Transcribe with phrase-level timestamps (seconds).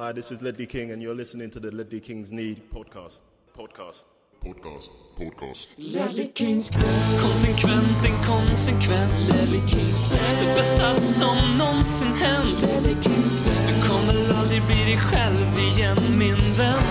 [0.00, 3.20] Hi, this is Ledley King, and you're listening to the Ledley Kings Need podcast.
[3.54, 4.04] Podcast.
[4.42, 4.88] Podcast.
[5.14, 5.66] Podcast.
[5.76, 6.84] Ledley Kings knä.
[7.22, 10.18] Konsekvent, inkonsekvent Ledley Kings knä.
[10.40, 13.52] Det bästa som någonsin hänt Ledley Kings knä.
[13.68, 16.82] Du kommer aldrig bli dig själv igen min vän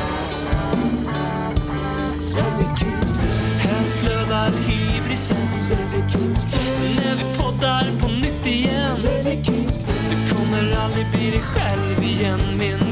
[2.35, 3.33] Ledley Kings knä.
[3.63, 6.59] Här flödar hybrisen Ledley Kings knä.
[6.95, 9.93] När vi poddar på nytt igen Ledley Kings knä.
[10.11, 12.88] Du kommer aldrig bli dig själv igen min vän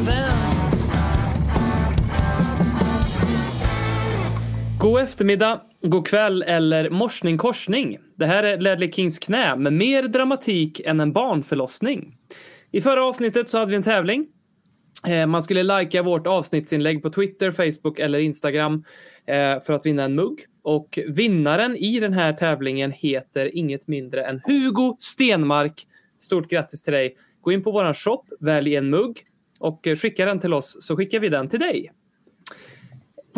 [4.87, 7.97] God eftermiddag, god kväll eller morsning korsning.
[8.15, 12.17] Det här är Ledley Kings knä med mer dramatik än en barnförlossning.
[12.71, 14.27] I förra avsnittet så hade vi en tävling.
[15.07, 18.83] Eh, man skulle likea vårt avsnittsinlägg på Twitter, Facebook eller Instagram
[19.25, 20.39] eh, för att vinna en mugg.
[20.63, 25.87] Och vinnaren i den här tävlingen heter inget mindre än Hugo Stenmark.
[26.19, 27.15] Stort grattis till dig!
[27.41, 29.21] Gå in på våran shop, välj en mugg
[29.59, 31.91] och eh, skicka den till oss så skickar vi den till dig.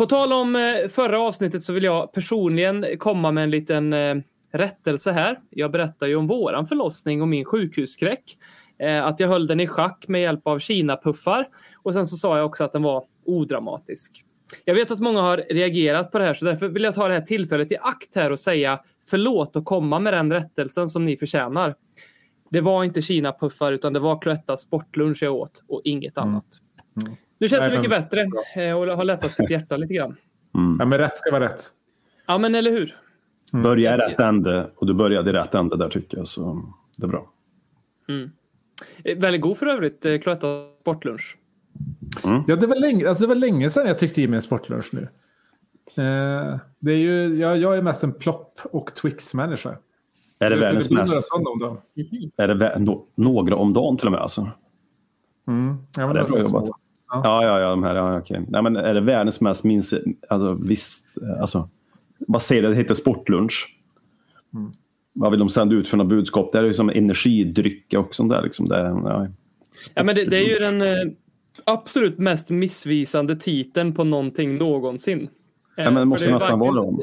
[0.00, 4.16] På tal om eh, förra avsnittet så vill jag personligen komma med en liten eh,
[4.52, 5.38] rättelse här.
[5.50, 8.36] Jag berättar ju om våran förlossning och min sjukhusskräck.
[8.78, 11.48] Eh, att jag höll den i schack med hjälp av Kina-puffar.
[11.82, 14.24] Och sen så sa jag också att den var odramatisk.
[14.64, 17.14] Jag vet att många har reagerat på det här så därför vill jag ta det
[17.14, 21.16] här tillfället i akt här och säga förlåt och komma med den rättelsen som ni
[21.16, 21.74] förtjänar.
[22.50, 26.46] Det var inte Kina-puffar utan det var Cloetta sportlunch jag åt och inget annat.
[27.40, 28.20] Nu känns det mycket men- bättre
[28.66, 30.16] eh, och har lättat sitt hjärta lite grann.
[30.52, 31.62] Ja, men rätt ska vara rätt.
[32.26, 32.96] Ja, men eller hur?
[33.52, 36.26] Börja i rätt ände och du började i rätt ände där tycker jag.
[36.26, 36.62] Så
[36.96, 37.30] det är bra.
[39.04, 40.46] Eh, Väldigt god för övrigt, eh, Cloetta
[40.80, 41.36] sportlunch.
[42.46, 44.90] Ja, det, var länge, alltså det var länge sedan jag tyckte i mig en sportlunch
[44.92, 45.00] nu.
[46.04, 49.78] Eh, det är ju, jag, jag är mest en plopp och Twix-människa.
[50.38, 51.24] Är det världens några mest?
[51.32, 51.78] sådana om dagen.
[52.36, 54.40] Är det vä- no, några om dagen till och med alltså?
[55.48, 55.76] Mm.
[55.98, 56.66] Ja, men det är bra jobbat.
[56.66, 56.74] små.
[57.10, 57.70] Ja, ja, ja.
[57.70, 58.40] De här, ja okej.
[58.48, 59.94] Nej, men är det världens mest minst...
[60.28, 61.68] Alltså visst, eh, alltså.
[62.18, 62.68] Vad säger det?
[62.68, 63.76] Det heter sportlunch.
[65.12, 66.52] Vad vill de sända ut för något budskap?
[66.52, 68.42] Det är ju som energidryck och sånt där.
[68.42, 68.68] Liksom.
[68.68, 69.28] Det, är- ja.
[69.94, 71.12] Ja, men det, det är ju den eh,
[71.64, 75.20] absolut mest missvisande titeln på någonting någonsin.
[75.22, 75.28] Eh,
[75.76, 77.02] Ja, men det måste för är nästan varken- vara dem.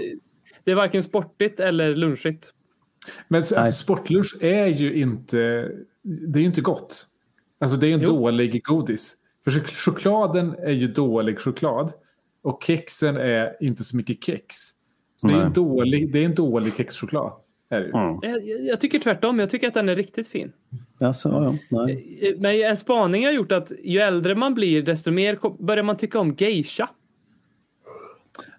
[0.64, 2.54] Det är varken sportigt eller lunchigt.
[3.28, 3.60] Men Nej.
[3.60, 5.38] alltså, sportlunch är ju inte,
[6.02, 7.08] det är ju inte gott.
[7.60, 8.08] Alltså det är ju en Jo.
[8.08, 9.14] dålig godis.
[9.48, 11.92] För chok- chokladen är ju dålig choklad.
[12.42, 14.56] Och kexen är inte så mycket kex.
[15.16, 17.32] Så det är, en dålig, det är en dålig kexchoklad.
[17.70, 17.92] Är det ju.
[17.94, 18.20] Mm.
[18.22, 19.40] Jag, jag- tycker tvärtom.
[19.40, 20.52] Jag tycker att den är riktigt fin.
[21.00, 21.86] Alltså, ja, ja.
[21.86, 22.20] Nej.
[22.22, 25.98] Eh, Men en spaning har gjort att ju äldre man blir desto mer börjar man
[25.98, 26.90] tycka om geisha.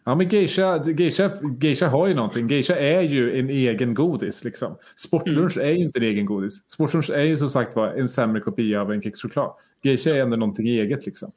[0.09, 1.31] Ja, men geisha, geisha,
[1.61, 2.49] geisha har ju någonting.
[2.49, 4.45] Geisha är ju en egen godis.
[4.45, 4.77] Liksom.
[4.97, 5.69] Sportlunch Mm.
[5.69, 6.71] är ju inte en egen godis.
[6.71, 9.51] Sportlunch är ju som sagt var en sämre kopia av en kexchoklad.
[9.83, 11.07] Geisha är ändå någonting eget.
[11.07, 11.31] Liksom.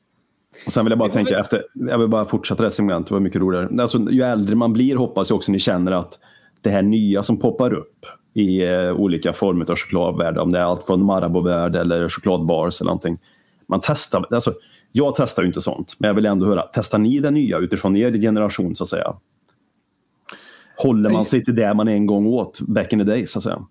[0.65, 3.19] Och sen vill jag bara tänka efter, jag vill bara fortsätta det segmentet, det var
[3.21, 3.81] mycket roligare.
[3.81, 6.19] Alltså, ju äldre man blir hoppas jag också ni känner att
[6.61, 10.63] det här nya som poppar upp i eh, olika former av chokladvärld, om det är
[10.63, 13.19] allt från Marabou-värld eller chokladbars eller någonting.
[13.71, 14.53] Man testar, alltså,
[14.91, 17.95] jag testar ju inte sånt, men jag vill ändå höra, testar ni det nya utifrån
[17.95, 19.13] er generation så att säga?
[20.77, 23.43] Håller man sig till det man en gång åt, back in the days så att
[23.43, 23.65] säga?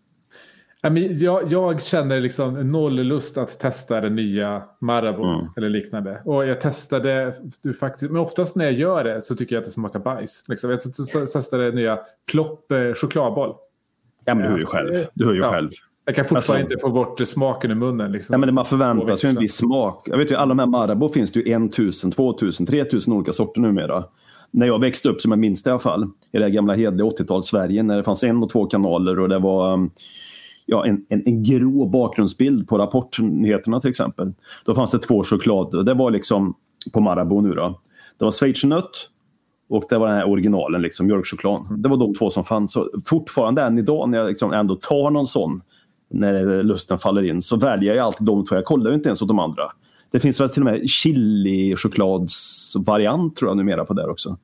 [1.11, 5.47] Jag, jag känner liksom noll lust att testa det nya Marabou Mm.
[5.57, 6.23] eller liknande.
[6.25, 9.67] Och jag testade, du faktiskt, men oftast när jag gör det så tycker jag att
[9.67, 10.45] det smakar bajs.
[10.49, 10.71] Liksom.
[10.71, 10.81] Jag
[11.33, 11.99] testade det nya
[12.33, 13.55] Plopp eh, chokladboll.
[14.25, 14.95] Ja, men du hör ju själv.
[15.15, 15.51] Du hör ju Ja.
[15.51, 15.71] själv.
[16.05, 18.13] Jag kan fortfarande Alltså- inte få bort smaken ur munnen.
[18.13, 18.35] Liksom.
[18.35, 18.67] Ja, men man
[19.17, 20.09] sig ju en viss smak.
[20.09, 23.61] Jag vet ju, alla de här Marabou finns det ju 1000, 2000, 3000 olika sorter
[23.61, 24.05] numera.
[24.51, 26.75] När jag växte upp, som jag minns det i alla fall, i det här gamla
[26.75, 29.91] hederliga 80-tals-Sverige, när det fanns en och två kanaler och det var um,
[30.67, 34.33] ja, en, en, en grå bakgrundsbild på Rapportnyheterna till exempel.
[34.65, 35.87] Då fanns det två choklad.
[35.87, 36.55] Det var liksom
[36.93, 37.81] på Marabou nu då.
[38.19, 39.09] Det var schweizernöt
[39.69, 41.67] och det var den här originalen, liksom, mjölkchoklad.
[41.83, 42.73] Det var de två som fanns.
[42.73, 45.63] Så fortfarande än idag när jag liksom ändå tar någon sån
[46.11, 48.55] när lusten faller in så väljer jag alltid de två.
[48.55, 49.63] Jag kollar inte ens åt de andra.
[50.11, 54.37] Det finns väl till och med chili-chokladsvariant tror jag numera på där också.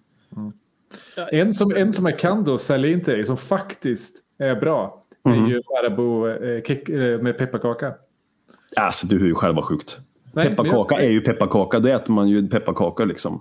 [1.33, 5.01] En som, en som jag kan då sälja in till dig som faktiskt är bra.
[5.25, 5.47] är Mhm.
[5.51, 6.63] ju Marabou eh,
[7.01, 7.95] eh, med pepparkaka.
[8.77, 9.99] Alltså du hör ju själv vad sjukt.
[10.33, 11.79] Nej, pepparkaka jag- är ju pepparkaka.
[11.81, 13.41] Då äter man ju pepparkaka liksom.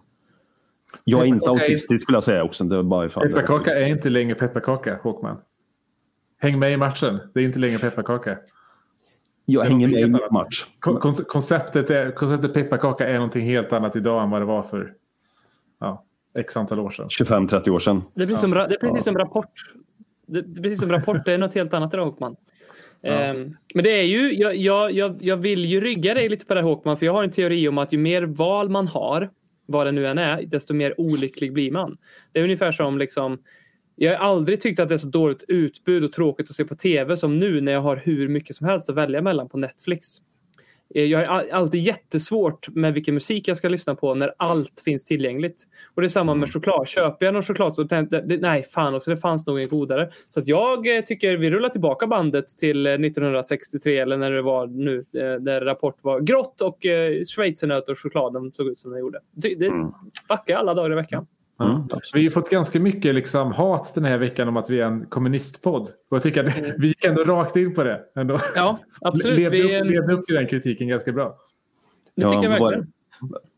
[1.03, 2.63] Jag är inte Pepparkaka är- autistisk skulle jag säga också.
[2.63, 5.37] Det är bara ifall Pepparkaka är inte längre pepparkaka, Håkman.
[6.45, 7.19] Häng med i matchen.
[7.33, 8.37] Det är inte längre pepparkaka.
[9.45, 10.65] Jag det hänger med i match.
[10.79, 14.63] Kon- kon- konceptet, är, konceptet pepparkaka är någonting helt annat idag än vad det var
[14.63, 14.93] för
[15.79, 16.05] ja,
[16.37, 17.07] x antal år sedan.
[17.07, 18.03] 25-30 år sedan.
[18.13, 19.51] Det är precis, som, ra- det är precis som rapport.
[20.27, 21.25] Det, det är precis som rapport.
[21.25, 22.35] Det är något helt annat idag, Håkman.
[23.01, 26.53] Ehm, Men det är ju, jag, jag, jag, jag vill ju rygga dig lite på
[26.53, 29.29] det här Håkman, för jag har en teori om att ju mer val man har,
[29.65, 31.97] vad det nu än är, desto mer olycklig blir man.
[32.31, 33.37] Det är ungefär som liksom,
[33.95, 36.75] jag har aldrig tyckt att det är så dåligt utbud och tråkigt att se på
[36.75, 40.07] tv som nu när jag har hur mycket som helst att välja mellan på Netflix.
[40.95, 45.03] Eh, Jag har alltid jättesvårt med vilken musik jag ska lyssna på när allt finns
[45.03, 45.63] tillgängligt.
[45.95, 46.87] Och det är samma med choklad.
[46.87, 50.09] Köper jag någon choklad så tänkte jag, nej fan också, det fanns nog inget godare.
[50.29, 54.41] Så att jag eh, tycker vi rullar tillbaka bandet till eh, 1963 eller när det
[54.41, 58.91] var nu, eh, där Rapport var grått och eh, schweizernöt och chokladen såg ut som
[58.91, 59.19] den gjorde.
[59.31, 59.71] Det, det
[60.29, 61.27] backar alla dagar i veckan.
[61.63, 61.81] Mm,
[62.13, 64.85] Vi har ju fått ganska mycket liksom, hat den här veckan om att vi är
[64.85, 65.81] en kommunistpodd.
[65.81, 68.01] Och jag tycker att vi gick ändå rakt in på det.
[68.15, 68.39] Ändå.
[68.55, 69.37] Ja, absolut.
[69.37, 71.35] Levde, Vi, upp, levde upp till den kritiken ganska bra.
[72.15, 72.91] det tycker jag vad var verkligen.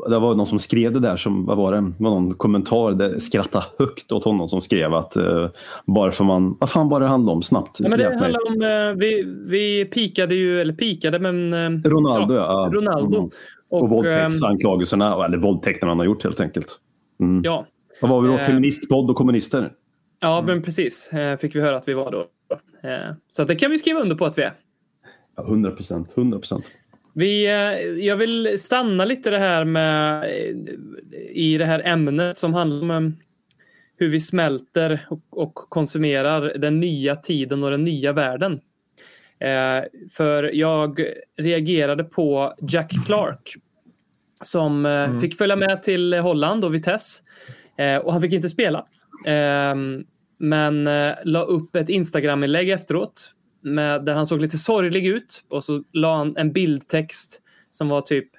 [0.09, 0.19] det?
[0.19, 1.77] var någon som skrev det där, som, vad var det?
[1.77, 5.47] Det var någon kommentar, det skrattade högt åt honom som skrev att uh,
[5.85, 7.79] bara för man, vad fan var det handlade om snabbt?
[7.79, 11.53] Ja, men det handlar om, eh, vi, vi pikade ju, eller pikade, men...
[11.53, 12.69] eh, Ronaldo, ja.
[12.73, 13.17] Ronaldo.
[13.17, 13.29] Mm.
[13.69, 16.79] Och, Och, våldtäktsanklagelserna, eller våldtäkterna han har gjort helt enkelt.
[17.19, 17.41] Mm.
[17.43, 17.65] ja,
[18.01, 18.33] Vad var vi då?
[18.33, 18.45] Eh.
[18.45, 19.73] Feministpodd och kommunister?
[20.19, 21.13] ja men precis.
[21.13, 22.27] eh, Fick vi höra att vi var då.
[22.89, 24.51] Eh, Så det kan vi skriva under på att vi är.
[25.35, 26.13] Ja, 100 procent.
[26.17, 26.71] 100 procent.
[27.13, 27.45] Vi,
[28.01, 30.29] jag vill stanna lite det här med
[31.29, 33.15] i det här ämnet som handlar om
[33.97, 38.59] hur vi smälter och, och konsumerar den nya tiden och den nya världen.
[40.11, 41.01] För jag
[41.37, 43.55] reagerade på Jack Clark
[44.43, 47.23] som eh, fick följa med till Holland och Vitesse
[47.77, 48.85] eh, och han fick inte spela.
[49.25, 49.75] Eh,
[50.39, 55.63] men eh, la upp ett Instagram-inlägg efteråt med, där han såg lite sorglig ut och
[55.63, 58.29] så la han en bildtext som var typ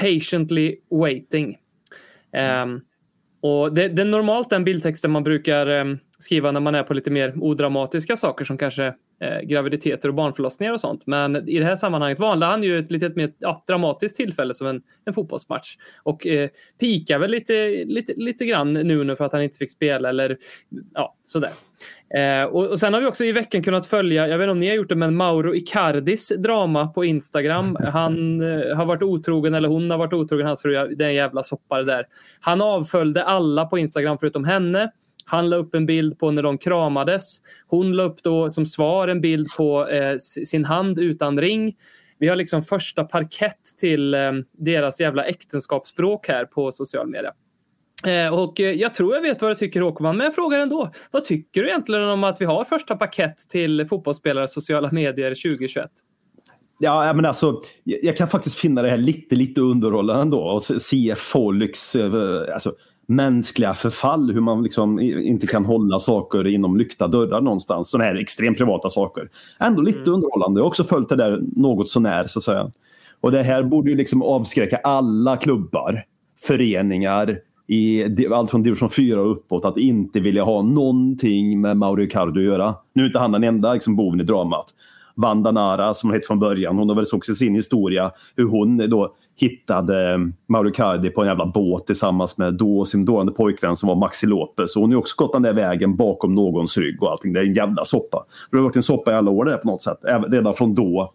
[0.00, 1.56] patiently waiting.
[2.32, 2.80] Ehm,
[3.40, 6.94] och det, det är normalt den bildtexten man brukar ehm, skriva när man är på
[6.94, 11.06] lite mer odramatiska saker som kanske eh, graviditeter och barnförlossningar och sånt.
[11.06, 14.66] Men i det här sammanhanget valde han ju ett lite mer ja, dramatiskt tillfälle som
[14.66, 16.48] en, en fotbollsmatch och eh,
[16.80, 20.36] pikar väl lite, lite, lite grann nu, nu för att han inte fick spela eller
[20.94, 21.50] ja, sådär.
[22.14, 24.60] Eh, och, och sen har vi också i veckan kunnat följa, jag vet inte om
[24.60, 27.76] ni har gjort det, men Mauro Icardis drama på Instagram.
[27.92, 30.94] Han eh, har varit otrogen, eller hon har varit otrogen, hans fru.
[30.94, 32.06] Det är en jävla soppare där.
[32.40, 34.90] Han avföljde alla på Instagram förutom henne.
[35.28, 37.38] Han la upp en bild på när de kramades.
[37.66, 40.16] Hon la upp då som svar en bild på eh,
[40.46, 41.76] sin hand utan ring.
[42.18, 47.32] Vi har liksom första parkett till eh, deras jävla äktenskapsspråk här på social media.
[48.06, 50.90] Eh, och eh, jag tror jag vet vad du tycker Håkman, men jag frågar ändå.
[51.10, 55.90] Vad tycker du egentligen om att vi har första paket till fotbollsspelare sociala medier 2021?
[56.78, 60.40] Ja, men alltså, jag kan faktiskt finna det här lite, lite underhållande ändå.
[60.40, 62.74] Och se- folks eh, alltså,
[63.08, 64.32] mänskliga förfall.
[64.32, 67.90] Hur man liksom inte kan hålla saker inom lyckta dörrar någonstans.
[67.90, 69.28] Sådana här extremt privata saker.
[69.60, 70.58] Ändå lite underhållande.
[70.58, 72.70] Jag har också följt det där något sånär, så att säga.
[73.20, 76.04] Och det här borde ju liksom avskräcka alla klubbar,
[76.40, 77.38] föreningar,
[77.70, 82.40] i allt från division 4 och uppåt att inte vilja ha någonting med Mauro Icardi
[82.40, 82.74] att göra.
[82.92, 84.74] Nu är inte han den enda liksom, boven i dramat.
[85.14, 86.78] Vanda Nara som hon hette från början.
[86.78, 91.46] Hon har väl också sin historia hur hon då hittade Mauro Cardi på en jävla
[91.46, 94.76] båt tillsammans med då sin dåvarande pojkvän som var Maxi Lopez.
[94.76, 97.32] Och hon har också gått den där vägen bakom någons rygg och allting.
[97.32, 98.24] Det är en jävla soppa.
[98.50, 100.04] Det har varit en soppa i alla år där på något sätt.
[100.04, 101.12] Även redan från då,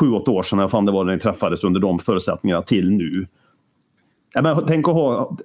[0.00, 2.90] sju, åtta år sedan, när fan det var när ni träffades under de förutsättningarna till
[2.90, 3.26] nu.
[4.34, 5.36] Ja, men, tänk, att ha,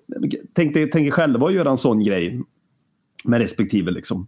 [0.54, 2.42] tänk, tänk er själva att göra en sån grej
[3.26, 4.28] med respektive liksom.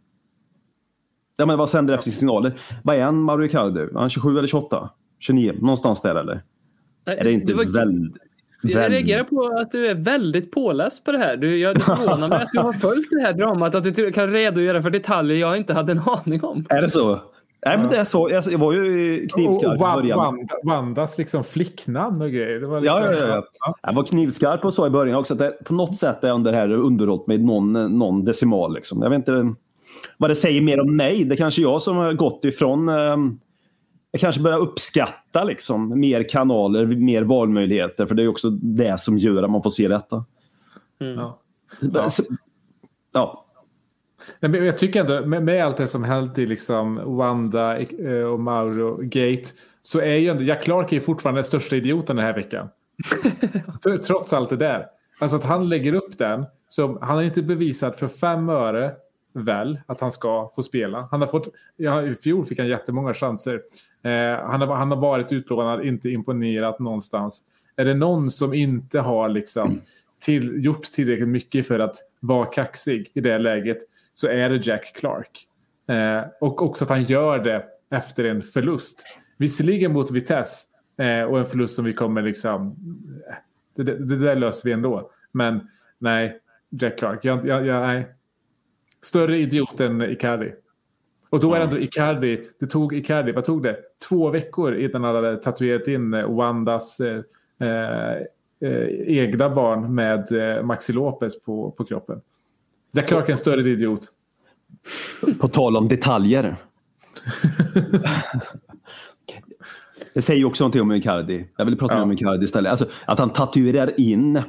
[1.38, 2.60] Ja, men vad sänder det för signaler?
[2.84, 3.80] Vad är han, Mauro Icardi?
[3.80, 4.90] Är han 27 eller 28?
[5.20, 5.54] 29?
[5.62, 6.42] Någonstans där eller?
[7.06, 8.18] Är det inte var- väldigt...
[8.66, 11.38] Jag reagerar på att du är väldigt påläst på det här.
[11.38, 14.32] Du, jag, det förvånar mig att du har följt det här dramat, att du kan
[14.32, 16.66] redogöra för detaljer jag inte hade en aning om.
[16.70, 17.20] Är det så?
[17.66, 18.30] Nej, men det är så.
[18.52, 20.18] Jag, var ju knivskarp i början.
[20.18, 22.60] Wanda, Vandas liksom flicknamn och grejer.
[22.60, 23.76] Det var Ja, liksom, ja, ja, ja.
[23.82, 25.34] Jag var knivskarp och så i början också.
[25.34, 28.74] Att det, på något sätt är jag under här underhållit med någon, någon decimal.
[28.74, 29.02] Liksom.
[29.02, 29.54] Jag vet inte
[30.18, 31.24] vad det säger mer om mig.
[31.24, 32.90] Det är kanske jag som har gått ifrån...
[32.90, 33.18] Eh,
[34.13, 38.05] jag kanske börjar uppskatta liksom, mer kanaler, mer valmöjligheter.
[38.05, 40.25] För det är också det som gör att man får se detta.
[40.98, 41.39] Ja.
[41.82, 42.10] Ja.
[43.13, 43.46] ja.
[44.39, 48.24] Nej, men jag tycker ändå, med, med allt det som hänt i liksom Wanda eh,
[48.24, 49.50] och Mauro Gate
[49.82, 52.70] så är ju ändå Jack Clark är fortfarande den största idioten den här veckan.
[53.86, 54.86] Tr- Trots allt det där.
[55.20, 56.46] Alltså att han lägger upp den.
[56.70, 58.91] Så han har inte bevisat för fem öre
[59.34, 61.08] väl att han ska få spela.
[61.12, 63.62] Han har fått, ja, I fjol fick han jättemånga chanser.
[64.04, 67.44] Eh, han, har, han har varit utplånad, inte imponerat någonstans.
[67.76, 69.82] Är det någon som inte har liksom
[70.20, 73.78] till, gjort tillräckligt mycket för att vara kaxig i det läget
[74.14, 75.48] så är det Jack Clark.
[75.88, 79.18] Eh, och också att han gör det efter en förlust.
[79.38, 80.68] Visserligen mot Vitesse
[80.98, 82.68] eh, och en förlust som vi kommer liksom...
[83.30, 83.36] Eh,
[83.76, 85.12] det, det, det där löser vi ändå.
[85.32, 85.68] Men
[86.00, 87.26] nej, Jack Clark.
[87.26, 88.08] Jag, jag, jag, nej.
[89.02, 90.52] Större idiot än Icardi.
[91.34, 92.48] Och då är det ändå Icardi.
[92.60, 93.78] Det tog Icardi, vad tog det?
[94.10, 97.22] Två veckor innan han hade tatuerat in eh, Wandas eh,
[97.60, 98.12] eh,
[98.62, 102.22] eh, egna barn med eh, Maxi Lopez på, på kroppen.
[102.92, 104.02] Jack Clark är en större idiot.
[105.40, 106.56] På tal om detaljer.
[110.13, 111.48] Det säger också någonting om Icardi.
[111.58, 111.98] Jag vill prata Ja.
[111.98, 112.70] mer om Icardi istället.
[112.70, 114.42] Alltså, att han tatuerar in.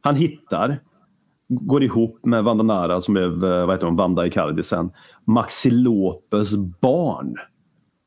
[0.00, 0.78] Han hittar,
[1.48, 4.90] går ihop med Vandanara som blev eh, vad heter hon, Vanda Icardi sen.
[5.24, 7.34] Maxi Lopez barn.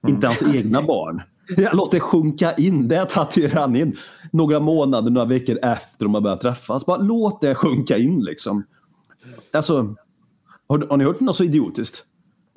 [0.07, 1.21] Inte hans egna barn.
[1.73, 2.87] Låter det sjunka in.
[2.87, 3.97] Det tatuerar han in
[4.31, 6.85] några månader, några veckor efter de har börjat träffas.
[6.85, 8.63] Bara låt det sjunka in liksom.
[9.53, 9.95] Alltså,
[10.67, 12.05] har, har ni hört något så idiotiskt?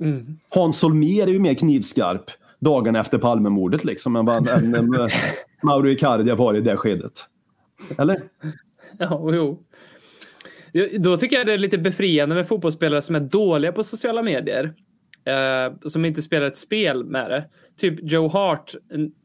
[0.01, 0.39] Mm.
[0.55, 4.59] Hans Holmér är ju mer knivskarp dagarna efter Palmemordet liksom än vad eh,
[5.63, 7.13] Mauro Icardi har varit i det skedet.
[7.99, 8.23] Eller?
[8.99, 9.59] Ja, jo.
[10.99, 14.75] Då tycker jag det är lite befriande med fotbollsspelare som är dåliga på sociala medier.
[15.25, 17.45] Eh, och som inte spelar ett spel med det.
[17.81, 18.75] Typ Joe Hart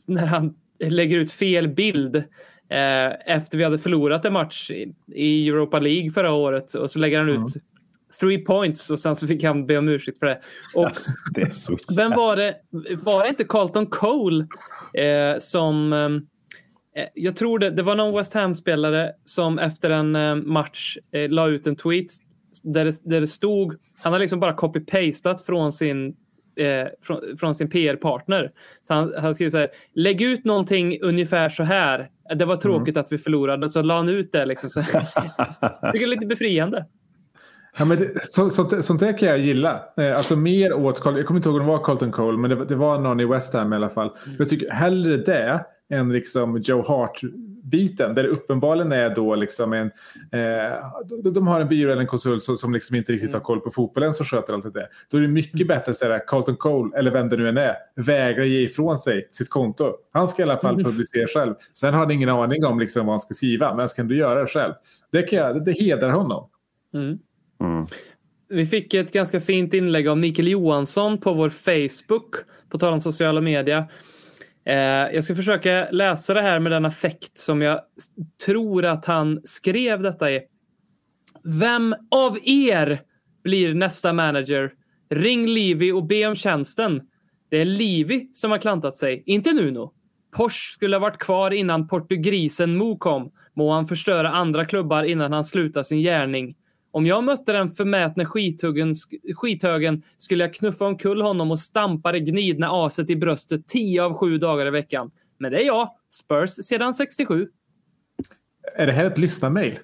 [0.08, 5.50] när han lägger ut fel bild eh, efter vi hade förlorat en match i, i
[5.50, 7.54] Europa League förra året och så lägger han ut
[8.20, 10.40] three points och sen så fick han be om ursäkt för det.
[10.76, 12.56] Och Alltså, det vem var det?
[13.04, 14.48] Var det inte Carlton Cole
[14.94, 15.94] eh, som...
[17.00, 21.30] Eh, jag tror det, det var någon West Ham-spelare som efter en eh, match eh,
[21.30, 22.08] la ut en tweet
[22.64, 23.76] där det, där det stod...
[24.02, 26.16] Han har liksom bara copy-pastat från sin,
[26.56, 28.52] eh, från, från sin PR-partner.
[28.84, 29.68] Så han, han skrev så här.
[29.96, 32.10] Lägg ut någonting ungefär så här.
[32.36, 33.70] Det var tråkigt att vi förlorade.
[33.70, 34.46] Så la han ut det.
[34.46, 34.82] Liksom, så.
[34.82, 36.86] Tycker det är lite befriande.
[37.78, 39.84] Ja, men det, så, så, sånt där kan jag gilla.
[39.98, 42.66] Eh, alltså mer åt, jag kommer inte ihåg om det var Carlton Cole, men det,
[42.66, 44.12] det var någon i West Ham i alla fall.
[44.38, 48.16] Jag tycker hellre det än liksom Joe Hart-biten.
[48.16, 49.92] Där det uppenbarligen är då liksom en...
[50.32, 53.60] Eh, de, har en byrå eller en konsult som, som liksom inte riktigt har koll
[53.60, 54.88] på fotbollen som sköter allt det där.
[55.12, 57.76] Då är det mycket bättre att säga Carlton Cole, eller vem det nu än är,
[57.96, 59.94] vägrar ge ifrån sig sitt konto.
[60.12, 61.54] Han ska i alla fall publicera själv.
[61.74, 64.18] Sen har han ingen aning om liksom vad han ska skriva, men så kan du
[64.18, 64.74] göra det själv.
[65.12, 66.50] Det, kan jag, det hedrar honom.
[66.94, 67.20] Mm.
[68.50, 72.36] Vi fick ett ganska fint inlägg av Mikael Johansson på vår Facebook,
[72.70, 73.84] på tal om sociala medier.
[74.70, 77.80] Eh, jag ska försöka läsa det här med den affekt som jag
[78.46, 80.42] tror att han skrev detta i.
[81.44, 83.02] Vem av er
[83.44, 84.72] blir nästa manager?
[85.10, 87.02] Ring Livi och be om tjänsten.
[87.50, 89.94] Det är Livi som har klantat sig, inte Nuno.
[90.32, 93.32] Porsche skulle ha varit kvar innan portugrisen Mo kom.
[93.54, 96.56] Må han förstöra andra klubbar innan han slutar sin gärning.
[96.92, 98.94] Om jag mötte den förmätne skithuggen,
[99.36, 104.14] skithögen skulle jag knuffa omkull honom och stampa det gnidna aset i bröstet 10 av
[104.14, 105.12] 7 dagar i veckan.
[105.38, 107.50] Men det är jag, Spurs sedan 67.
[108.76, 109.80] Är det här ett lyssnarmail?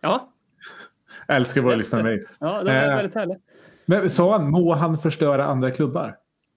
[0.00, 0.32] Ja,
[1.26, 2.24] Jag älskar våra lyssnarmail.
[2.40, 2.96] ja det var Eh.
[2.96, 3.38] väldigt härligt.
[3.86, 6.16] Men sa han, må han förstöra andra klubbar?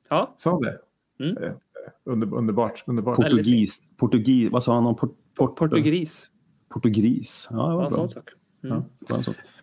[0.10, 0.80] Ja, Sa han det?
[1.26, 1.44] Mm.
[1.44, 1.52] Eh,
[2.06, 2.84] Under, underbart.
[2.88, 3.16] underbart.
[3.16, 6.30] Portugis, portugis, vad sa han om port, port, portugris.
[6.70, 7.48] Portugris.
[7.52, 7.90] Ja, det var Ja, bra.
[7.98, 8.30] sån sak.
[8.64, 8.84] Mm.
[9.10, 9.18] Ja,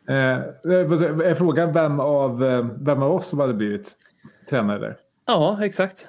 [0.09, 0.17] sån.
[0.17, 3.97] Eh, är frågan vem av, eh, vem av oss som hade blivit
[4.51, 4.97] tränare där?
[5.27, 6.09] Ja, exakt.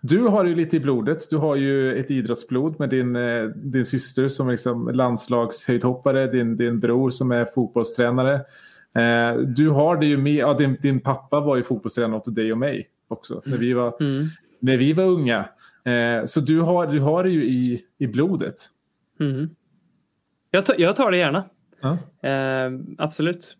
[0.00, 1.30] Du har ju lite i blodet.
[1.30, 6.56] Du har ju ett idrottsblod med din, eh, din syster som är liksom landslagshöjdhoppare, din,
[6.56, 8.34] din bror som är fotbollstränare.
[8.94, 12.52] Eh, du har det ju med, ja, din, din pappa var ju fotbollstränare åt dig
[12.52, 14.22] och mig också när vi var, Mm.
[14.60, 15.38] när vi var unga.
[15.84, 18.54] Eh, så du har, du har det ju i, i blodet.
[19.20, 19.48] Mm.
[20.50, 21.44] Jag, tar, jag tar det gärna.
[21.82, 21.98] Ja.
[22.28, 23.56] Eh, absolut.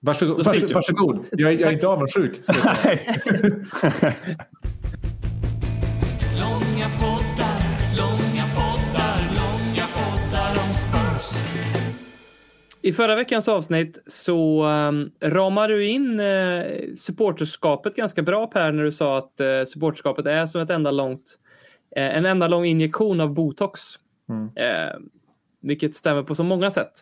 [0.00, 0.36] Varsågod.
[0.38, 1.26] Då Vars, sticker- varsågod.
[1.32, 2.44] Jag, jag är inte avundsjuk.
[2.44, 2.98] ska jag säga.
[6.40, 7.62] Långa poddar,
[7.98, 11.44] långa poddar, långa poddar om Spurs.
[12.82, 16.64] I förra veckans avsnitt så um, ramar du in uh,
[16.96, 21.38] supporterskapet ganska bra Per när du sa att uh, supporterskapet är som ett enda långt,
[21.96, 23.80] eh, en enda lång injektion av botox.
[24.28, 24.50] Mm.
[25.62, 26.92] Vilket stämmer på så många sätt.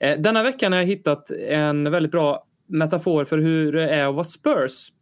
[0.00, 4.14] Eh, denna veckan har jag hittat en väldigt bra metafor för hur det är att
[4.14, 4.92] vara Spurs.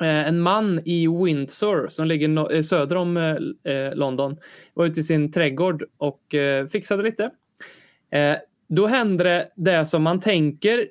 [0.00, 3.38] Eh, en man i Windsor som ligger eh, söder om
[3.94, 4.36] London
[4.74, 6.20] var ute i sin trädgård och
[6.72, 7.30] fixade lite.
[8.68, 10.86] Då händer det, det som man tänker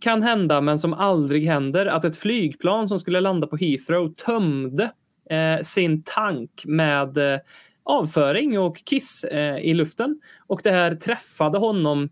[0.00, 1.86] kan hända men som aldrig händer.
[1.86, 4.90] Att ett flygplan som skulle landa på Heathrow tömde
[5.62, 7.18] sin tank med,
[7.84, 10.20] avföring och kiss eh, i luften.
[10.46, 12.08] Och det här träffade honom.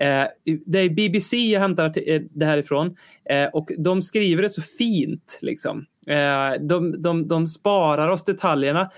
[0.00, 0.24] Eh,
[0.66, 2.96] det är BBC jag hämtar eh, det här ifrån.
[3.30, 5.38] Eh, och de skriver det så fint.
[5.42, 5.86] Liksom.
[6.06, 8.90] Eh, de, de, de sparar oss detaljerna.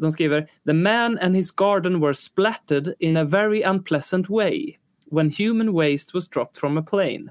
[0.00, 4.78] De skriver The man and his garden were splattered in a very unpleasant way
[5.10, 7.30] when human waste was dropped from a plane.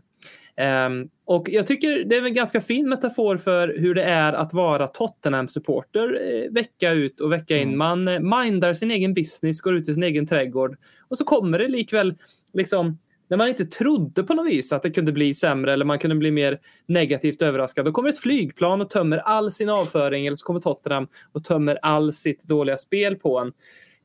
[0.57, 4.53] Ehm, och jag tycker det är en ganska fin metafor för hur det är att
[4.53, 7.77] vara Tottenham-supporter eh, vecka ut och vecka in.
[7.77, 10.77] Man eh, mindar sin egen business, går ut i sin egen trädgård
[11.07, 12.15] och så kommer det likväl
[12.53, 15.99] liksom när man inte trodde på något vis att det kunde bli sämre eller man
[15.99, 17.85] kunde bli mer negativt överraskad.
[17.85, 21.79] Då kommer ett flygplan och tömmer all sin avföring eller så kommer Tottenham och tömmer
[21.81, 23.53] all sitt dåliga spel på en.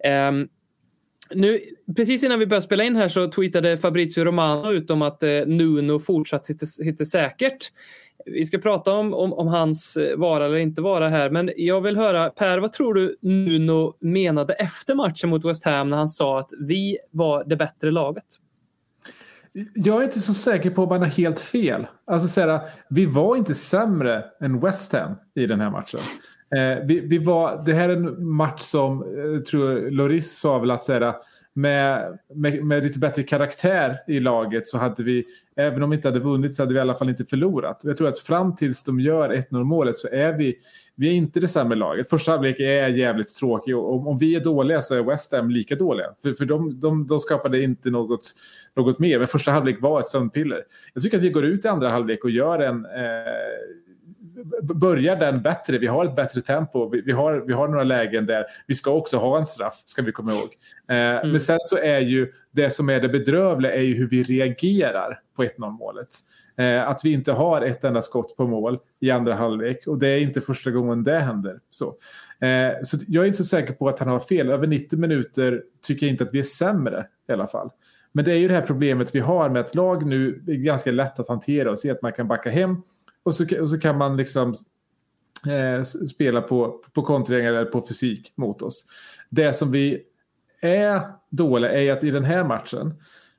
[0.05, 0.49] Ehm,
[1.35, 1.61] nu,
[1.97, 5.31] precis innan vi började spela in här så tweetade Fabrizio Romano ut om att eh,
[5.47, 7.73] Nuno fortsatt sitter, sitter säkert.
[8.27, 11.81] Vi ska prata om, om, om hans eh, vara eller inte vara här, men jag
[11.81, 16.09] vill höra Per, vad tror du Nuno menade efter matchen mot West Ham när han
[16.09, 18.25] sa att vi var det bättre laget?
[19.75, 21.87] Jag är inte så säker på om han har helt fel.
[22.07, 22.61] Alltså så här,
[22.91, 26.01] vi var inte sämre än West Ham i den här matchen.
[26.57, 30.59] Eh, vi, vi var, det här är en match som, eh, tror jag, Loris sa
[30.59, 31.15] väl att så här,
[31.55, 35.25] med, med, med lite bättre karaktär i laget så hade vi,
[35.57, 37.81] även om vi inte hade vunnit så hade vi i alla fall inte förlorat.
[37.85, 40.57] Jag tror att fram tills de gör 1-0 målet så är vi,
[40.97, 42.11] vi är inte det sämre laget.
[42.11, 45.51] Första halvlek är jävligt tråkig och om, om vi är dåliga så är West Ham
[45.51, 46.07] lika dåliga.
[46.23, 48.35] För, för de, de, de skapade inte något,
[48.77, 50.65] något mer, men första halvlek var ett sömnpiller.
[50.95, 52.91] Jag tycker att vi går ut i andra halvlek och gör en eh,
[54.63, 55.79] börjar den bättre.
[55.79, 56.89] Vi har ett bättre tempo.
[56.89, 60.03] Vi, vi, har, vi har några lägen där vi ska också ha en straff, ska
[60.03, 60.49] vi komma ihåg.
[60.89, 64.23] Eh, Men sen så är ju det som är det bedrövliga är ju hur vi
[64.23, 66.09] reagerar på 1-0 målet.
[66.57, 70.09] Eh, att vi inte har ett enda skott på mål i andra halvlek och det
[70.09, 71.59] är inte första gången det händer.
[71.71, 71.87] Så,
[72.47, 74.51] eh, så jag är inte så säker på att han har fel.
[74.51, 77.71] Över 90 minuter tycker jag inte att vi är sämre i alla fall.
[78.13, 80.91] Men det är ju det här problemet vi har med att lag nu är ganska
[80.91, 82.83] lätt att hantera och se att man kan backa hem
[83.23, 84.55] och så, och så kan man liksom
[85.49, 88.87] eh, spela på, på kontringar eller på fysik mot oss.
[89.29, 90.03] Det som vi
[90.61, 92.95] är dåliga är att i den här matchen,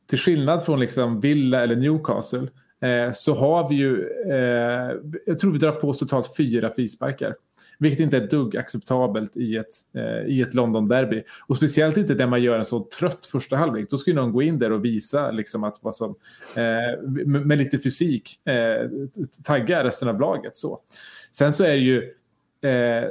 [0.07, 2.47] till skillnad från liksom Villa eller Newcastle,
[2.81, 4.91] eh, så har vi ju, eh,
[5.25, 7.35] jag tror vi drar på oss totalt fyra frisparkar.
[7.81, 11.23] Vilket inte är ett dugg acceptabelt i ett, eh, i ett London-derby.
[11.47, 13.89] Och speciellt inte när man gör en så trött första halvlek.
[13.89, 16.15] Då skulle någon gå in där och visa liksom att vad som,
[16.55, 18.89] eh, med, med lite fysik eh,
[19.43, 20.55] tagga resten av laget.
[20.55, 20.79] Så.
[21.31, 22.13] Sen så är ju
[22.61, 23.07] eh,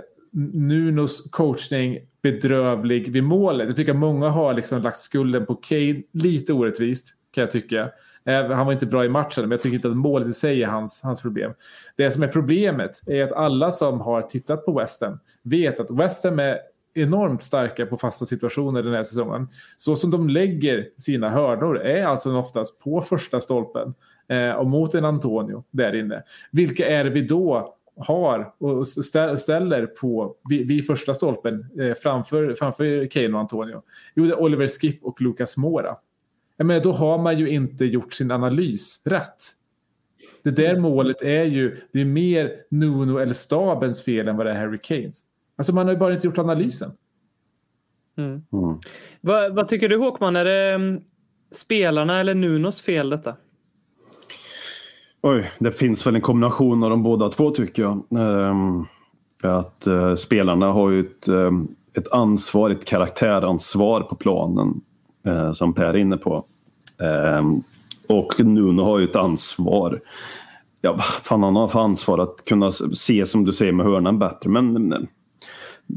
[0.52, 3.68] Nunos coachning bedrövlig vid målet.
[3.68, 7.90] Jag tycker att många har liksom lagt skulden på Kane lite orättvist kan jag tycka.
[8.30, 10.62] Eh, han var inte bra i matchen, men jag tycker inte att målet i sig
[10.62, 11.52] är hans, hans problem.
[11.96, 15.90] Det som är problemet är att alla som har tittat på West Ham vet att
[15.90, 16.58] West Ham är
[16.94, 19.48] enormt starka på fasta situationer den här säsongen.
[19.76, 23.94] Så som de lägger sina hörnor är alltså oftast på första stolpen
[24.28, 26.22] eh, och mot en Antonio där inne.
[26.52, 28.86] Vilka är det vi då har och
[29.38, 33.82] ställer på vid, vid första stolpen eh, framför, framför Kane och Antonio?
[34.14, 35.96] Jo, det är Oliver Skip och Lucas Mora.
[36.60, 39.42] Jag menar, då har man ju inte gjort sin analys rätt.
[40.42, 44.52] Det där målet är ju det är mer Nuno eller stabens fel än vad det
[44.52, 45.20] är Harry Kanes.
[45.56, 46.92] Alltså man har ju bara inte gjort analysen.
[48.18, 48.42] Mm.
[49.20, 50.36] Vad, vad tycker du Håkman?
[50.36, 51.00] Är det mm,
[51.52, 53.36] spelarna eller Nunos fel detta?
[55.22, 58.04] Oj, det finns väl en kombination av de båda två tycker jag.
[58.18, 58.84] Ehm,
[59.42, 64.80] att eh, spelarna har ju ett, ehm, ett ansvar, ett karaktäransvar på planen
[65.26, 66.44] eh, som Per är inne på.
[67.00, 67.44] Eh,
[68.06, 70.00] och Nuno har ju ett ansvar.
[70.80, 74.18] Ja, vad fan han har för ansvar att kunna se som du säger med hörnan
[74.18, 74.50] bättre.
[74.50, 75.06] Men men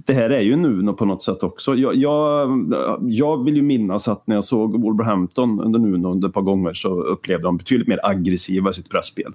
[0.06, 1.76] det här är ju Nuno på något sätt också.
[1.76, 2.50] Jag, jag,
[3.02, 6.74] jag vill ju minnas att när jag såg Wolverhampton under Nuno under ett par gånger
[6.74, 9.34] så upplevde de betydligt mer aggressiva i sitt pressspel.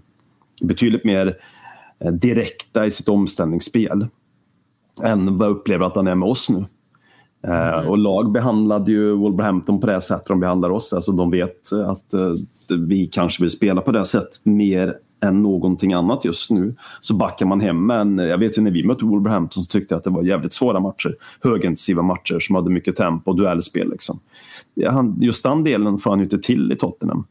[0.63, 1.37] Betydligt mer
[1.99, 4.07] eh, direkta i sitt omställningsspel
[5.03, 6.65] än vad jag upplever att han är med oss nu.
[7.43, 10.93] Eh, och lag behandlade ju Wolverhampton på det sättet de behandlar oss.
[10.93, 12.33] Alltså de vet att eh,
[12.79, 16.75] vi kanske vill spela på det sättet mer än någonting annat just nu.
[17.01, 17.87] Så backar man hem.
[17.87, 20.53] Men jag vet ju när vi mötte Wolverhampton så tyckte jag att det var jävligt
[20.53, 21.15] svåra matcher.
[21.41, 23.91] Högintensiva matcher som hade mycket tempo och duellspel.
[23.91, 24.21] Liksom.
[25.21, 27.25] Just den delen får han ju inte till i Tottenham.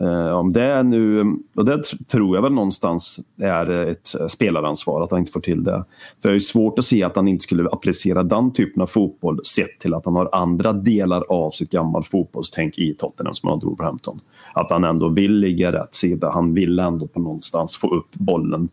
[0.00, 1.20] Eh, om det är nu,
[1.56, 5.84] och det tror jag väl någonstans är ett spelaransvar att han inte får till det.
[6.22, 9.44] För det är svårt att se att han inte skulle applicera den typen av fotboll
[9.44, 13.58] sett till att han har andra delar av sitt gamla fotbollstänk i Tottenham som han
[13.58, 14.20] drog på Hampton.
[14.52, 18.68] Att han ändå vill ligga rätt sida, han vill ändå på någonstans få upp bollen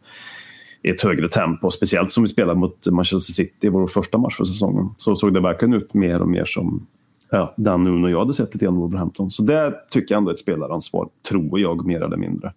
[0.82, 1.70] i ett högre tempo.
[1.70, 4.90] Speciellt som vi spelade mot Manchester City i vår första match för säsongen.
[4.98, 6.88] Så såg det verkligen ut mer och mer som
[7.30, 9.32] ja, den Nuno och jag hade sett lite grann Wolverhampton.
[9.32, 12.54] Så det tycker jag ändå är ett spelaransvar, tror jag, mer eller mindre.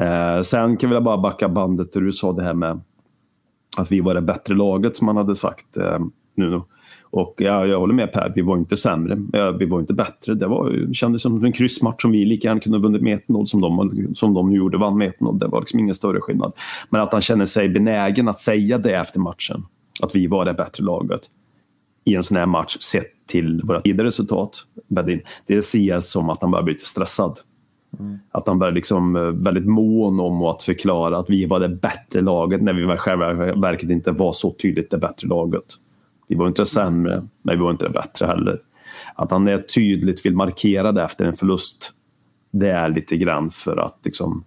[0.00, 2.80] Eh, sen kan vi bara backa bandet där du sa det här med
[3.76, 5.98] att vi var det bättre laget som man hade sagt eh,
[6.34, 6.64] Nuno.
[7.02, 10.34] Och ja, jag håller med Per, vi var inte sämre, eh, vi var inte bättre.
[10.34, 13.20] Det, var, det kändes som en kryssmatch som vi lika gärna kunde ha vunnit med
[13.28, 15.38] 1-0 som de, som de gjorde, vann med 1-0.
[15.38, 16.52] Det var liksom ingen större skillnad.
[16.90, 19.64] Men att han känner sig benägen att säga det efter matchen,
[20.02, 21.20] att vi var det bättre laget
[22.04, 24.66] i en sån här match sett till våra tidigare resultat.
[25.46, 27.38] Det ser jag som att han börjar bli lite stressad.
[27.98, 28.18] Mm.
[28.30, 32.20] Att han börjar liksom eh, väldigt mån om att förklara att vi var det bättre
[32.20, 35.64] laget när vi själva verket inte var så tydligt det bättre laget.
[36.28, 38.60] Vi var inte sämre, men vi var inte det bättre heller.
[39.14, 41.92] Att han är tydligt vill markera det efter en förlust,
[42.50, 44.44] det är lite grann för att liksom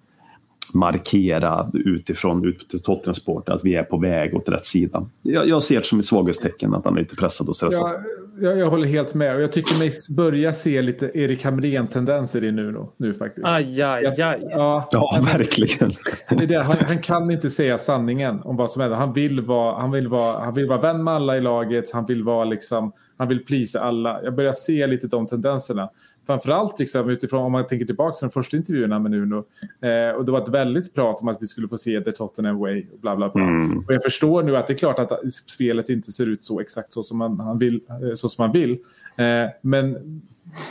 [0.76, 5.06] markera utifrån ut till Tottenham-sporten att vi är på väg åt rätt sida.
[5.22, 7.82] Jag, jag ser det som ett svaghetstecken att han är lite pressad och stressad.
[7.82, 8.02] Ja,
[8.40, 12.52] jag, jag håller helt med och jag tycker mig börja se lite Erik Hamrén-tendenser i
[12.52, 13.48] nu, då, nu faktiskt.
[13.48, 14.48] Aj, aj, aj.
[14.52, 15.92] Ja, ja verkligen.
[16.30, 16.64] Det det.
[16.64, 18.98] Han, han, kan inte säga sanningen om vad som händer.
[18.98, 21.92] Han vill vara, han vill vara, han vill vara vän med alla i laget.
[21.92, 24.24] Han vill vara liksom, han vill plisa alla.
[24.24, 25.90] Jag börjar se lite de tendenserna
[26.28, 29.46] framförallt liksom, utifrån om man tänker tillbaka till de första intervjuerna med Nuno.
[29.82, 32.60] Eh, och det var ett väldigt prat om att vi skulle få se The Tottenham
[32.60, 33.44] Way och bla bla bla.
[33.44, 33.78] Mm.
[33.78, 36.94] Och jag förstår nu att det är klart att spelet inte ser ut så exakt
[36.94, 37.82] så som man, han vill.
[37.90, 38.72] Eh, så som man vill.
[39.18, 40.22] Eh, men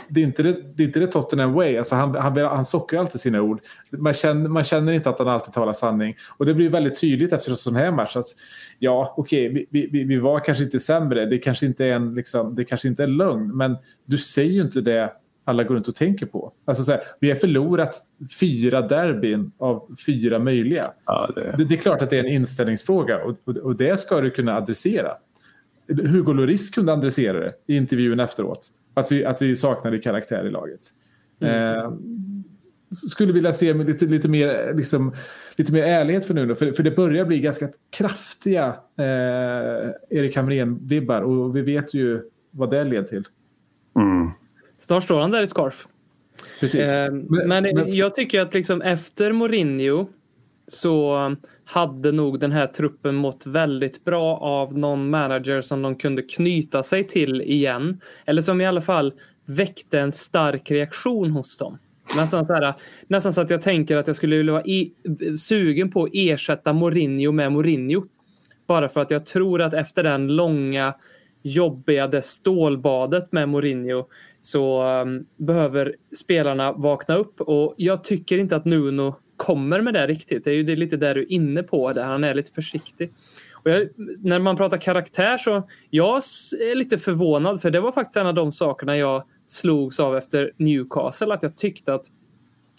[0.07, 1.77] det är, inte det, det är inte det Tottenham way.
[1.77, 3.61] Alltså han, han, han sockrar alltid sina ord.
[3.89, 6.15] Man känner, man känner inte att han alltid talar sanning.
[6.37, 8.15] Och det blir väldigt tydligt efter en sån här match.
[8.15, 8.25] Att,
[8.79, 11.25] ja, okej, okay, vi, vi, vi, var kanske inte sämre.
[11.25, 13.57] Det kanske inte är en, liksom, det kanske inte är lögn.
[13.57, 15.11] Men du säger ju inte det
[15.45, 16.53] alla går runt och tänker på.
[16.65, 17.95] Alltså så här, vi har förlorat
[18.39, 20.91] fyra derbyn av fyra möjliga.
[21.05, 21.55] Ja, det...
[21.57, 21.75] Det, det...
[21.75, 25.11] är klart att det är en inställningsfråga och, och, och det ska du kunna adressera.
[25.87, 28.71] Hugo Lloris kunde adressera det i intervjun efteråt.
[28.95, 30.81] Att vi, att vi saknade karaktär i laget.
[31.39, 31.77] Mm.
[31.77, 31.91] Eh,
[33.07, 35.13] skulle vilja se lite, lite, mer, liksom,
[35.55, 36.55] lite mer ärlighet för nu.
[36.55, 42.71] För, för det börjar bli ganska kraftiga eh, Erik Hamrén-vibbar och vi vet ju vad
[42.71, 43.23] det leder till.
[43.95, 44.31] Mm.
[44.77, 45.87] Snart står han där i scarf.
[46.59, 46.81] Precis.
[46.81, 50.07] Eh, men, men, men, jag tycker att liksom efter Mourinho
[50.67, 56.21] så hade nog den här truppen mått väldigt bra av någon manager som de kunde
[56.21, 58.01] knyta sig till igen.
[58.25, 59.13] Eller som i alla fall
[59.45, 61.77] väckte en stark reaktion hos dem.
[62.15, 62.73] Nästan så, här,
[63.07, 64.93] nästan så att jag tänker att jag skulle vilja vara i,
[65.39, 68.03] sugen på att ersätta Mourinho med Mourinho.
[68.67, 70.93] Bara för att jag tror att efter den långa
[71.41, 74.07] jobbiga det stålbadet med Mourinho
[74.41, 80.07] så um, behöver spelarna vakna upp och jag tycker inte att Nuno kommer med det
[80.07, 80.43] riktigt.
[80.43, 83.13] Det är ju det lite där du är inne på, där han är lite försiktig.
[83.53, 86.15] Och jag, när man pratar karaktär så jag
[86.71, 90.51] är lite förvånad för det var faktiskt en av de sakerna jag slogs av efter
[90.57, 92.05] Newcastle att jag tyckte att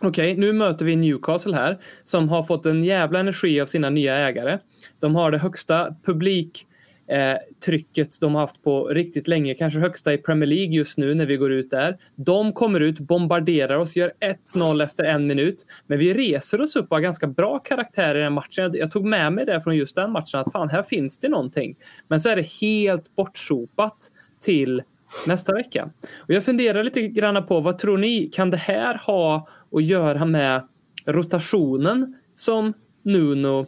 [0.03, 3.91] Okej, okay, nu möter vi Newcastle här som har fått en jävla energi av sina
[3.91, 4.59] nya ägare.
[5.01, 6.67] De har det högsta publik
[7.09, 11.15] eh, trycket de har haft på riktigt länge, kanske högsta i Premier League just nu
[11.15, 11.99] när vi går ut där.
[12.17, 14.13] De kommer ut, bombarderar oss, gör
[14.55, 15.67] 1-0 efter en minut.
[15.87, 18.65] Men vi reser oss upp och har ganska bra karaktär i den matchen.
[18.65, 21.29] Jag, jag, tog med mig det från just den matchen att fan, här finns det
[21.29, 21.77] någonting.
[22.09, 24.83] Men så är det helt bortsopat till
[25.27, 25.91] nästa vecka.
[26.17, 30.25] Och jag funderar lite grann på vad tror ni, kan det här ha att göra
[30.25, 30.63] med
[31.07, 33.67] rotationen som Nuno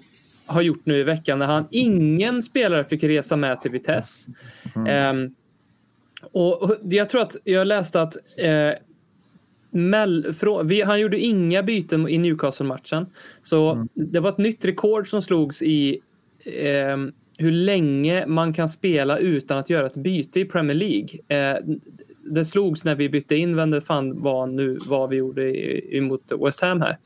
[0.48, 4.30] har gjort nu i veckan när han ingen spelare fick resa med till Vitesse.
[4.76, 5.16] Mm.
[5.16, 5.34] Um,
[6.32, 8.72] och, och, jag tror att jag läste att uh,
[9.70, 10.34] Mell,
[10.64, 13.06] vi, han gjorde inga byten i Newcastle-matchen.
[13.42, 13.88] Så mm.
[13.94, 16.00] det var ett nytt rekord som slogs i
[16.92, 21.08] um, hur länge man kan spela utan att göra ett byte i Premier League.
[21.58, 21.76] Uh,
[22.30, 25.52] det slogs när vi bytte in vem det fan var nu vad vi gjorde
[25.96, 26.88] emot West Ham här.
[26.88, 26.98] Mm.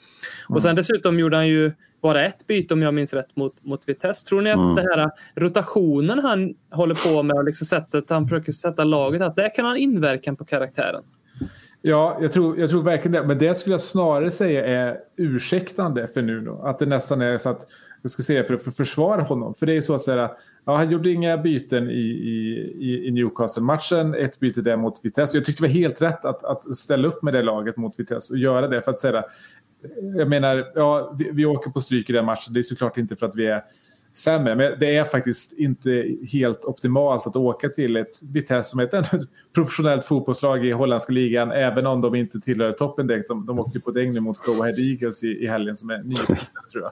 [0.48, 3.88] Och sen dessutom gjorde han ju bara ett byte om jag minns rätt mot, mot
[3.88, 4.26] Vitesse.
[4.26, 4.74] Tror ni att mm.
[4.74, 9.37] den här rotationen han håller på med och liksom sättet han försöker sätta laget, att
[9.37, 11.04] det kan ha en inverkan på karaktären?
[11.85, 13.27] Ja, jag tror, jag tror verkligen det.
[13.27, 16.62] Men det skulle jag snarare säga är ursäktande för Nuno.
[16.62, 17.66] Att det nästan är så att,
[18.03, 19.55] jag ska säga för att försvara honom.
[19.55, 20.31] För det är så att säga,
[20.64, 22.05] ja, han gjorde inga byten i,
[22.81, 24.14] i, i Newcastle-matchen.
[24.14, 25.37] Ett byte där mot Vitesse.
[25.37, 28.33] Jag tyckte det var helt rätt att, att ställa upp med det laget mot Vitesse
[28.33, 28.83] och göra det.
[28.83, 29.25] För att säga,
[30.16, 32.55] jag menar, ja, vi, vi åker på stryk i den matchen.
[32.55, 33.62] Det är såklart inte för att vi är
[34.12, 34.57] sämre.
[34.57, 39.11] Men det är faktiskt inte helt optimalt att åka till ett Vitesse som är ett
[39.55, 41.53] professionellt fotbollslag i holländska ligan.
[41.53, 43.29] Även om de inte tillhör toppen direkt.
[43.29, 46.03] De, de åkte på däng nu mot Go Ahead Eagles i, i helgen som är
[46.03, 46.85] nyuppflyttade tror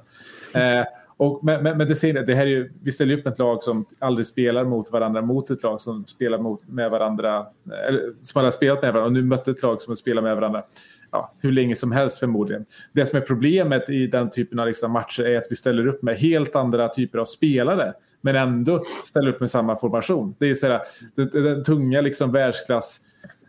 [0.52, 0.78] jag.
[0.78, 0.84] Eh,
[1.20, 3.62] Och, men, men, men det, ser, det här är ju, vi ställer upp ett lag
[3.62, 7.46] som aldrig spelar mot varandra mot ett lag som spelar mot, med varandra.
[7.88, 10.62] Eller, som aldrig spelat med varandra och nu mötte ett lag som spelar med varandra
[11.12, 12.64] ja, hur länge som helst förmodligen.
[12.92, 16.02] Det som är problemet i den typen av liksom matcher är att vi ställer upp
[16.02, 20.34] med helt andra typer av spelare men ändå ställer upp med samma formation.
[20.38, 20.80] Det är så här,
[21.14, 23.00] den, den tunga liksom världsklass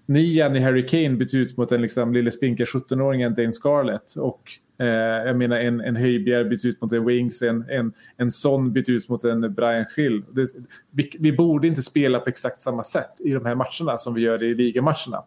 [0.05, 4.15] nian i Harry Kane byts ut mot den liksom lille spinka 17-åringen Dane Scarlett.
[4.15, 4.41] Och
[4.81, 4.87] Eh,
[5.27, 8.89] jag menar en, en Höjbjerg byts ut mot en Wings, en, en, en Son byts
[8.89, 10.23] ut mot en Brian Schill.
[10.31, 10.47] Det,
[10.91, 14.21] vi, vi, borde inte spela på exakt samma sätt i de här matcherna som vi
[14.21, 15.23] gör i ligamatcherna.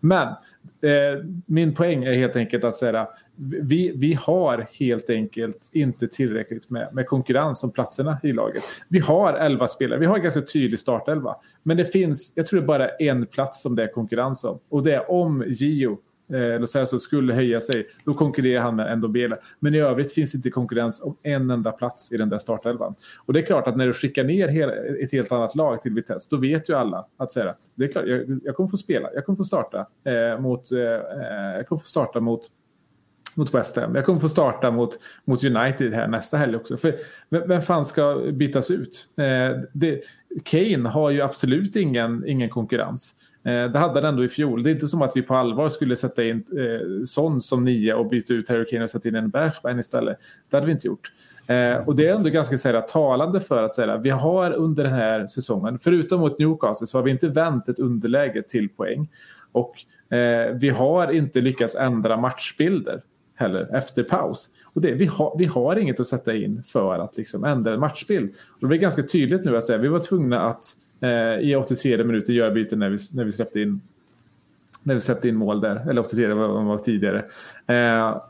[0.00, 3.08] Men eh, min poäng är helt enkelt att säga
[3.62, 8.62] vi, vi har helt enkelt inte tillräckligt med, med konkurrens om platserna i laget.
[8.88, 11.36] Vi har elva spelare, vi har en ganska tydlig startelva.
[11.62, 14.58] Men det finns, jag tror det är bara en plats som det är konkurrens om.
[14.68, 15.98] Och det är om Gio
[16.32, 19.38] eh, säga så, skulle höja sig, då konkurrerar han med Ndombele.
[19.58, 22.94] Men i övrigt finns inte konkurrens om en enda plats i den där startelvan.
[23.26, 25.94] Och det är klart att när du skickar ner hela, ett helt annat lag till
[25.94, 29.08] Vitesse, då vet ju alla att säga det är klart, jag, jag kommer få spela,
[29.14, 32.40] jag kommer få starta eh, mot, eh, eh jag kommer få starta mot
[33.38, 33.94] mot West Ham.
[33.94, 36.76] Jag kommer få starta mot, mot United här nästa helg också.
[36.76, 36.94] För
[37.30, 39.06] vem, vem fan ska bytas ut?
[39.16, 40.00] Eh, det,
[40.44, 43.14] Kane har ju absolut ingen, ingen konkurrens.
[43.44, 44.62] Eh, det hade han ändå i fjol.
[44.62, 47.94] Det är inte som att vi på allvar skulle sätta in eh, Son som nio
[47.94, 50.18] och byta ut Harry Kane och sätta in en Bergwijn istället.
[50.50, 51.12] Det hade vi inte gjort.
[51.46, 54.84] Eh, och det är ändå ganska så här, talande för att säga vi har under
[54.84, 59.08] den här säsongen, förutom mot Newcastle, så har vi inte vänt ett underläge till poäng.
[59.52, 59.74] Och
[60.16, 63.02] eh, vi har inte lyckats ändra matchbilder
[63.38, 64.48] heller efter paus.
[64.64, 67.80] Och det, vi, har, vi har inget att sätta in för att liksom ändra en
[67.80, 68.30] matchbild.
[68.30, 70.64] Och det blir ganska tydligt nu att säga, vi var tvungna att
[71.00, 73.80] eh, i 83 minuter göra byten när vi, när vi släppte in
[74.82, 77.24] när vi släppte in mål där, eller 83 vad det var tidigare.
[77.66, 78.22] Eh,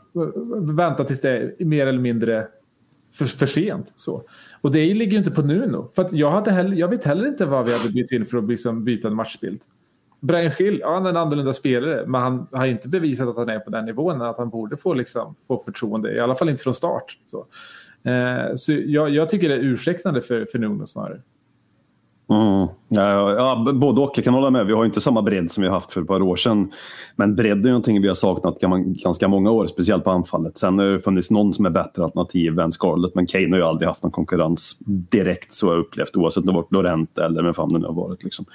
[0.75, 2.47] vänta tills det är mer eller mindre
[3.13, 3.93] för, för sent.
[3.95, 4.23] Så.
[4.61, 5.91] Och det ligger ju inte på Nuno.
[5.95, 8.37] För att jag, hade heller, jag vet heller inte vad vi hade bytt in för
[8.37, 9.61] att liksom byta en matchbild.
[10.19, 13.49] Brian Schill, ja, han är en annorlunda spelare, men han har inte bevisat att han
[13.49, 16.63] är på den nivån, att han borde få, liksom, få förtroende, i alla fall inte
[16.63, 17.17] från start.
[17.25, 17.45] Så,
[18.09, 21.21] eh, så jag, jag, tycker det är ursäktande för, för Nuno snarare.
[22.29, 22.67] Mm.
[22.87, 24.11] Ja, ja, både och.
[24.15, 24.65] Jag kan hålla med.
[24.65, 26.71] Vi har inte samma bredd som vi har haft för ett par år sedan.
[27.15, 28.59] Men bredd är någonting vi har saknat
[29.03, 30.57] ganska många år, speciellt på anfallet.
[30.57, 33.63] Sen har det funnits någon som är bättre alternativ än Scarlett, men Kane har ju
[33.63, 37.43] aldrig haft någon konkurrens direkt så har jag upplevt, oavsett om det varit Lorent eller
[37.43, 38.23] vem fan det nu har varit.
[38.23, 38.45] Liksom.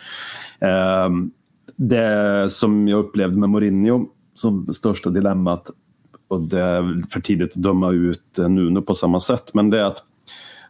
[1.06, 1.30] Um,
[1.76, 5.70] det som jag upplevde med Mourinho som största dilemmat,
[6.28, 9.84] och det är för tidigt att döma ut Nuno på samma sätt, men det är
[9.84, 10.02] att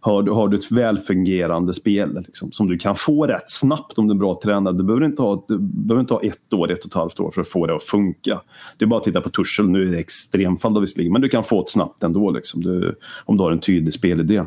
[0.04, 4.08] har du, har du ett välfungerande spel liksom, som du kan få rätt snabbt om
[4.08, 4.78] du är bra tränad.
[4.78, 7.30] Du behöver inte ha, du behöver inte ha ett år, ett och ett halvt år
[7.30, 8.40] för att få det att funka.
[8.78, 11.44] Det är bara att titta på Tursel, nu är det extremfall visserligen, men du kan
[11.44, 14.42] få det snabbt ändå liksom, du, om du har en tydlig spelidé.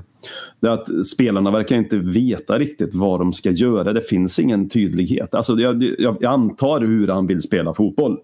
[0.60, 3.93] Det är att spelarna verkar inte veta riktigt vad de ska göra.
[3.93, 5.36] Det finns ingen tydlighet.
[5.36, 8.17] Alltså, jag, jag, jag antar hur han vill spela fotboll.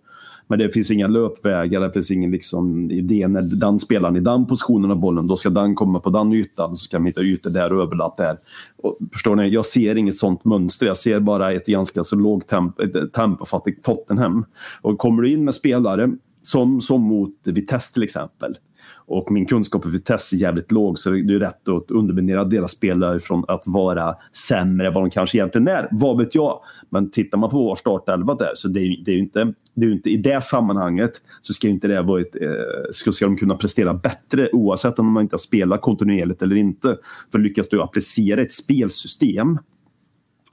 [0.47, 4.45] Men det finns inga löpvägar, det finns ingen liksom idé när den spelaren i den
[4.45, 7.49] positionen av bollen, då ska den komma på den ytan, så ska de hitta ytor
[7.49, 8.37] där och överlapp där.
[8.77, 9.49] Och, förstår ni?
[9.49, 12.75] Jag ser inget sånt mönster, jag ser bara ett ganska så lågt temp
[13.13, 14.45] tempofattigt Tottenham.
[14.81, 18.55] Och kommer du in med spelare som, som mot Vitesse till exempel,
[19.05, 22.71] och min kunskap om Vitesse är jävligt låg så det är rätt att underminera deras
[22.71, 24.15] spelare från att vara
[24.47, 25.87] sämre än vad de kanske egentligen är.
[25.91, 26.59] Vad vet jag?
[26.89, 29.85] Men tittar man på vår startelva där så det är, det är ju inte, det
[29.85, 31.11] är inte i det sammanhanget
[31.41, 32.49] så ska inte det vara ett, eh,
[32.91, 36.97] ska, ska de kunna prestera bättre oavsett om man inte har spelat kontinuerligt eller inte.
[37.31, 39.59] För lyckas du applicera ett spelsystem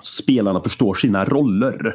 [0.01, 1.95] så spelarna förstår sina roller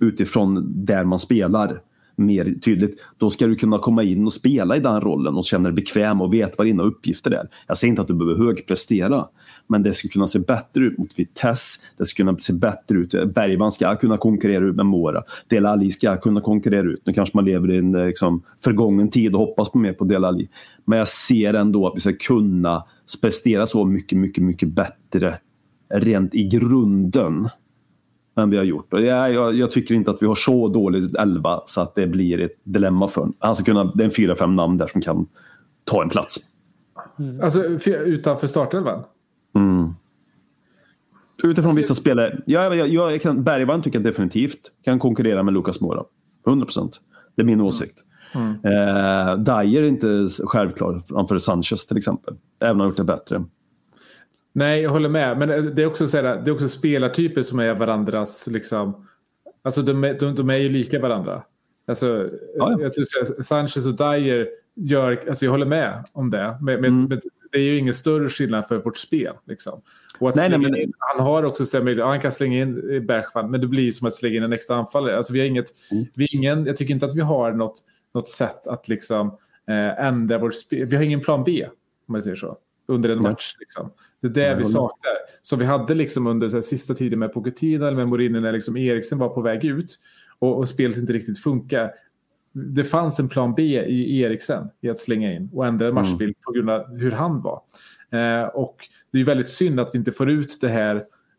[0.00, 1.80] utifrån där man spelar
[2.16, 5.64] mer tydligt, då ska du kunna komma in och spela i den rollen och känna
[5.64, 7.48] dig bekväm och veta vad dina uppgifter är.
[7.66, 9.26] Jag säger inte att du behöver högprestera,
[9.66, 11.80] men det ska kunna se bättre ut mot Vitesse.
[11.98, 13.34] Det ska kunna se bättre ut.
[13.34, 15.22] Bergman ska kunna konkurrera ut med Mora.
[15.48, 17.02] Del Ali ska kunna konkurrera ut.
[17.04, 20.04] Nu kanske man lever i en eh, liksom, förgången tid och hoppas på mer på
[20.04, 20.48] Del Ali.
[20.84, 22.84] Men jag ser ändå att vi ska kunna
[23.22, 25.38] prestera så mycket, mycket, mycket bättre
[25.94, 27.48] rent i grunden
[28.36, 28.92] än vi har gjort.
[28.92, 32.06] Och jag, jag, jag, tycker inte att vi har så dåligt 11 så att det
[32.06, 33.36] blir ett dilemma för honom.
[33.38, 35.26] Han ska kunna, det är en fyra, fem namn där som kan
[35.84, 36.36] ta en plats.
[37.18, 37.40] Mm.
[37.40, 39.04] Alltså utanför startelvan?
[39.54, 39.92] Mm.
[41.42, 42.42] Utifrån vissa spelare.
[42.46, 46.04] Jag, jag, jag kan, Bergvall tycker jag definitivt kan konkurrera med Lucas Moura.
[46.46, 47.00] 100 procent.
[47.36, 47.66] Det är min mm.
[47.66, 47.98] åsikt.
[48.34, 48.50] Mm.
[48.50, 52.34] Eh, Dyer är inte självklar framför Sanchez till exempel.
[52.60, 53.44] Även om han har gjort det bättre.
[54.56, 55.38] Nej, jag håller med.
[55.38, 58.46] Men det är också, så här, det är också spelartyper som är varandras...
[58.46, 59.06] Liksom,
[59.62, 61.42] alltså de, de, de är ju lika varandra.
[61.86, 62.80] Alltså, ja, ja.
[62.80, 65.22] Jag tror Sanchez och Dyer gör...
[65.28, 66.58] Alltså jag håller med om det.
[66.60, 67.04] Med, mm.
[67.04, 67.20] med
[67.54, 69.34] det är ju ingen större skillnad för vårt spel.
[69.44, 69.80] Liksom.
[70.20, 73.50] Nej, nej, men- in, han har också så möjlighet, han kan slänga in eh, Bergman,
[73.50, 75.16] men det blir som att slänga in en extra anfallare.
[75.16, 76.04] Alltså, vi har inget, Mm.
[76.14, 79.26] vi ingen, jag tycker inte att vi har något, något sätt att liksom,
[79.68, 80.86] eh, ändra vårt spel.
[80.86, 81.66] Vi har ingen plan B,
[82.06, 83.56] om man säger så, under en match.
[83.60, 83.90] Liksom.
[84.20, 85.12] Det är det Jag vi saknar.
[85.42, 88.76] Så vi hade liksom under här, sista tiden med Pochettino eller med Mourinho när liksom
[88.76, 89.98] Eriksen var på väg ut
[90.38, 91.90] och, och spelet inte riktigt funkar.
[92.52, 96.34] Det fanns en plan B i Eriksen i att slänga in och ändra en matchbild
[96.40, 97.62] på grund av hur han var.
[98.10, 98.76] Eh, och
[99.10, 100.96] det är väldigt synd att vi inte får ut det här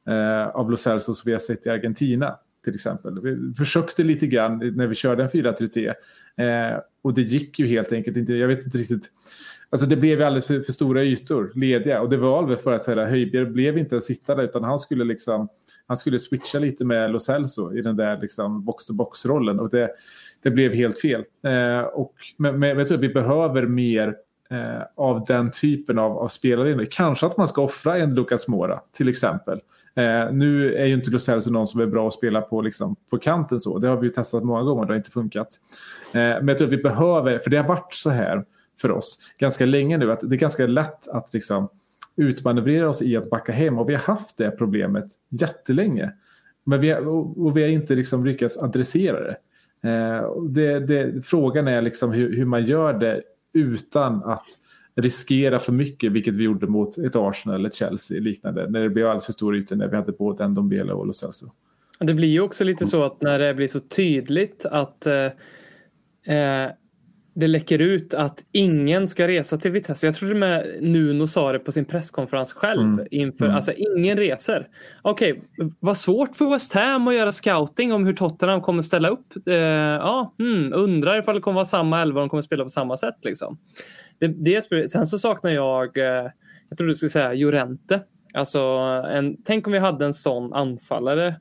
[0.07, 3.21] eh, av Los Celso som vi har sett i Argentina till exempel.
[3.21, 5.87] Vi försökte lite grann när vi körde en 4-3-3
[6.37, 8.33] eh, och det gick ju helt enkelt inte.
[8.33, 9.11] Jag vet inte riktigt.
[9.69, 12.73] Alltså det blev ju alldeles för, för stora ytor lediga och det var väl för
[12.73, 15.49] att säga Höjbjerg blev inte en sittare utan han skulle liksom
[15.87, 19.89] han skulle switcha lite med Lo Celso i den där liksom box-to-box-rollen och det,
[20.43, 21.23] det blev helt fel.
[21.43, 24.15] Eh, och, men, men jag tror att vi behöver mer
[24.49, 26.85] eh, av den typen av, av spelare.
[26.85, 29.59] Kanske att man ska offra en Lucas Mora till exempel.
[29.95, 33.17] Eh, nu är ju inte Lucelso någon som är bra att spela på, liksom, på
[33.17, 33.79] kanten så.
[33.79, 35.47] Det har vi ju testat många gånger och det har inte funkat.
[36.11, 38.45] Eh, men jag tror att vi behöver, för det har varit så här
[38.81, 41.69] för oss ganska länge nu, att det är ganska lätt att liksom
[42.15, 46.11] utmanövrera oss i att backa hem och vi har haft det problemet jättelänge.
[46.63, 49.37] Men vi har, och, vi har inte liksom lyckats adressera det.
[49.89, 51.25] Eh, det, det.
[51.25, 53.21] Frågan är liksom hur, hur man gör det
[53.55, 54.45] utan att
[54.95, 58.89] riskera för mycket, vilket vi gjorde mot ett Arsenal eller ett Chelsea liknande, när det
[58.89, 61.51] blev alldeles för stor yta när vi hade både Ndombele och Lo Celso.
[61.99, 65.25] Det blir ju också lite så att när det blir så tydligt att eh,
[66.35, 66.71] eh,
[67.35, 70.07] det läcker ut att ingen ska resa till Vitesse.
[70.07, 72.81] Jag tror till och med Nuno sa det på sin presskonferens själv.
[72.81, 73.07] Mm.
[73.11, 73.55] Inför, Mm.
[73.55, 74.67] Alltså ingen reser.
[75.01, 75.41] Okej,
[75.79, 79.47] vad svårt för West Ham att göra scouting om hur Tottenham kommer ställa upp.
[79.47, 82.69] Eh, ja, hmm, undrar ifall det kommer vara samma elva och de kommer spela på
[82.69, 83.17] samma sätt.
[83.23, 83.57] Liksom.
[84.19, 86.29] Det, det, sen så saknar jag, eh,
[86.69, 88.01] jag tror du skulle säga Jorente.
[88.33, 88.59] Alltså,
[89.09, 91.35] en, tänk om vi hade en sån anfallare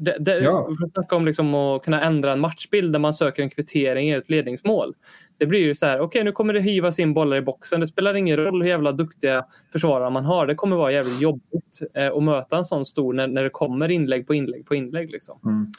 [0.00, 0.68] det, det, Ja.
[0.92, 4.30] Snacka om liksom att kunna ändra en matchbild där man söker en kvittering i ett
[4.30, 4.94] ledningsmål.
[5.38, 7.80] Det blir ju så här, okej nu kommer det hivas in bollar i boxen.
[7.80, 10.46] Det spelar ingen roll hur jävla duktiga försvarare man har.
[10.46, 13.88] Det kommer vara jävligt jobbigt eh, att möta en sån stor när, när det kommer
[13.88, 15.10] inlägg på inlägg på inlägg.
[15.10, 15.38] Liksom.
[15.44, 15.72] Mm.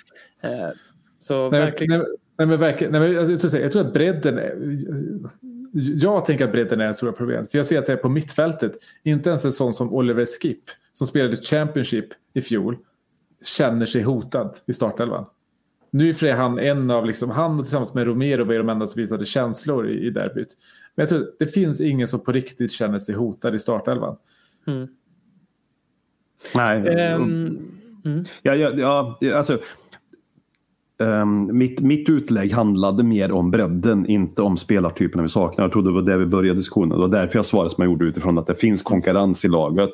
[0.43, 0.69] Eh,
[1.19, 1.99] så Nej, verkligen.
[1.99, 4.55] nej, nej, men verkligen nej, men, jag, här, jag tror att bredden är,
[5.73, 7.51] Jag tänker att bredden är det stora problemet.
[7.51, 8.71] För jag ser att det är på mittfältet,
[9.03, 12.77] inte ens en sån som Oliver Skip som spelade Championship i fjol
[13.43, 15.25] känner sig hotad i startelvan.
[15.91, 19.01] Nu är för han en av, liksom, han tillsammans med Romero var de enda som
[19.01, 20.57] visade känslor i, i derbyt.
[20.95, 24.17] Men jag tror att det finns ingen som på riktigt känner sig hotad i startelvan.
[24.67, 24.87] Mm.
[26.55, 27.59] Nej, Ehm,
[28.05, 28.25] mm.
[28.41, 29.59] Ja, ja, ja alltså,
[31.01, 35.65] ehm, mitt, mitt utlägg handlade mer om bredden, inte om spelartyperna vi saknar.
[35.65, 36.89] Jag trodde det var där vi började diskussionen.
[36.89, 39.91] Det var därför jag svarade som jag gjorde utifrån att det finns konkurrens i laget.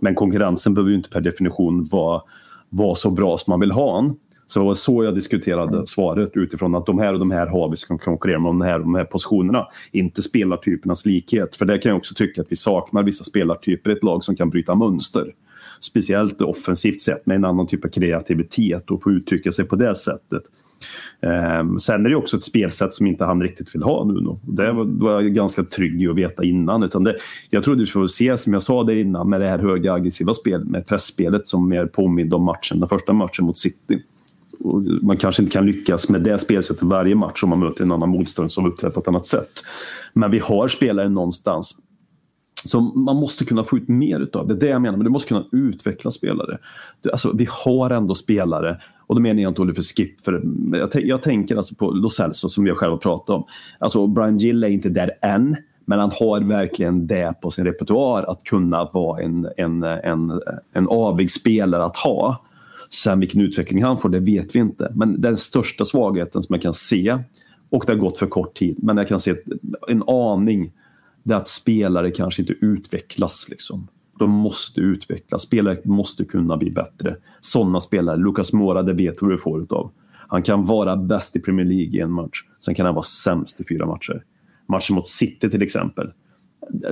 [0.00, 2.22] Men konkurrensen behöver ju inte per definition vara,
[2.68, 4.16] vara så bra som man vill ha den.
[4.46, 7.70] Så det var så jag diskuterade svaret utifrån att de här och de här har
[7.70, 9.66] vi som konkurrerar med de här och de här positionerna.
[9.92, 11.56] Inte spelartypernas likhet.
[11.56, 14.36] För det kan jag också tycka att vi saknar vissa spelartyper i ett lag som
[14.36, 15.32] kan bryta mönster.
[15.80, 19.94] Speciellt offensivt sett med en annan typ av kreativitet och få uttrycka sig på det
[19.94, 20.42] sättet.
[21.60, 24.14] Um, sen är det också ett spelsätt som inte han riktigt vill ha nu.
[24.14, 24.38] Då.
[24.42, 26.82] Det var, jag ganska trygg i att veta innan.
[26.82, 27.16] Utan det,
[27.50, 30.34] jag trodde vi skulle se, som jag sa det innan, med det här höga aggressiva
[30.34, 34.02] spelet, med pressspelet som mer påminner om matchen, den första matchen mot City.
[34.58, 37.92] Och man kanske inte kan lyckas med det spelsättet varje match om man möter en
[37.92, 39.50] annan motståndare som uppträder på ett annat sätt.
[40.12, 41.76] Men vi har spelare någonstans
[42.66, 44.48] som man måste kunna få ut mer utav.
[44.48, 46.58] Det är det jag menar, men du måste kunna utveckla spelare.
[47.00, 50.90] Du, Alltså, vi har ändå spelare, och då menar jag inte Oliver Skip, för jag,
[50.94, 53.44] jag tänker alltså på Los Celso som vi har själva pratat om.
[53.78, 58.22] Alltså, Brian Gill är inte där än, men han har verkligen det på sin repertoar
[58.22, 60.40] att kunna vara en, en, en,
[60.72, 62.42] en avig spelare att ha.
[62.90, 64.92] Sen vilken utveckling han får, det vet vi inte.
[64.94, 67.18] Men den största svagheten som jag kan se,
[67.70, 69.34] och det har gått för kort tid, men jag kan se
[69.88, 70.72] en aning,
[71.26, 73.46] det är att spelare kanske inte utvecklas.
[73.50, 73.88] Liksom.
[74.18, 75.42] De måste utvecklas.
[75.42, 77.16] Spelare måste kunna bli bättre.
[77.40, 79.90] Sådana spelare, Lucas Moura, det vet du vad du får utav.
[80.28, 82.42] Han kan vara bäst i Premier League i en match.
[82.64, 84.24] Sen kan han vara sämst i fyra matcher.
[84.68, 86.12] Matchen mot City till exempel.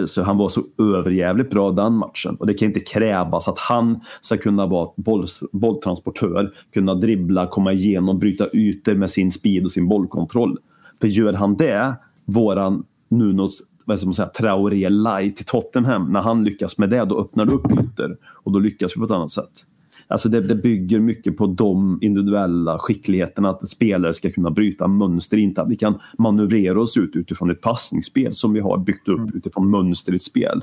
[0.07, 2.37] Så han var så överjävligt bra den matchen.
[2.37, 7.73] Och det kan inte krävas att han ska kunna vara boll, bolltransportör, kunna dribbla, komma
[7.73, 10.59] igenom, bryta ytor med sin speed och sin bollkontroll.
[11.01, 16.45] För gör han det, våran Nunos vad man säga, Traoré light i Tottenham, när han
[16.45, 18.17] lyckas med det, då öppnar det upp ytor.
[18.25, 19.67] Och då lyckas vi på ett annat sätt.
[20.09, 25.37] Alltså det, det bygger mycket på de individuella skickligheterna, att spelare ska kunna bryta mönster,
[25.37, 29.35] inte att vi kan manövrera oss ut utifrån ett passningsspel som vi har byggt upp
[29.35, 30.63] utifrån mönster i ett spel.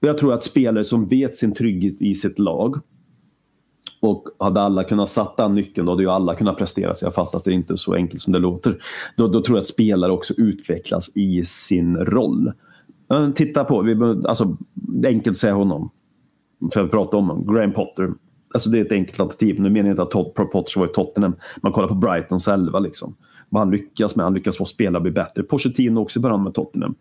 [0.00, 2.76] Jag tror att spelare som vet sin trygghet i sitt lag
[4.02, 6.94] och hade alla kunnat satt den nyckeln då hade ju alla kunnat prestera.
[6.94, 8.82] Så jag fattar att det inte är så enkelt som det låter.
[9.16, 12.52] Då, då tror jag att spelare också utvecklas i sin roll.
[13.34, 13.94] Titta på, vi,
[14.28, 15.90] alltså, det är enkelt att säga honom.
[16.72, 17.54] För att prata om honom.
[17.54, 18.12] Graham Potter.
[18.54, 19.60] Alltså det är ett enkelt alternativ.
[19.60, 21.34] Nu menar jag inte att Todd, Potter var i Tottenham.
[21.62, 23.14] Man kollar på Brightons elva liksom.
[23.48, 24.24] Vad han lyckas med.
[24.24, 25.42] Han lyckas få spelare bli bättre.
[25.42, 26.94] Pochettino också i början med Tottenham.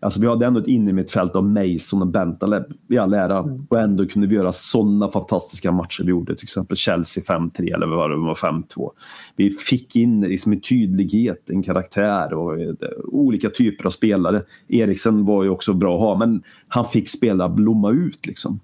[0.00, 3.40] Alltså vi hade ändå ett inne mitt fält av Mason och Bentaleb i all ära.
[3.68, 6.34] Och ändå kunde vi göra sådana fantastiska matcher vi gjorde.
[6.36, 8.90] Till exempel Chelsea 5-3 eller vad det var 5-2.
[9.36, 12.68] Vi fick in liksom en tydlighet, en karaktär och eh,
[13.04, 14.42] olika typer av spelare.
[14.68, 18.60] Eriksen var ju också bra att ha men han fick spela blomma ut liksom.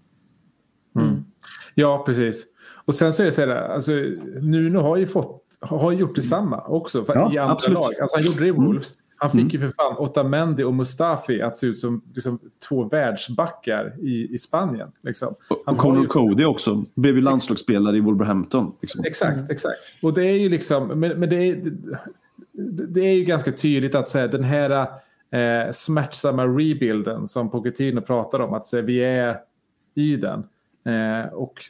[1.74, 2.46] Ja, precis.
[2.84, 3.92] Och sen så är det så här, alltså,
[4.40, 7.74] Nuno har ju fått, har gjort detsamma också för, Ja, i andra absolut.
[7.74, 7.92] lag.
[8.00, 8.94] Alltså, han gjorde det i Wolves.
[9.22, 13.94] Han fick ju för fan Otamendi och Mustafi att se ut som liksom, två världsbackar
[14.00, 14.92] i, i Spanien.
[15.02, 15.34] Liksom.
[15.66, 16.84] Han Och Conor ju- Cody också.
[16.94, 18.72] Blev ju landslagsspelare i Wolverhampton.
[18.80, 19.04] Liksom.
[19.04, 19.78] Exakt, exakt.
[20.02, 21.56] Och det är ju liksom, men, men det, är,
[22.52, 24.70] det, det är ju ganska tydligt att säga, den här
[25.30, 29.36] eh, smärtsamma rebuilden som Pochettino pratar om, att säga, vi är
[29.94, 30.44] i den.
[30.84, 31.64] Eh, och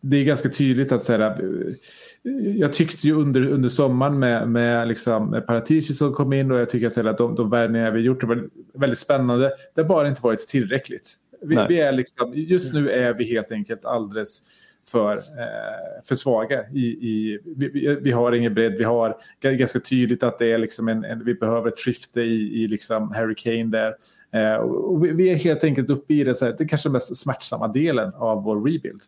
[0.00, 4.88] det är ganska tydligt att säga, eh, jag tyckte ju under, under sommaren med, med
[4.88, 8.00] liksom med Paratici som kom in och jag tycker att, att de, de värvningar vi
[8.00, 9.52] gjort var väldigt spännande.
[9.74, 11.14] Det har bara inte varit tillräckligt.
[11.42, 14.42] Vi, vi är liksom, just nu är vi helt enkelt alldeles
[14.90, 16.64] för, eh, för svaga.
[16.72, 20.88] I, i, vi, vi- har ingen bredd, vi har ganska tydligt att det är liksom
[20.88, 23.94] en, en, vi behöver ett skifte i, i liksom Harry Kane där.
[24.32, 26.92] Eh, och vi, vi är helt enkelt uppe i det, så här, det kanske den
[26.92, 29.00] mest smärtsamma delen av vår rebuild.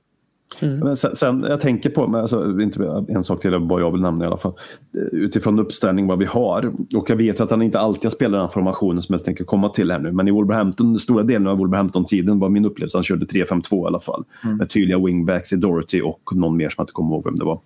[0.60, 4.00] Men sen, sen, jag tänker på, men alltså, inte en sak till vad jag vill
[4.00, 4.52] nämna i alla fall.
[5.12, 6.72] Utifrån uppställning vad vi har.
[6.96, 9.44] Och jag vet ju att han inte alltid har spelat den formationen som jag tänker
[9.44, 10.12] komma till här nu.
[10.12, 12.96] Men i Wolverhampton, stora delen av Wolverhampton-tiden var min upplevelse.
[12.98, 14.24] Han körde 3-5-2 i alla fall.
[14.58, 17.44] Med tydliga wingbacks i Dorothy och någon mer som jag inte kommer ihåg vem det
[17.44, 17.60] var.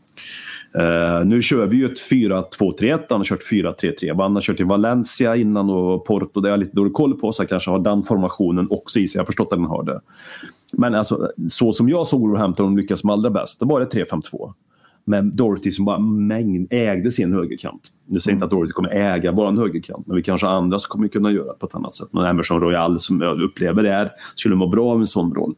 [0.74, 3.01] Eh, nu kör vi ju ett 4-2-3-1.
[3.09, 4.22] Han har kört 4-3-3.
[4.22, 6.41] Han har kört i Valencia innan och Porto.
[6.41, 7.33] Det har jag lite dålig koll på.
[7.33, 9.18] Så jag kanske har den formationen också i sig.
[9.18, 10.01] Jag har förstått att den har det.
[10.73, 14.53] Men alltså, så som jag såg Wolverhampton lyckas som allra bäst, då var det 3-5-2.
[15.05, 17.93] Men Dorothy som bara mängd, ägde sin högerkant.
[18.07, 18.37] Nu säger mm.
[18.37, 21.33] inte att Dorothy kommer äga vår högerkant, men vi kanske har andra som kommer kunna
[21.33, 22.12] göra det på ett annat sätt.
[22.12, 25.55] Någon Emerson Royal som jag upplever det är, skulle må bra av en sån roll.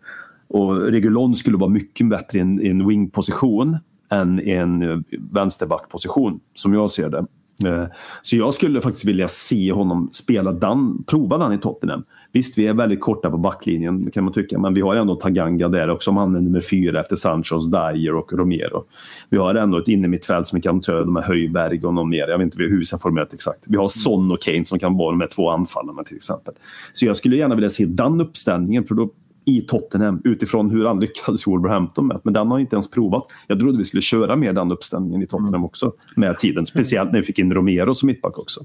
[0.49, 3.77] Och Regulon skulle vara mycket bättre i en, i en wing-position
[4.11, 4.99] än i en eh,
[5.33, 7.27] vänsterback-position, som jag ser det.
[7.69, 7.87] Eh,
[8.23, 12.05] så jag skulle faktiskt vilja se honom spela Dan, prova den i Tottenham.
[12.33, 15.69] Visst, vi är väldigt korta på backlinjen kan man tycka, men vi har ändå Taganga
[15.69, 18.85] där också, som han är nummer fyra efter Sanchos, Dyer och Romero.
[19.31, 22.29] Vi har ändå ett innermittfält som vi kan tröda med Höjberg och någon mer.
[22.29, 23.65] Jag vet inte hur vi har formulerat exakt.
[23.67, 26.55] Vi har Son och Kane som kan vara de här två anfallarna till exempel.
[26.93, 29.11] Så jag skulle gärna vilja se den uppställningen, för då
[29.45, 32.21] i Tottenham utifrån hur han lyckades i Wolverhampton med.
[32.23, 33.23] Men den har inte ens provat.
[33.47, 36.67] Jag trodde vi skulle köra mer den uppställningen i Tottenham också med tiden.
[36.67, 38.61] Speciellt när vi fick in Romero som mittback också.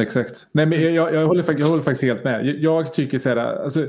[0.00, 0.46] Exakt.
[0.52, 2.46] Nej, men jag, jag, jag, håller, jag håller faktiskt helt med.
[2.46, 3.86] Jag, jag tycker så här, alltså,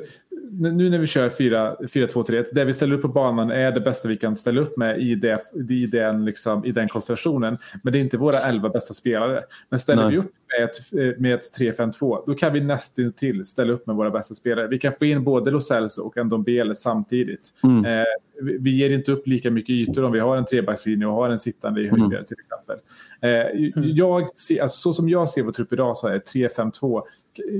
[0.51, 4.17] nu när vi kör 4-2-3-1, det vi ställer upp på banan är det bästa vi
[4.17, 7.57] kan ställa upp med i, det, i, den, liksom, i den konstellationen.
[7.83, 9.43] Men det är inte våra elva bästa spelare.
[9.69, 10.11] Men ställer Nej.
[10.11, 14.11] vi upp med med ett 3-5-2, då kan vi nästan till ställa upp med våra
[14.11, 14.67] bästa spelare.
[14.67, 17.53] Vi kan få in både Lo Celso och Ndombele samtidigt.
[17.63, 17.85] Mm.
[17.85, 18.05] Eh,
[18.41, 21.29] vi, vi ger inte upp lika mycket ytor om vi har en trebackslinje och har
[21.29, 22.25] en sittande i höjder Mm.
[22.25, 22.77] till exempel.
[23.21, 27.03] Eh, jag ser, alltså, så som jag ser vår trupp idag så är 3-5-2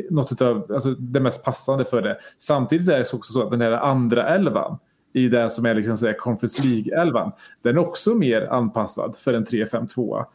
[0.10, 2.18] något av, alltså, det mest passande för det.
[2.40, 4.80] Samtidigt är det också så att den här andra elvan
[5.14, 7.32] i det som är liksom så här Conference League-elvan.
[7.62, 10.20] Den är också mer anpassad för en 3-5-2.
[10.20, 10.26] Eh,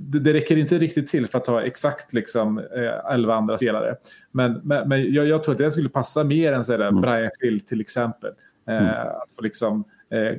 [0.00, 3.96] det, det räcker inte riktigt till för att ha exakt liksom, eh, 11 andra spelare.
[4.30, 7.30] Men, men, men jag, jag tror att det skulle passa mer än så här, Brian
[7.40, 8.30] Hill till exempel.
[8.68, 9.84] Eh, Att få liksom,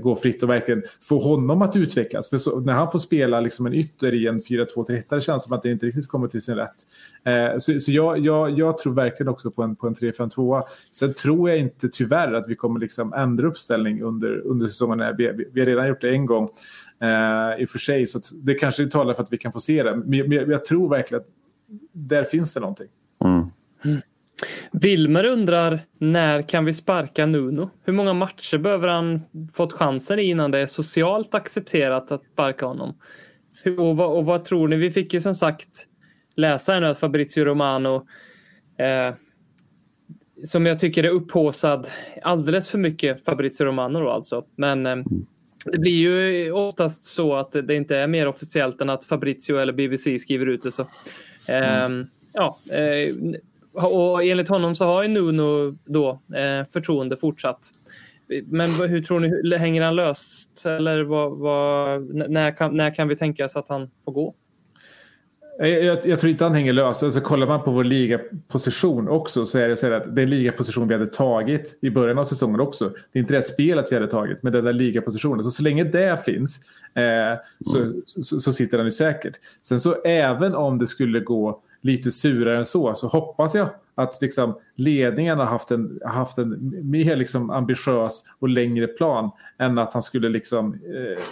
[0.01, 2.29] gå fritt och verkligen få honom att utvecklas.
[2.29, 5.53] För så, när han får spela liksom en ytter i en 4-2-3 det känns som
[5.53, 6.75] att det inte riktigt kommer till sin rätt.
[7.23, 10.63] Eh, så så jag, jag, jag tror verkligen också på en, på en 3-5-2.
[10.91, 15.15] Sen tror jag inte tyvärr att vi kommer liksom ändra uppställning under, under säsongen.
[15.17, 16.49] Vi, vi, vi har redan gjort det en gång
[17.01, 18.07] eh, i och för sig.
[18.07, 19.95] Så att det kanske talar för att vi kan få se det.
[19.95, 21.29] Men, men jag tror verkligen att
[21.91, 22.87] där finns det någonting.
[23.83, 24.01] Mm.
[24.71, 27.69] Wilmer undrar när kan vi sparka Nuno?
[27.83, 29.21] Hur många matcher behöver han
[29.53, 32.97] fått chansen i innan det är socialt accepterat att sparka honom?
[33.77, 34.75] Och vad, och vad tror ni?
[34.75, 35.87] Vi fick ju som sagt
[36.35, 38.07] läsa här nu att Fabrizio Romano
[38.77, 39.13] eh,
[40.43, 41.87] som jag tycker är upphåsad
[42.23, 44.45] alldeles för mycket Fabrizio Romano då alltså.
[44.55, 44.95] Men eh,
[45.65, 49.73] det blir ju oftast så att det inte är mer officiellt än att Fabrizio eller
[49.73, 50.71] BBC skriver ut det.
[50.71, 50.81] Så.
[51.47, 51.89] Eh,
[52.33, 53.15] ja, eh,
[53.85, 57.59] och enligt honom så har ju Nuno då eh, förtroende fortsatt.
[58.45, 63.15] Men hur tror ni, hänger han löst eller vad, vad, när, kan, när kan vi
[63.15, 64.35] tänka oss att han får gå?
[65.59, 67.03] Jag, jag, jag tror inte han hänger lös.
[67.03, 70.93] Alltså, kollar man på vår ligaposition också så är det så att den ligaposition vi
[70.93, 72.89] hade tagit i början av säsongen också.
[73.11, 75.43] Det är inte det spelet vi hade tagit, men den där ligapositionen.
[75.43, 76.59] Så så länge det finns
[76.95, 79.33] eh, så, så, så sitter han ju säkert.
[79.61, 84.21] Sen så även om det skulle gå lite surare än så så hoppas jag att
[84.21, 89.93] liksom, ledningen har haft en, haft en mer liksom, ambitiös och längre plan än att
[89.93, 91.23] han skulle liksom, eh,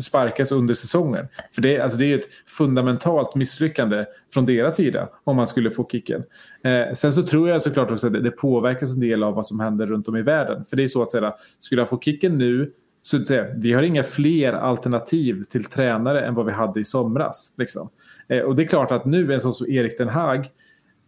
[0.00, 1.28] sparkas under säsongen.
[1.54, 4.04] För det, alltså, det är ett fundamentalt misslyckande
[4.34, 6.24] från deras sida om man skulle få kicken.
[6.64, 9.46] Eh, sen så tror jag såklart också att det, det påverkas en del av vad
[9.46, 10.64] som händer runt om i världen.
[10.64, 12.72] För det är så att säga, skulle han få kicken nu
[13.06, 16.84] så att säga, vi har inga fler alternativ till tränare än vad vi hade i
[16.84, 17.52] somras.
[17.56, 17.88] Liksom.
[18.28, 20.46] Eh, och det är klart att nu en sån som Erik Den Haag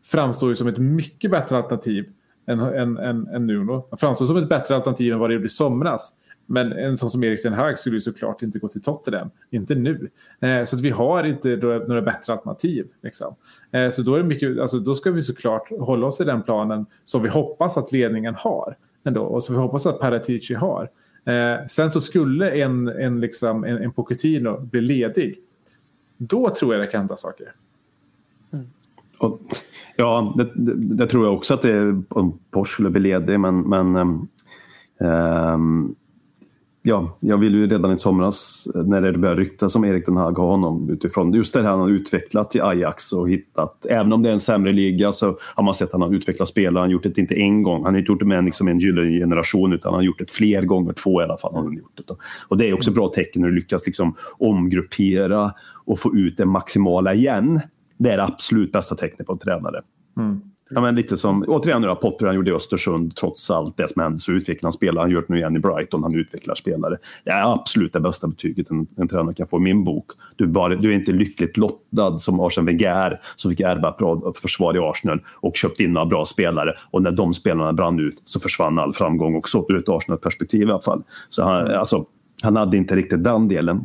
[0.04, 2.08] framstår ju som ett mycket bättre alternativ
[2.46, 3.86] än, än, än, än Nuno.
[3.90, 6.14] Han framstår som ett bättre alternativ än vad det gjorde i somras.
[6.46, 9.30] Men en sån som Erik Den Haag skulle ju såklart inte gå till Tottenham.
[9.50, 10.10] Inte nu.
[10.40, 12.86] Eh, så att vi har inte några, några bättre alternativ.
[13.02, 13.34] Liksom.
[13.72, 16.42] Eh, så då, är det mycket, alltså, då ska vi såklart hålla oss i den
[16.42, 18.76] planen som vi hoppas att ledningen har.
[19.04, 20.90] Ändå, och som vi hoppas att Paratici har.
[21.26, 25.36] Eh, sen så skulle en, en, liksom, en, en Pochettino bli ledig.
[26.16, 27.52] Då tror jag det kan hända saker.
[28.52, 28.66] Mm.
[29.18, 29.40] Och,
[29.96, 33.40] ja, det, det, det tror jag också att det är om Porsche skulle bli ledig,
[33.40, 34.28] men, men ehm,
[35.00, 35.94] ehm,
[36.88, 40.16] ja, jag ville ju redan i somras eh, när det började ryktas om Erik Den
[40.16, 44.12] Hag ha honom utifrån just det här han har utvecklat i Ajax och hittat, även
[44.12, 46.82] om det är en sämre liga så har man sett att han har utvecklat spelare,
[46.82, 48.68] han har gjort det inte en gång, han har inte gjort det med en, liksom
[48.68, 51.54] en gyllene generation utan han har gjort det fler gånger, två i alla fall.
[51.54, 52.16] har han gjort det.
[52.48, 55.52] Och det är också ett bra tecken när du lyckas liksom omgruppera
[55.84, 57.60] och få ut det maximala igen.
[57.98, 59.80] Det är det absolut bästa tecknet på en tränare.
[60.16, 60.40] Mm.
[60.70, 63.88] Ja, men lite som, återigen nu då, Potter han gjorde i Östersund, trots allt det
[63.88, 65.02] som hände så utvecklar han spelare.
[65.02, 66.98] Han gör det nu igen i Brighton, han utvecklar spelare.
[67.24, 70.10] Det är absolut det bästa betyget en, en tränare kan få i min bok.
[70.36, 73.98] Du, är bara, du är inte lyckligt lottad som Arsene Wenger som fick ärva ett
[73.98, 76.74] bra försvar i Arsenal och köpt in några bra spelare.
[76.90, 80.70] Och när de spelarna brann ut så försvann all framgång också ur ett Arsenal-perspektiv i
[80.70, 81.02] alla fall.
[81.28, 82.04] Så han, alltså,
[82.42, 83.84] han hade inte riktigt den delen.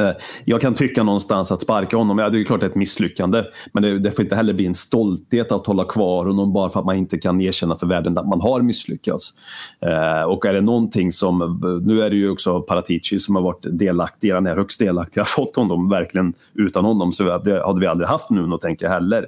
[0.00, 2.76] Eh, jag kan tycka någonstans att sparka honom, ja, det är klart det är ett
[2.76, 3.44] misslyckande.
[3.72, 6.80] Men det, det får inte heller bli en stolthet att hålla kvar honom bara för
[6.80, 9.34] att man inte kan erkänna för världen att man har misslyckats.
[9.80, 13.66] Eh, och är det någonting som, nu är det ju också Paratici som har varit
[13.70, 17.86] delaktig, han är högst delaktig, har fått honom verkligen utan honom så det hade vi
[17.86, 19.26] aldrig haft nu och tänker jag heller,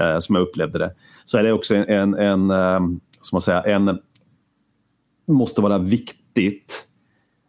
[0.00, 0.94] eh, som jag upplevde det.
[1.24, 2.80] Så är det också en, en, en eh,
[3.20, 3.98] som man säger, en
[5.26, 6.86] måste vara viktigt,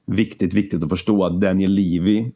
[0.07, 2.32] viktigt, viktigt att förstå att Daniel Levy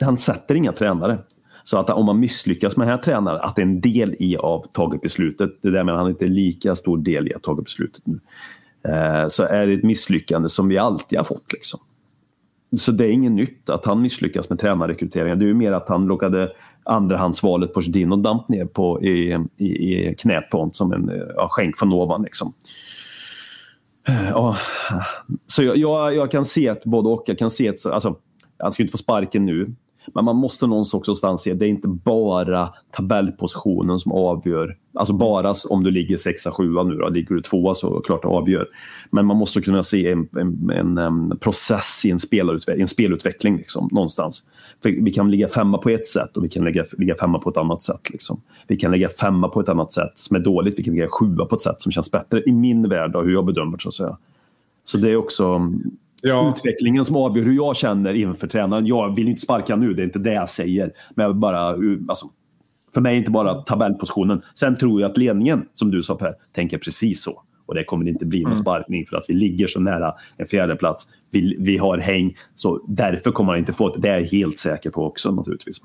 [0.00, 1.18] han sätter inga tränare.
[1.64, 4.36] Så att om man misslyckas med den här tränaren, att det är en del i
[4.36, 7.42] av taget beslutet, det där med att han inte är lika stor del i att
[7.42, 8.20] tagit beslutet nu,
[8.88, 11.52] eh, så är det ett misslyckande som vi alltid har fått.
[11.52, 11.80] Liksom.
[12.78, 15.38] Så det är inget nytt att han misslyckas med tränarrekryteringen.
[15.38, 16.52] Det är ju mer att han lockade
[16.84, 21.48] andrahandsvalet på Pochettino damp ner på, i, i, i knät på honom som en ja,
[21.50, 22.22] skänk från ovan.
[22.22, 22.52] Liksom.
[24.08, 24.56] Eh, ja,
[25.46, 27.22] så jag, jag, jag kan se ett både och.
[27.26, 28.16] Jag kan se ett, alltså,
[28.58, 29.74] han ska ju inte få sparken nu.
[30.14, 34.76] Men man måste någonstans se, det är inte bara tabellpositionen som avgör.
[34.94, 38.28] Alltså bara om du ligger sexa, sjua nu då, ligger du tvåa så klart det
[38.28, 38.68] avgör.
[39.10, 43.56] Men man måste kunna se en, en, en, en process i en, spelutveckling, en spelutveckling
[43.56, 44.42] liksom, någonstans.
[44.82, 47.50] För vi kan ligga femma på ett sätt och vi kan ligga, ligga femma på
[47.50, 48.10] ett annat sätt.
[48.10, 48.40] Liksom.
[48.66, 51.44] Vi kan ligga femma på ett annat sätt som är dåligt, vi kan ligga sjua
[51.46, 53.88] på ett sätt som känns bättre i min värld och hur jag bedömer det så
[53.88, 54.16] att säga.
[54.84, 55.72] Så det är också
[56.28, 56.54] Ja.
[56.56, 58.86] utvecklingen som avgör hur jag känner inför tränaren.
[58.86, 60.92] Jag vill inte sparka nu, det är inte det jag säger.
[61.14, 61.60] Men jag bara,
[62.08, 62.26] alltså,
[62.94, 64.42] för mig är inte bara tabellpositionen.
[64.54, 67.42] Sen tror jag att ledningen, som du sa Per, tänker precis så.
[67.66, 70.76] Och det kommer inte bli någon sparkning för att vi ligger så nära en fjärde
[70.76, 71.06] plats.
[71.30, 74.00] Vi, vi har häng, så därför kommer han inte få det.
[74.00, 75.80] Det är jag helt säker på också naturligtvis.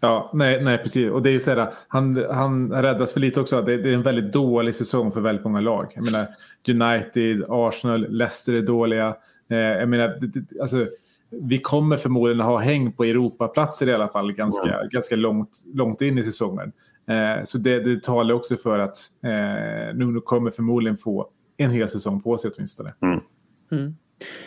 [0.00, 1.10] Ja, nej, nej, precis.
[1.10, 3.62] Och det är ju så här, han, han räddas för lite också.
[3.62, 5.92] Det, det är en väldigt dålig säsong för väldigt många lag.
[5.94, 6.26] Jag menar,
[6.68, 9.14] United, Arsenal, Leicester är dåliga.
[9.54, 10.86] Eh, jag menar, det, det, alltså,
[11.30, 16.18] vi kommer förmodligen ha häng på Europaplatser i alla fall ganska, ganska långt, långt in
[16.18, 16.72] i säsongen.
[17.08, 21.88] Eh, så det, det talar också för att eh, Nuno kommer förmodligen få en hel
[21.88, 22.94] säsong på sig åtminstone.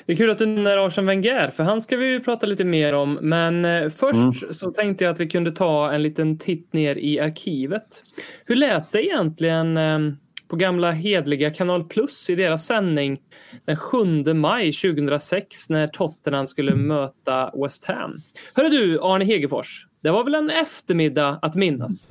[0.05, 2.65] Det är kul att du nämner Arsene Wenger, för han ska vi ju prata lite
[2.65, 3.19] mer om.
[3.21, 7.19] Men eh, först så tänkte jag att vi kunde ta en liten titt ner i
[7.19, 8.03] arkivet.
[8.45, 9.99] Hur lät det egentligen eh,
[10.47, 13.21] på gamla hedliga Kanal Plus i deras sändning
[13.65, 18.21] den 7 maj 2006 när Tottenham skulle möta West Ham.
[18.53, 22.07] Hörru du Arne Hegerfors, det var väl en eftermiddag att minnas?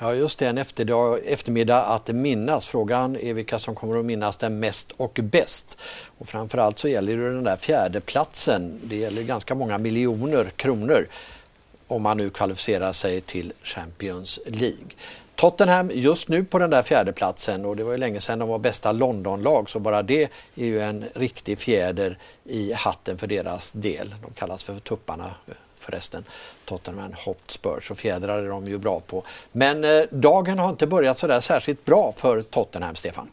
[0.00, 0.46] Ja, just det.
[0.46, 2.68] En eftermiddag att minnas.
[2.68, 5.78] Frågan är vilka som kommer att minnas den mest och bäst.
[6.18, 8.80] Och framförallt så gäller det den där fjärde platsen.
[8.84, 11.08] Det gäller ganska många miljoner kronor
[11.86, 14.86] om man nu kvalificerar sig till Champions League.
[15.38, 18.48] Tottenham just nu på den där fjärde platsen och det var ju länge sedan de
[18.48, 20.22] var bästa Londonlag så bara det
[20.54, 24.14] är ju en riktig fjäder i hatten för deras del.
[24.22, 25.34] De kallas för tupparna
[25.74, 26.24] förresten,
[26.64, 29.22] Tottenham Hotspur, så fjädrar är de ju bra på.
[29.52, 33.30] Men eh, dagen har inte börjat så där särskilt bra för Tottenham, Stefan.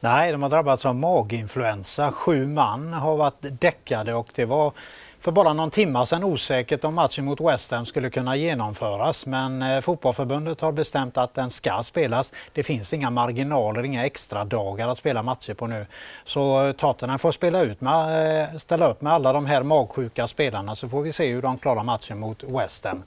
[0.00, 2.12] Nej, de har drabbats av maginfluensa.
[2.12, 4.72] Sju man har varit däckade och det var
[5.20, 9.62] för bara någon timme sedan osäkert om matchen mot West Ham skulle kunna genomföras men
[9.62, 12.32] eh, fotbollförbundet har bestämt att den ska spelas.
[12.52, 15.86] Det finns inga marginaler, inga extra dagar att spela matcher på nu.
[16.24, 20.28] Så eh, Tottenham får spela ut med, eh, ställa upp med alla de här magsjuka
[20.28, 23.02] spelarna så får vi se hur de klarar matchen mot West Ham.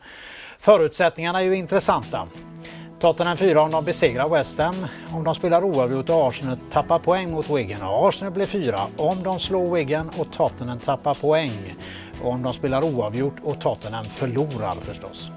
[0.59, 2.27] Förutsättningarna är ju intressanta.
[3.03, 4.75] Tottenham 4 om de besegrar West Ham.
[5.13, 7.79] Om de spelar oavgjort och Arsenal tappar poäng mot Wigan.
[7.83, 11.75] Arsenal blir 4 om de slår Wigan och Tottenham tappar poäng.
[12.21, 15.31] Och om de spelar oavgjort och Tottenham förlorar förstås.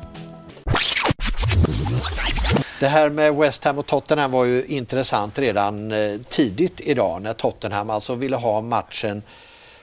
[2.80, 7.32] Det här med West Ham och Tottenham var ju intressant redan eh, tidigt idag när
[7.32, 9.22] Tottenham alltså ville ha matchen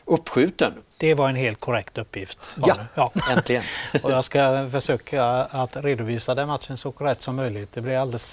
[0.06, 0.74] uppskjuten.
[1.04, 2.56] Det var en helt korrekt uppgift.
[2.66, 3.64] Ja, ja, äntligen.
[4.04, 7.72] och jag ska försöka att redovisa den matchen så korrekt som möjligt.
[7.74, 8.26] Det blev alldeles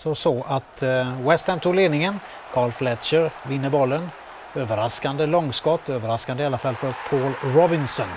[0.00, 2.20] så, så att eh, West Ham tog ledningen.
[2.52, 4.10] Carl Fletcher vinner bollen.
[4.54, 8.08] Överraskande långskott, överraskande i alla fall för Paul Robinson.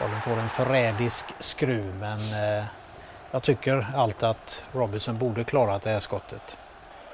[0.00, 2.64] Bollen får en förrädisk skruv men eh,
[3.30, 6.56] jag tycker allt att Robinson borde klarat det här skottet.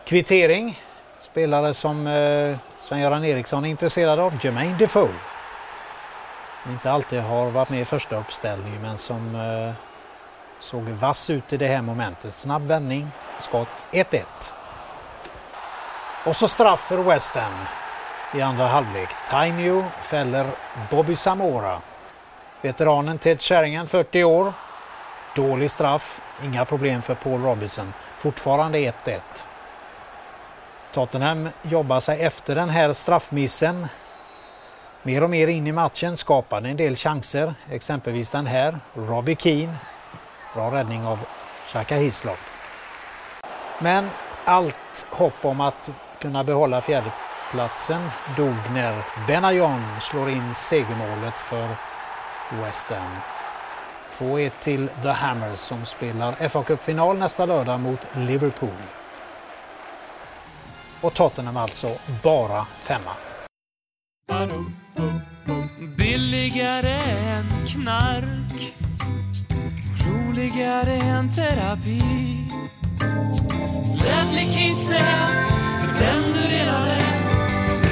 [0.05, 0.80] Kvittering.
[1.18, 5.09] Spelare som eh, Sven-Göran Eriksson är intresserad av, Jermaine Defoe.
[6.68, 9.74] Inte alltid har varit med i första uppställningen men som eh,
[10.61, 12.34] såg vass ut i det här momentet.
[12.34, 14.22] Snabb vändning, skott 1-1.
[16.26, 17.52] Och så straff för West Ham
[18.34, 19.08] i andra halvlek.
[19.28, 20.46] Tainio fäller
[20.90, 21.80] Bobby Samora.
[22.62, 24.52] Veteranen Ted Sheringham, 40 år.
[25.36, 27.92] Dålig straff, inga problem för Paul Robinson.
[28.16, 29.20] Fortfarande 1-1.
[30.92, 33.88] Tottenham jobbar sig efter den här straffmissen.
[35.03, 38.80] Mer och mer in i matchen, skapade en del chanser, exempelvis den här.
[38.94, 39.76] Robbie Keane.
[40.55, 41.18] Bra räddning av
[41.64, 42.38] Xhaka Hislop.
[43.78, 44.09] Men
[44.44, 45.90] allt hopp om att
[46.20, 51.68] kunna behålla fjärdeplatsen dog när Benayon slår in segermålet för
[52.51, 53.16] West Ham.
[54.12, 58.82] 2-1 till The Hammers som spelar fa Cup-final nästa lördag mot Liverpool.
[61.01, 63.11] Och Tottenham alltså bara femma.
[65.98, 66.98] Billigare
[67.34, 68.74] än knark
[70.07, 72.01] Roligare än terapi
[74.05, 75.28] Ledley Kings knä
[75.80, 77.20] för den du redan är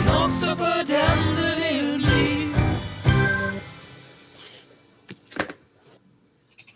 [0.05, 2.55] men också för den du vill bli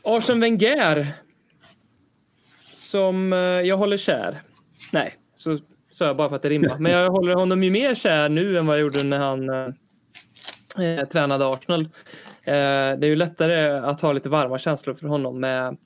[0.04, 1.06] Arsen Wenger.
[2.76, 4.36] Som eh, jag håller kär.
[4.92, 5.58] Nej, så
[5.90, 6.78] sa jag bara för att det rimmar.
[6.78, 9.68] Men jag håller honom ju mer kär nu än vad jag gjorde när han eh,
[10.78, 11.80] eh, tränade Arsenal.
[12.44, 15.76] Eh, det är ju lättare att ha lite varma känslor för honom med,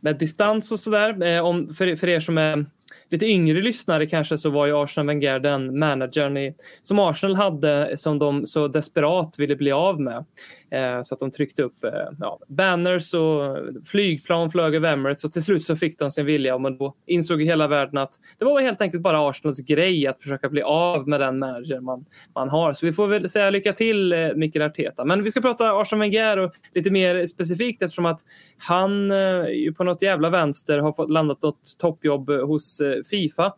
[0.00, 1.22] med distans och sådär.
[1.22, 2.66] Eh, om, för, för er som är
[3.10, 7.96] lite yngre lyssnare kanske så var ju Arsenal Wenger den managern i, som Arsenal hade
[7.96, 10.24] som de så desperat ville bli av med.
[10.70, 11.90] Eh, så att de tryckte upp eh,
[12.20, 16.54] ja, banners och flygplan flög över Emirates och till slut så fick de sin vilja
[16.54, 20.48] och då insåg hela världen att det var helt enkelt bara Arsenals grej att försöka
[20.48, 22.04] bli av med den manager man,
[22.34, 22.72] man har.
[22.72, 25.04] Så vi får väl säga lycka till eh, Mikael Arteta.
[25.04, 28.20] Men vi ska prata Arsenal Wenger och lite mer specifikt eftersom att
[28.58, 29.10] han
[29.48, 33.52] ju på något jävla vänster har fått landat något toppjobb hos Fifa.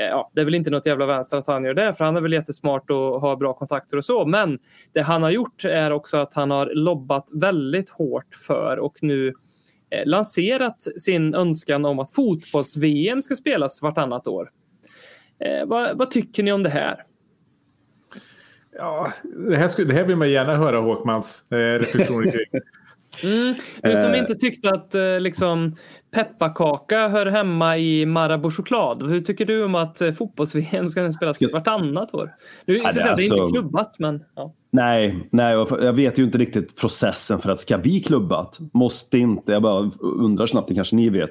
[0.00, 2.16] Eh, ja, det är väl inte något jävla vänster att han gör det, för han
[2.16, 4.26] är väl jättesmart och har bra kontakter och så.
[4.26, 4.58] Men
[4.92, 9.28] det han har gjort är också att han har lobbat väldigt hårt för och nu
[9.90, 14.50] eh, lanserat sin önskan om att fotbolls-VM ska spelas vartannat år.
[15.44, 17.04] Eh, vad, vad, tycker ni om det här?
[18.72, 19.12] Ja,
[19.48, 22.60] det här, skulle, det här vill man gärna höra Håkmans eh, reflektioner kring.
[23.22, 23.54] Mm.
[23.82, 24.18] Du som Eh.
[24.18, 25.76] inte tyckte att eh, liksom,
[26.14, 29.02] pepparkaka hör hemma i Marabou choklad.
[29.10, 32.30] Hur tycker du om att eh, fotbolls-VM ska spelas vartannat år?
[32.64, 34.54] Nu, Ja, det är är inte alltså- klubbat, men ja.
[34.72, 38.58] Nej, nej, jag vet ju inte riktigt processen för att ska bli klubbat.
[38.72, 41.30] Måste inte, jag bara undrar snabbt, det kanske ni vet.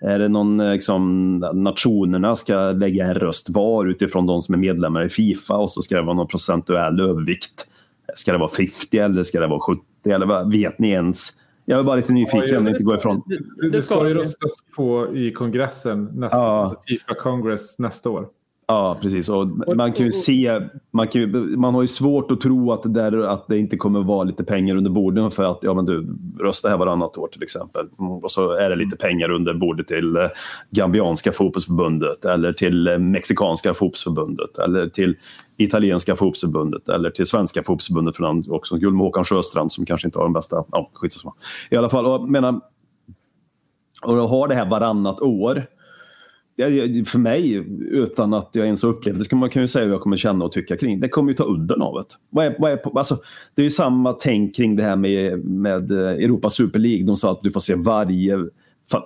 [0.00, 5.04] Är det någon, liksom, nationerna ska lägga en röst var utifrån de som är medlemmar
[5.04, 7.66] i Fifa och så ska det vara någon procentuell övervikt.
[8.14, 9.82] Ska det vara 50 eller ska det vara 70
[10.12, 11.28] eller vad, vet ni ens?
[11.64, 13.22] Jag är bara lite nyfiken om ni inte går ifrån.
[13.26, 16.42] Det, Det, det det ska ju röstas på i kongressen, nästa, Ja.
[16.60, 18.26] alltså Fifa Congress nästa år.
[18.66, 19.28] Ja, precis.
[19.28, 19.46] Och
[19.76, 21.26] man kan ju se, man, kan ju,
[21.56, 24.44] man har ju svårt att tro att det, där, att det inte kommer vara lite
[24.44, 26.06] pengar under borden för att ja, men du
[26.40, 27.88] röstar här varannat år till exempel.
[27.98, 30.26] Mm, Och så är det lite pengar under bordet till eh,
[30.70, 35.16] Gambianska fotbollsförbundet eller till eh, Mexikanska fotbollsförbundet eller till
[35.56, 40.08] Italienska fotbollsförbundet eller till Svenska fotbollsförbundet för han också guld med Håkan Sjöstrand som kanske
[40.08, 41.34] inte har den bästa, ja skitsamma.
[41.70, 42.60] I alla fall, och jag menar,
[44.02, 45.66] och att ha det här varannat år
[46.56, 47.54] Det, för mig,
[47.90, 50.16] utan att jag ens har upplevt det, kan man kan ju säga hur jag kommer
[50.16, 51.08] känna och tycka kring det.
[51.08, 52.04] kommer ju ta udden av det.
[52.30, 53.18] Vad är, vad är, alltså,
[53.54, 57.06] det är ju samma tänk kring det här med, med eh, Europa Super League.
[57.06, 58.38] De sa att du får se varje,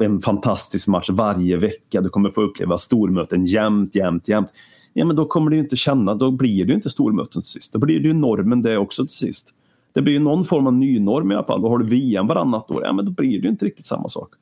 [0.01, 2.01] en fantastisk match varje vecka.
[2.01, 4.53] Du kommer få uppleva stormöten jämt, jämt, jämt.
[4.93, 7.73] Ja, men då kommer du inte känna, då blir det inte stormöten till sist.
[7.73, 9.55] Då blir det ju normen det också till sist.
[9.93, 11.65] Det blir ju någon form av nynorm i alla fall.
[11.65, 14.09] Och har du VM varannat år, ja men då blir det ju inte riktigt samma
[14.09, 14.35] sak.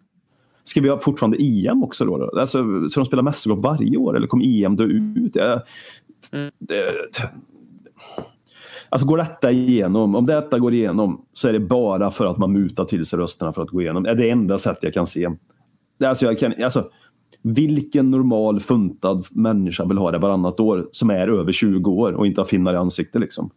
[0.64, 2.30] Ska vi ha fortfarande EM också då?
[2.40, 5.36] Alltså, ska de spela mästerskap varje år eller kommer EM dö ut?
[5.36, 5.62] Jag,
[6.58, 6.84] det,
[8.88, 12.52] alltså går detta igenom, om detta går igenom så är det bara för att man
[12.52, 14.02] mutar till sig rösterna för att gå igenom.
[14.02, 15.28] Det är det enda sätt jag kan se.
[16.04, 16.90] Alltså, jag kan, alltså,
[17.42, 22.26] vilken normal funtad människa vill ha det varannat år som är över 20 år och
[22.26, 23.50] inte har finnar i ansiktet liksom?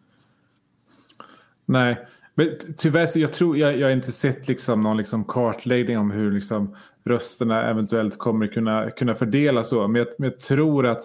[1.65, 1.97] Nej,
[2.35, 5.97] men ty- tyvärr så jag tror jag, jag har inte sett liksom någon liksom kartläggning
[5.97, 9.87] om hur liksom rösterna eventuellt kommer kunna, kunna fördelas så.
[9.87, 11.03] Men jag, men jag tror att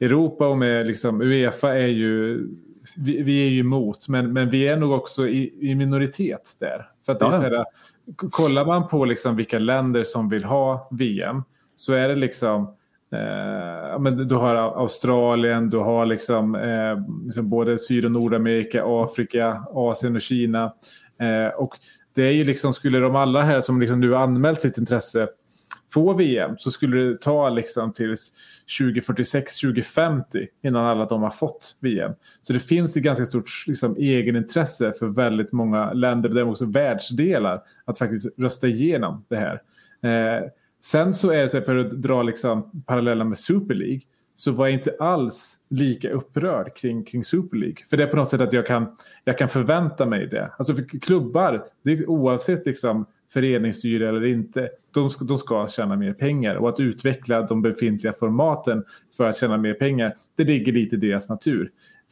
[0.00, 2.48] Europa och med liksom Uefa är ju
[2.96, 6.90] vi, vi är ju emot, men, men vi är nog också i, i minoritet där.
[7.06, 7.64] För att det är så här,
[8.30, 11.42] kollar man på liksom vilka länder som vill ha VM
[11.78, 12.74] så är det liksom
[13.12, 19.64] Eh, men du har Australien, du har liksom, eh, liksom både Syd och Nordamerika, Afrika,
[19.70, 20.74] Asien och Kina.
[21.20, 21.78] Eh, och
[22.14, 25.28] det är ju liksom, skulle de alla här som liksom nu anmält sitt intresse
[25.92, 28.32] få VM så skulle det ta liksom tills
[28.80, 30.22] 2046-2050
[30.62, 32.12] innan alla de har fått VM.
[32.40, 36.66] Så det finns ett ganska stort liksom, egenintresse för väldigt många länder, och därmed också
[36.66, 39.62] världsdelar, att faktiskt rösta igenom det här.
[40.02, 40.42] Eh,
[40.90, 44.00] Sen så är det så här, för att dra liksom parallella med Super League
[44.34, 47.76] så var jag inte alls lika upprörd kring, kring Super League.
[47.90, 50.52] För det är på något sätt att jag kan, jag kan förvänta mig det.
[50.58, 55.96] Alltså för klubbar, det är oavsett liksom föreningsstyre eller inte, de ska, de ska tjäna
[55.96, 56.54] mer pengar.
[56.54, 58.84] Och att utveckla de befintliga formaten
[59.16, 61.70] för att tjäna mer pengar, det ligger lite i deras natur.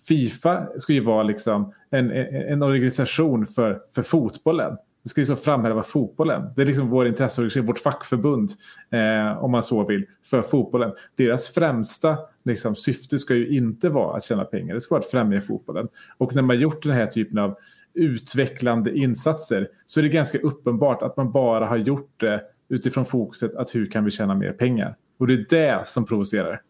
[0.09, 4.77] Fifa ska ju vara liksom en, en, en organisation för, för fotbollen.
[5.07, 6.43] Det ska liksom framhäva fotbollen.
[6.57, 8.51] Det är liksom vår intresseorganisation, vårt fackförbund,
[8.91, 10.93] eh, om man så vill, för fotbollen.
[11.17, 15.11] Deras främsta liksom, syfte ska ju inte vara att tjäna pengar, det ska vara att
[15.11, 15.89] främja fotbollen.
[16.19, 17.57] Och när man gjort den här typen av
[17.95, 23.55] utvecklande insatser så är det ganska uppenbart att man bara har gjort det utifrån fokuset
[23.55, 24.97] att hur kan vi tjäna mer pengar?
[25.19, 26.61] Och det är det som provocerar.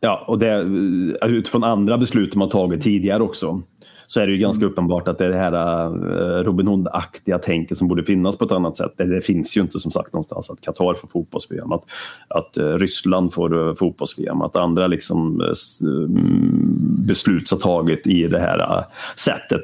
[0.00, 0.60] Ja, och det,
[1.26, 3.62] utifrån andra beslut de har tagit tidigare också
[4.06, 4.72] så är det ju ganska Mm.
[4.72, 5.52] uppenbart att det är det här
[5.84, 8.92] eh, Robin Hood-aktiga tänket som borde finnas på ett annat sätt.
[8.96, 11.84] Det, finns ju inte som sagt någonstans att Qatar får fotbolls-VM, att,
[12.28, 15.42] att eh, Ryssland får uh, fotbolls-VM, att andra liksom,
[16.98, 18.84] beslut har tagit i det här
[19.16, 19.62] sättet.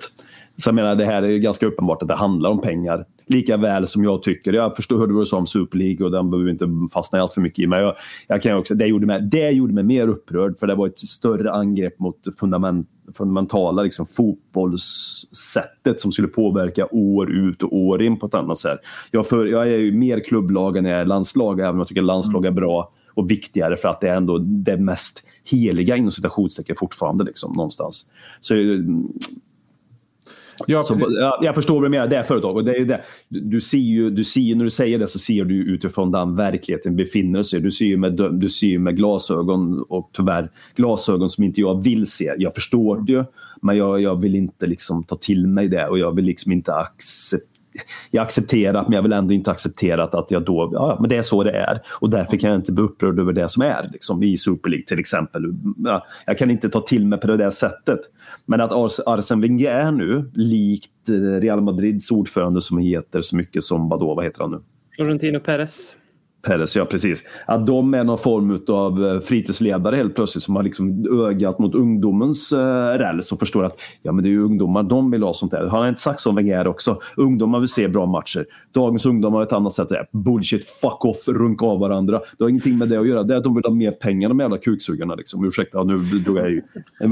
[0.63, 3.05] Så jag menar, det här är ganska uppenbart att det handlar om pengar.
[3.27, 6.31] Lika väl som jag tycker, jag förstår hur du sa om Super League och den
[6.31, 7.67] behöver vi inte fastna allt för mycket i.
[7.67, 7.95] Men jag,
[8.27, 10.99] jag kan också, det, gjorde mig, det gjorde mig mer upprörd för det var ett
[10.99, 18.19] större angrepp mot fundament, fundamentala liksom, fotbollssättet som skulle påverka år ut och år in
[18.19, 18.79] på ett annat sätt.
[19.11, 22.03] Jag, för, jag är ju mer klubblag än jag är landslag, även om jag tycker
[22.03, 26.77] landslag är bra och viktigare för att det är ändå det mest heliga inom citationstecken
[26.79, 28.07] fortfarande liksom, någonstans.
[28.41, 28.55] Så
[30.67, 31.17] Ja, så, precis.
[31.19, 32.57] ja, jag förstår vad du menar, det är företag.
[32.57, 33.01] Och det är det.
[33.29, 36.11] Du, du, ser ju, du ser ju, när du säger det så ser du utifrån
[36.11, 37.61] den verkligheten befinner sig.
[37.61, 42.07] Du ser ju med, du ser med glasögon och tyvärr glasögon som inte jag vill
[42.07, 42.35] se.
[42.39, 43.25] Jag förstår det ju,
[43.63, 46.75] men jag, jag vill inte liksom ta till mig det och jag vill liksom inte
[46.75, 47.52] acceptera
[48.11, 51.23] jag accepterat men jag vill ändå inte acceptera att jag då, ja men det är
[51.23, 51.81] så det är.
[52.01, 54.87] Och därför kan jag inte bli upprörd över det som är liksom, i Super League
[54.87, 55.43] till exempel.
[55.79, 58.01] Ja, jag kan inte ta till mig på det där sättet.
[58.47, 60.91] Men att Ars Arsene Wenger nu, likt
[61.41, 64.61] Real Madrids ordförande som heter så mycket som, vadå, vad heter han nu?
[64.97, 65.97] Florentino Perez.
[66.43, 67.25] Perez, ja precis.
[67.47, 72.53] Att de är någon form av fritidsledare helt plötsligt som har liksom ögat mot ungdomens
[72.53, 72.59] uh,
[72.99, 75.67] räls och förstår att ja, men det är ju ungdomar, de vill ha sånt där.
[75.67, 76.99] Han har inte sagt som Wenger också.
[77.17, 78.47] Ungdomar vill se bra matcher.
[78.75, 82.21] Dagens ungdomar har ett annat sätt att säga bullshit, fuck off, runka av varandra.
[82.39, 83.23] Det har ingenting med det att göra.
[83.23, 85.15] Det är att de vill ha mer pengar, de jävla kuksugarna.
[85.15, 85.45] Liksom.
[85.45, 86.63] Ursäkta, nu drog jag ju...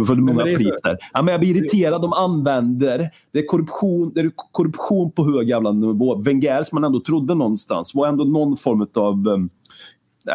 [0.06, 0.98] Får många pip där.
[1.12, 2.02] Ja, men jag blir irriterad.
[2.02, 3.10] De använder...
[3.32, 6.14] Det är korruption, det är korruption på hög jävla nivå.
[6.14, 9.50] Wenger, som man ändå trodde någonstans, var ändå någon form av um,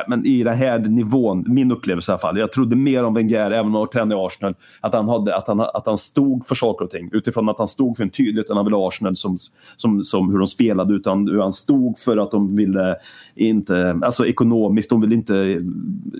[0.08, 2.38] men i den här nivån, min upplevelse i alla fall.
[2.38, 5.36] Jag trodde mer om Wenger, även om han var tränare i Arsenal, att han, hade,
[5.36, 7.10] att, han, att han stod för saker och ting.
[7.12, 9.38] Utifrån att han stod för en tydlighet, han ville Arsenal som,
[9.76, 12.96] som, som hur de spelade, utan hur han stod för att de ville
[13.36, 15.62] inte, alltså ekonomiskt, de ville inte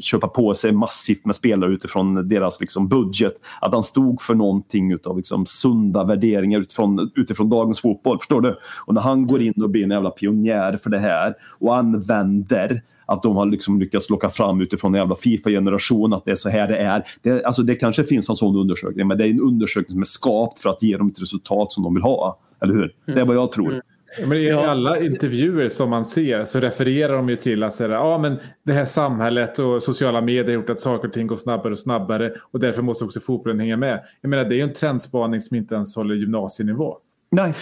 [0.02, 3.34] köpa på sig massivt med spelare utifrån deras liksom, budget.
[3.62, 8.18] Att han stod för någonting av liksom, sunda värderingar utifrån, utifrån dagens fotboll.
[8.18, 8.56] Förstår du?
[8.86, 12.82] Och när han går in och blir en jävla pionjär för det här och använder
[13.06, 16.50] att de har liksom lyckats locka fram utifrån en jävla Fifa-generation att det är så
[16.50, 17.04] här det är.
[17.22, 20.06] Det, alltså det kanske finns en sån undersökning, men det är en undersökning som är
[20.06, 22.40] skapt för att ge dem ett resultat som de vill ha.
[22.62, 22.96] Eller hur?
[23.06, 23.72] Det är vad jag tror.
[23.72, 23.82] Mm.
[24.28, 28.18] Men I alla intervjuer som man ser så refererar de ju till att säga, ja,
[28.18, 31.72] men det här samhället och sociala medier har gjort att saker och ting går snabbare
[31.72, 34.04] och snabbare och därför måste också fotbollen hänga med.
[34.22, 36.98] Jag menar, det är ju en trendspaning som inte ens håller gymnasienivå.
[37.36, 37.54] Nej.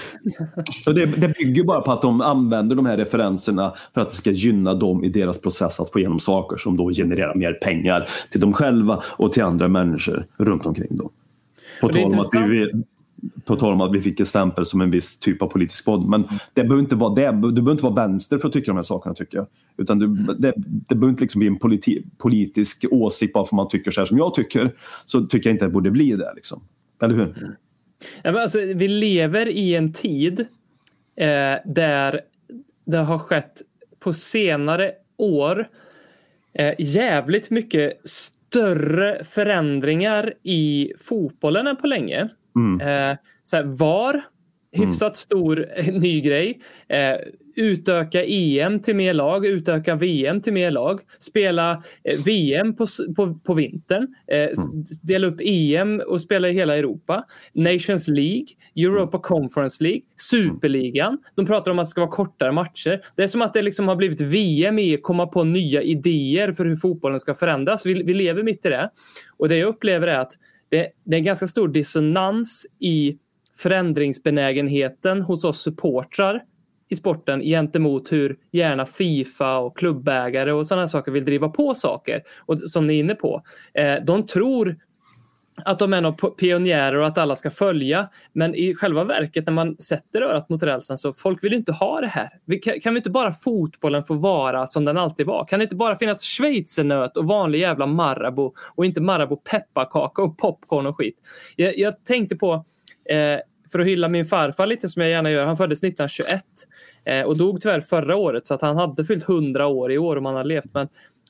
[0.85, 4.15] Och det, det bygger bara på att de använder de här referenserna för att det
[4.15, 8.09] ska gynna dem i deras process att få igenom saker som då genererar mer pengar
[8.31, 11.09] till dem själva och till andra människor runt omkring dem.
[11.81, 12.83] På tal om att vi,
[13.45, 16.09] på tal om att vi fick en stämpel som en viss typ av politisk podd.
[16.09, 17.31] Men det behöver inte vara det.
[17.31, 19.47] Du behöver inte vara vänster för att tycka de här sakerna tycker jag.
[19.77, 20.07] Utan du,
[20.39, 23.91] det, det behöver inte liksom bli en politi, politisk åsikt bara för att man tycker
[23.91, 24.71] så här som jag tycker.
[25.05, 26.31] Så tycker jag inte att det borde bli det.
[26.35, 26.61] Liksom.
[27.01, 27.55] Eller hur?
[28.23, 30.39] Alltså, vi lever i en tid
[31.15, 32.21] eh, där
[32.85, 33.61] det har skett
[33.99, 35.67] på senare år
[36.53, 42.29] eh, jävligt mycket större förändringar i fotbollen än på länge.
[42.55, 42.81] Mm.
[42.81, 44.21] Eh, så här, VAR,
[44.71, 45.67] hyfsat stor
[45.99, 46.59] ny grej.
[47.55, 51.71] Utöka EM till mer lag, utöka VM till mer lag, spela
[52.03, 52.85] eh, VM på,
[53.15, 54.85] på, på vintern, eh, mm.
[55.01, 57.23] dela upp EM och spela i hela Europa,
[57.53, 58.45] Nations League,
[58.75, 59.21] Europa mm.
[59.21, 61.17] Conference League, Superligan.
[61.35, 63.01] De pratar om att det ska vara kortare matcher.
[63.15, 66.51] Det är som att det liksom har blivit VM i att komma på nya idéer
[66.51, 67.85] för hur fotbollen ska förändras.
[67.85, 68.89] Vi, vi lever mitt i det.
[69.37, 70.31] Och det jag upplever är att
[70.69, 73.17] det, det är en ganska stor dissonans i
[73.57, 76.43] förändringsbenägenheten hos oss supportrar
[76.89, 82.23] i sporten gentemot hur gärna Fifa och klubbägare och sådana saker vill driva på saker.
[82.39, 83.41] Och som ni är inne på.
[83.73, 84.77] Eh, de tror
[85.65, 88.09] att de är några pionjärer och att alla ska följa.
[88.33, 92.01] Men i själva verket när man sätter örat mot rälsen så folk vill inte ha
[92.01, 92.29] det här.
[92.45, 95.45] Vi, kan, kan vi inte bara fotbollen få vara som den alltid var?
[95.45, 100.37] Kan det inte bara finnas schweizernöt och vanlig jävla Marabou och inte Marabou pepparkaka och
[100.37, 101.15] popcorn och skit?
[101.55, 102.65] Jag, jag tänkte på
[103.09, 103.39] eh,
[103.73, 105.45] för att hylla min farfar lite som jag gärna gör.
[105.45, 106.43] Han föddes 1921
[107.05, 110.17] eh, och dog tyvärr förra året så att han hade fyllt 100 år i år
[110.17, 110.73] om han hade levt.
[110.73, 110.87] Men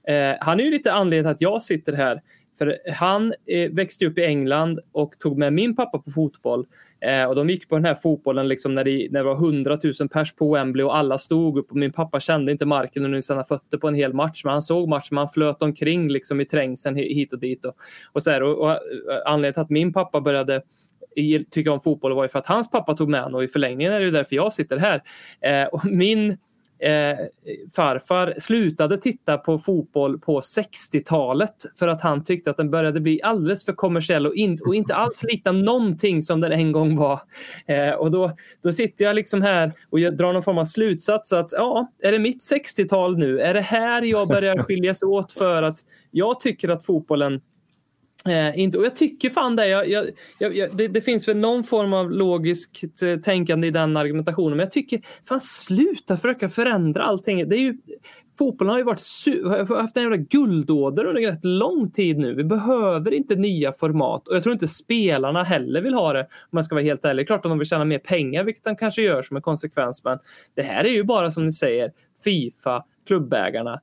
[0.08, 2.22] eh, han är ju lite anledningen till att jag sitter här.
[2.58, 6.66] För han eh, växte upp i England och tog med min pappa på fotboll.
[7.02, 9.78] Eh, och de gick på den här fotbollen liksom när, det, när det var 100
[10.00, 11.72] 000 pers på Wembley och alla stod upp.
[11.72, 14.42] Och min pappa kände inte marken under sina fötter på en hel match.
[14.44, 17.66] Men han såg matchen, han flöt omkring liksom i trängseln hit och dit.
[17.66, 17.76] Och,
[18.12, 18.78] och, så här, och, och eh,
[19.26, 20.62] anledningen till att min pappa började
[21.52, 23.94] tycka om fotboll var ju för att hans pappa tog med honom och i förlängningen
[23.94, 25.04] är det ju därför jag sitter här.
[25.42, 26.38] Eh, och min
[26.84, 27.18] eh,
[27.76, 33.22] farfar slutade titta på fotboll på 60-talet för att han tyckte att den började bli
[33.22, 37.20] alldeles för kommersiell och, in, och inte alls likna någonting som den en gång var.
[37.66, 38.32] Eh, och då,
[38.64, 42.12] då sitter jag liksom här och jag drar någon form av slutsats att ja, är
[42.12, 43.40] det mitt 60-tal nu?
[43.40, 45.78] Är det här jag börjar skiljas åt för att
[46.12, 47.42] jag tycker att fotbollen
[48.28, 49.68] Eh, inte, och jag tycker fan det.
[49.68, 50.08] Jag, jag,
[50.40, 50.88] jag, det.
[50.88, 54.58] Det finns väl någon form av logiskt eh, tänkande i den argumentationen.
[54.58, 57.50] Men jag tycker, fan sluta försöka förändra allting.
[57.50, 57.78] Det är ju,
[58.38, 59.02] fotbollen har ju varit
[59.70, 62.34] har haft en jävla guldåder under rätt lång tid nu.
[62.34, 66.28] Vi behöver inte nya format och jag tror inte spelarna heller vill ha det om
[66.52, 67.28] man ska vara helt ärlig.
[67.28, 70.04] Klart att de vill tjäna mer pengar, vilket de kanske gör som en konsekvens.
[70.04, 70.20] Men
[70.56, 71.92] det här är ju bara som ni säger
[72.24, 73.82] Fifa, klubbägarna,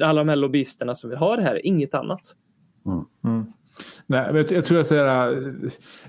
[0.00, 2.34] alla de här lobbyisterna som vill ha det här, inget annat.
[2.86, 3.04] Mm.
[3.24, 3.52] Mm.
[4.06, 5.06] Nej, men jag, jag tror att såhär,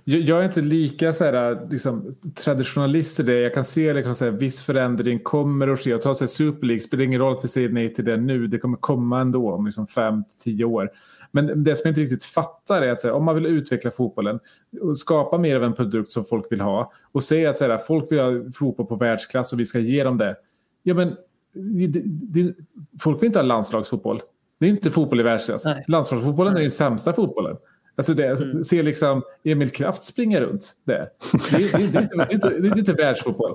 [0.04, 3.40] jag, jag är inte lika såhär, liksom, traditionalist i det.
[3.40, 5.90] Jag kan se liksom, viss förändring kommer att ske.
[5.90, 8.48] Jag tar Super League, spelar ingen roll att vi säger nej till det nu.
[8.48, 10.92] Det kommer komma ändå om liksom, fem till tio år.
[11.32, 14.40] Men det som jag inte riktigt fattar är att såhär, om man vill utveckla fotbollen
[14.82, 18.12] och skapa mer av en produkt som folk vill ha och säga att såhär, folk
[18.12, 20.36] vill ha fotboll på världsklass och vi ska ge dem det.
[20.84, 21.16] Ja, men
[21.54, 22.54] det, det,
[23.02, 24.22] folk vill inte ha landslagsfotboll.
[24.64, 25.64] Det är inte fotboll i världsklass.
[25.88, 27.58] Landslagsfotbollen är ju sämsta fotbollen.
[27.96, 28.64] Alltså det, Mm.
[28.64, 31.10] Se liksom Emil Kraft springa runt där.
[31.52, 33.52] Det, det, det, det, är inte- det, är inte, världsfotboll.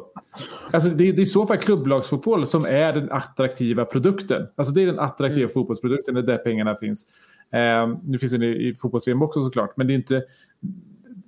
[0.70, 4.46] Alltså det, det är i så fall klubblagsfotboll som är den attraktiva produkten.
[4.56, 5.48] Alltså det är den attraktiva Mm.
[5.50, 7.06] fotbollsprodukten, det är där pengarna finns.
[7.52, 10.22] Eh, nu finns det i, i fotbolls också såklart, men det är inte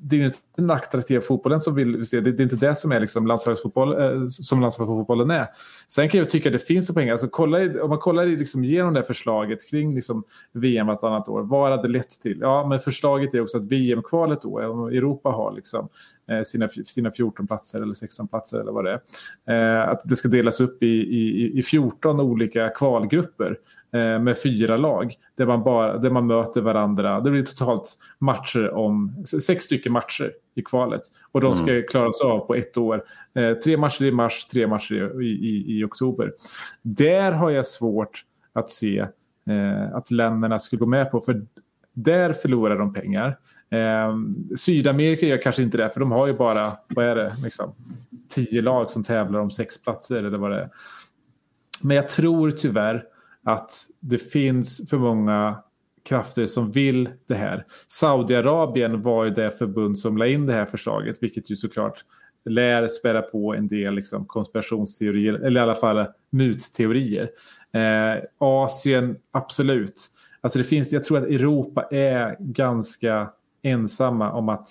[0.03, 2.21] det är inte den attraktiva fotbollen som vill vi se.
[2.21, 5.47] Det, det är inte det som är liksom landslagsfotboll, eh, som landslagsfotbollen är.
[5.89, 7.11] Sen kan jag tycka att det finns poäng.
[7.11, 10.87] Alltså, kolla, i- om man kollar i, liksom, genom det här förslaget kring liksom, VM
[10.87, 11.43] vartannat år.
[11.43, 12.39] Vad hade det lett till?
[12.41, 15.89] Ja, men förslaget är också att VM-kvalet då, eh, Europa har liksom,
[16.45, 19.01] sina, sina 14 platser eller 16 platser eller vad det
[19.47, 19.81] är.
[19.83, 23.59] Eh, att det ska delas upp i, i, i 14 olika kvalgrupper
[23.93, 27.21] eh, med fyra lag där man, bara, där man möter varandra.
[27.21, 31.03] Det blir totalt matcher om sex stycken matcher i kvalet
[31.33, 33.05] och de ska klaras av på ett år.
[33.35, 36.33] Eh, tre matcher i mars, tre matcher i, i, i oktober.
[36.83, 38.99] Där har jag svårt att se
[39.47, 41.43] eh, att länderna skulle gå med på för
[41.93, 43.39] där förlorar de pengar.
[43.71, 44.17] Eh,
[44.57, 47.75] Sydamerika gör kanske inte det för de har ju bara, vad är det, liksom,
[48.29, 50.71] tio lag som tävlar om sex platser eller vad det är.
[51.83, 53.05] Men jag tror tyvärr
[53.45, 55.63] att det finns för många
[56.03, 57.65] krafter som vill det här.
[57.89, 62.05] Saudiarabien var ju det förbund som la in det här förslaget, vilket ju såklart
[62.45, 67.31] lär spela på en del liksom, konspirationsteorier, eller i alla fall mutteorier.
[67.73, 70.11] Eh, Asien, absolut.
[70.41, 73.31] Alltså det finns, jag tror att Europa är ganska
[73.63, 74.69] ensamma om att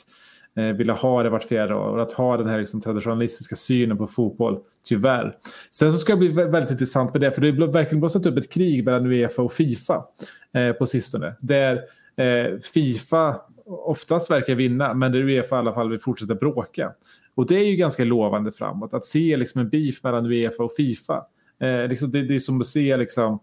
[0.57, 3.97] eh, vilja ha det vart fjärde år och att ha den här liksom, traditionalistiska synen
[3.97, 5.37] på fotboll, tyvärr.
[5.71, 8.37] Sen så ska det bli väldigt intressant med det, för det har verkligen blossat upp
[8.37, 10.05] ett krig mellan Uefa och Fifa
[10.53, 11.35] eh, på sistone.
[11.39, 11.81] Där
[12.15, 13.35] eh, Fifa
[13.65, 16.91] oftast verkar vinna, men där Uefa i alla fall vill fortsätta bråka.
[17.35, 20.71] Och det är ju ganska lovande framåt, att se liksom en beef mellan Uefa och
[20.77, 21.25] Fifa.
[21.61, 23.39] Eh, liksom, det, det är som att se liksom,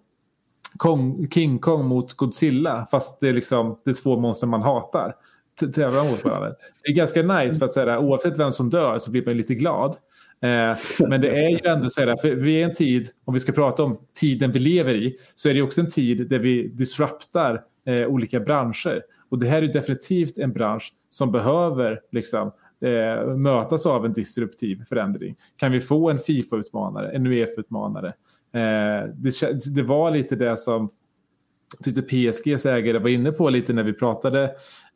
[0.76, 5.14] Kong, King Kong mot Godzilla, fast det är, liksom, det är två monster man hatar
[5.74, 6.54] tävla mot varandra.
[6.82, 9.54] Det är ganska nice för att säga oavsett vem som dör så blir man lite
[9.54, 9.96] glad.
[10.42, 10.76] Eh,
[11.08, 13.52] men det är ju ändå så här, för vi är en tid, om vi ska
[13.52, 17.62] prata om tiden vi lever i, så är det också en tid där vi disruptar
[17.86, 19.02] eh, olika branscher.
[19.28, 24.84] Och det här är definitivt en bransch som behöver liksom, eh, mötas av en disruptiv
[24.84, 25.36] förändring.
[25.56, 28.08] Kan vi få en Fifa-utmanare, en Uefa-utmanare?
[28.52, 30.90] Eh, det, det var lite det som
[31.84, 34.42] tyckte PSGs ägare var inne på lite när vi pratade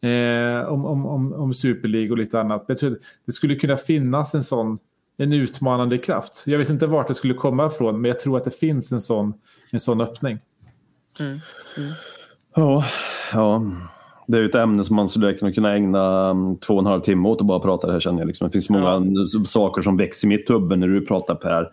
[0.03, 2.61] eh, om, om, om, om Super League och lite annat.
[2.69, 4.79] Men jag tror att det skulle kunna finnas en sån
[5.17, 6.43] en utmanande kraft.
[6.47, 9.01] Jag vet inte vart det skulle komma ifrån, men jag tror att det finns en
[9.01, 9.35] sån,
[9.71, 10.39] en sån öppning.
[12.57, 12.85] Ja,
[13.33, 13.63] ja.
[14.27, 16.87] Det är ju ett ämne som man skulle kunna- kunna ägna um, två och en
[16.87, 18.27] halv timme åt att bara prata det här känner jag.
[18.27, 18.49] Liksom.
[18.49, 19.45] Det finns många Ja.
[19.45, 21.69] saker som växer i mitt huvud när du pratar Per.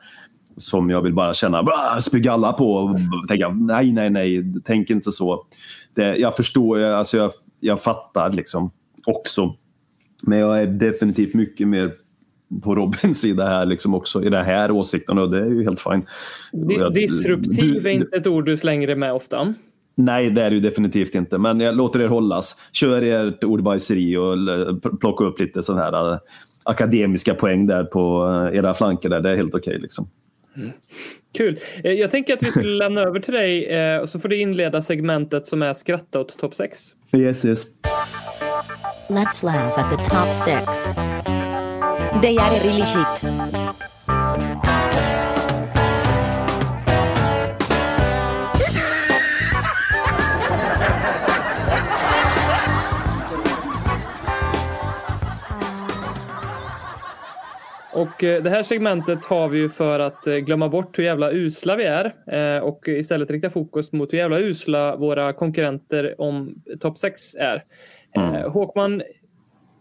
[0.58, 2.98] Som jag vill bara känna, "Bra, spy alla på och
[3.28, 5.46] tänka nej, nej, nej, tänk inte så.
[5.94, 8.72] Det, jag förstår, jag- alltså jag, jag fattar liksom
[9.06, 9.56] också.
[10.24, 11.92] Men jag är definitivt mycket mer
[12.64, 15.80] på Robins sida här liksom också i den här åsikten och det är ju helt
[15.82, 16.02] fine.
[16.94, 19.54] Disruptiv är inte ett ord du slänger med ofta.
[19.96, 21.38] Nej, det är det ju definitivt inte.
[21.38, 22.56] Men jag låter er hållas.
[22.72, 24.36] Kör ert ordbajseri och
[25.00, 26.18] plocka upp lite sådana här äh,
[26.64, 29.10] akademiska poäng där på äh, era flanker.
[29.10, 29.22] Där.
[29.22, 29.80] Det är helt okej.
[29.80, 30.08] liksom.
[31.38, 31.60] Kul.
[31.84, 34.38] Eh, Jag tänker att vi skulle lämna över till dig eh, och så får du
[34.38, 36.78] inleda segmentet som är skratta åt topp 6.
[37.16, 37.64] Yes, yes.
[39.10, 40.94] Let's laugh at the top six.
[42.22, 43.17] They are really shit.
[57.98, 61.32] Och eh, det här segmentet har vi ju för att eh, glömma bort hur jävla
[61.32, 66.62] usla vi är eh, och istället rikta fokus mot hur jävla usla våra konkurrenter om
[66.80, 67.64] topp 6 är.
[68.16, 69.02] Eh, Håkman,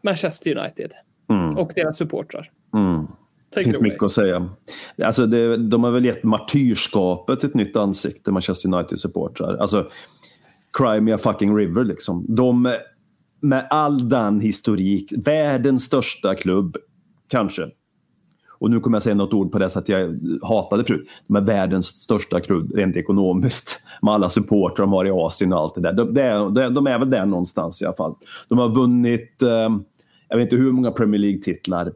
[0.03, 0.93] Manchester United
[1.31, 1.59] Mm.
[1.59, 2.51] och deras supportrar.
[2.75, 3.07] Mm.
[3.55, 4.49] Det finns mycket att säga.
[5.03, 9.57] Alltså det, de har väl gett martyrskapet ett nytt ansikte, Manchester United-supportrar.
[9.57, 9.91] Alltså,
[10.73, 12.25] cry me a fucking river liksom.
[12.29, 12.75] De,
[13.41, 16.77] med all den historik, världens största klubb,
[17.29, 17.71] kanske.
[18.59, 21.09] Och nu kommer jag säga något ord på det så att jag hatade förut.
[21.27, 23.83] De är världens största klubb rent ekonomiskt.
[24.03, 25.93] Med alla supportrar de har i Asien och allt det där.
[25.93, 28.15] De, är, de, de är väl där någonstans i alla fall.
[28.49, 29.79] De har vunnit, eh,
[30.29, 31.93] jag vet inte hur många Premier League-titlar.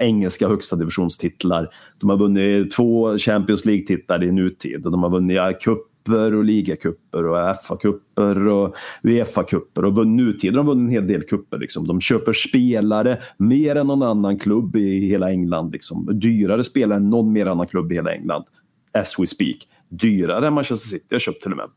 [0.00, 1.68] Engelska högsta divisionstitlar.
[2.00, 4.86] De har vunnit två Champions League-titlar i nutid.
[4.86, 9.98] och De har vunnit cup kupper och ligacuper och FA-cuper och Uefa-cuper.
[9.98, 11.58] Och nutid har de vunnit en hel del cuper.
[11.58, 11.86] Liksom.
[11.86, 15.72] De köper spelare mer än någon annan klubb i hela England.
[15.72, 16.08] Liksom.
[16.20, 18.44] Dyrare spelare än någon mer annan klubb i hela England.
[18.98, 19.56] As we speak.
[19.88, 21.68] Dyrare än Manchester City har köpt till och med.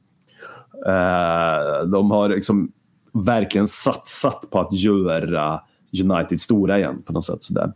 [0.88, 2.72] Uh, de har liksom
[3.14, 5.62] verkligen satsat på att göra
[6.04, 7.44] United stora igen på något sätt.
[7.44, 7.74] Sådär.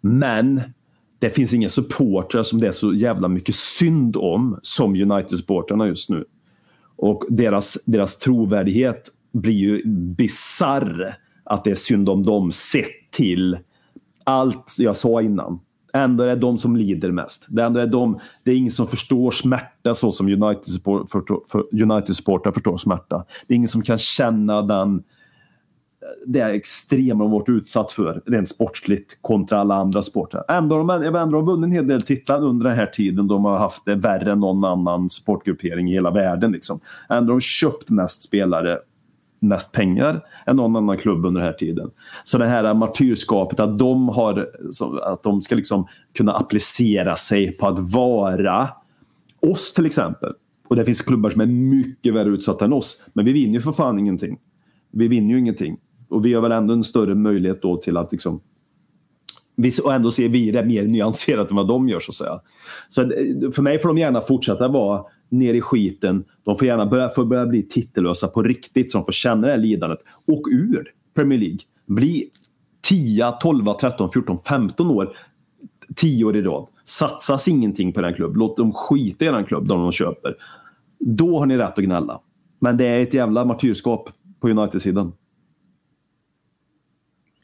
[0.00, 0.60] Men
[1.18, 6.10] det finns inga supportrar som det är så jävla mycket synd om som United-supportrarna just
[6.10, 6.24] nu.
[6.96, 13.58] Och deras, deras trovärdighet blir ju bizarr att det är synd om dem sett till
[14.24, 15.60] allt jag sa innan.
[15.92, 17.46] Ändå är det de som lider mest.
[17.48, 22.16] Det, ändå är de, det är ingen som förstår smärta så som United-supportrar United
[22.54, 23.24] förstår smärta.
[23.46, 25.02] Det är ingen som kan känna den
[26.26, 30.44] det extrema de varit utsatt för rent sportsligt kontra alla andra sporter.
[30.48, 33.28] Ändå har de, ändå har de vunnit en hel del titlar under den här tiden.
[33.28, 36.52] De har haft det värre än någon annan sportgruppering i hela världen.
[36.52, 36.80] Liksom.
[37.08, 38.78] Ändå har de köpt mest spelare,
[39.40, 41.90] mest pengar än någon annan klubb under den här tiden.
[42.24, 44.48] Så det här martyrskapet att de, har,
[45.02, 48.68] att de ska liksom kunna applicera sig på att vara
[49.40, 50.32] oss till exempel.
[50.68, 53.04] Och det finns klubbar som är mycket värre utsatta än oss.
[53.12, 54.38] Men vi vinner ju för fan ingenting.
[54.90, 55.78] Vi vinner ju ingenting.
[56.10, 58.40] Och vi har väl ändå en större möjlighet då till att liksom
[59.84, 62.40] och ändå ser vi det mer nyanserat än vad de gör så att säga.
[62.88, 66.24] Så eh, för mig får de gärna fortsätta vara ner i skiten.
[66.44, 69.52] De får gärna börja, får börja bli titellösa på riktigt så de får känna det
[69.52, 69.98] här lidandet.
[70.26, 71.58] Och ur Premier League.
[71.86, 72.30] Bli
[72.82, 75.16] 10, 12, 13, 14, 15 år.
[75.96, 76.68] 10 år i rad.
[76.84, 78.36] Satsas ingenting på den klubb.
[78.36, 80.34] Låt dem skita i den klubb de, de köper.
[80.98, 82.20] Då har ni rätt att gnälla.
[82.60, 85.12] Men det är ett jävla martyrskap på United-sidan.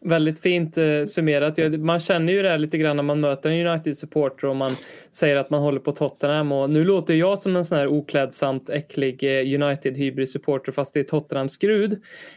[0.07, 1.81] Väldigt fint eh, summerat.
[1.81, 4.77] Man känner ju det här lite grann när man möter en United-supporter och man
[5.13, 6.53] säger att man håller på Tottenham.
[6.53, 11.01] Och nu låter jag som en sån här oklädsamt äcklig eh, United hybrid-supporter fast det
[11.01, 11.93] är Tottenham-skrud.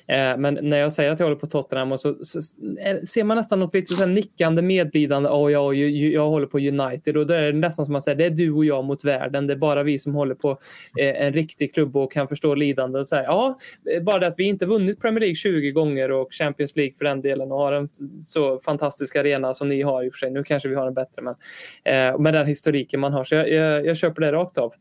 [0.08, 2.40] Eh, men när jag säger att jag håller på Tottenham och så, så
[2.80, 5.30] eh, ser man nästan något lite så här nickande medlidande.
[5.30, 8.18] Oh, ja, jag, jag håller på United och då är det nästan som man säger
[8.18, 9.48] det är du och jag mot världen.
[9.48, 10.52] Det är bara vi som håller på
[11.00, 13.06] eh, en riktig klubb och kan förstå lidande.
[13.06, 13.58] Så här, ja,
[13.96, 17.06] eh, bara det att vi inte vunnit Premier League 20 gånger och Champions League för
[17.06, 17.90] den delen har en
[18.26, 20.32] så fantastisk arena som ni har i och för sig.
[20.32, 21.36] Nu kanske vi har en bättre, men
[21.84, 23.24] eh, med den historiken man har.
[23.24, 24.74] Så jag, jag, jag köper det rakt av.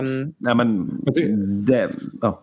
[0.00, 0.90] Um, Nej, men
[1.66, 2.42] det, ja.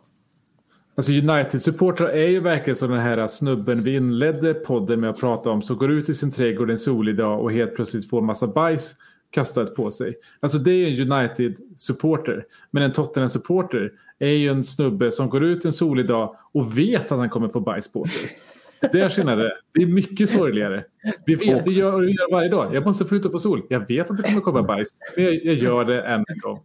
[0.96, 5.50] Alltså United-supportrar är ju verkligen som den här snubben vi inledde podden med att prata
[5.50, 8.48] om som går ut i sin trädgård en solig dag och helt plötsligt får massa
[8.48, 8.96] bajs
[9.32, 10.16] kastat på sig.
[10.40, 12.46] Alltså det är en United-supporter.
[12.72, 17.12] Men en Tottenham-supporter är ju en snubbe som går ut en solig dag och vet
[17.12, 18.30] att han kommer få bajs på sig.
[18.92, 19.50] Det är skillnaden.
[19.74, 20.84] Det är mycket sorgligare.
[21.26, 22.76] Vi vet, vi gör, vi gör varje dag.
[22.76, 23.62] Jag måste få ut på sol.
[23.70, 24.90] Jag vet att det kommer komma bajs.
[25.16, 26.60] Men jag, jag gör det än en gång.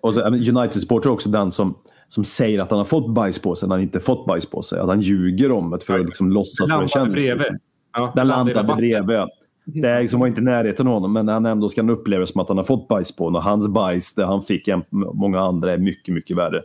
[0.00, 1.78] Och så, United-supporter är också den som,
[2.08, 4.62] som säger att han har fått bajs på sig när han inte fått bajs på
[4.62, 4.80] sig.
[4.80, 7.12] Att han ljuger om det för att liksom låtsas vad det känns.
[7.12, 7.58] Bredvid.
[7.92, 9.18] Ja, den landade bredvid.
[9.64, 12.40] Det är liksom var inte i närheten av honom, men han ändå ska uppleva som
[12.40, 13.42] att han har fått bajs på honom.
[13.42, 14.68] Hans bajs, det han fick,
[15.14, 16.62] många andra är mycket, mycket värre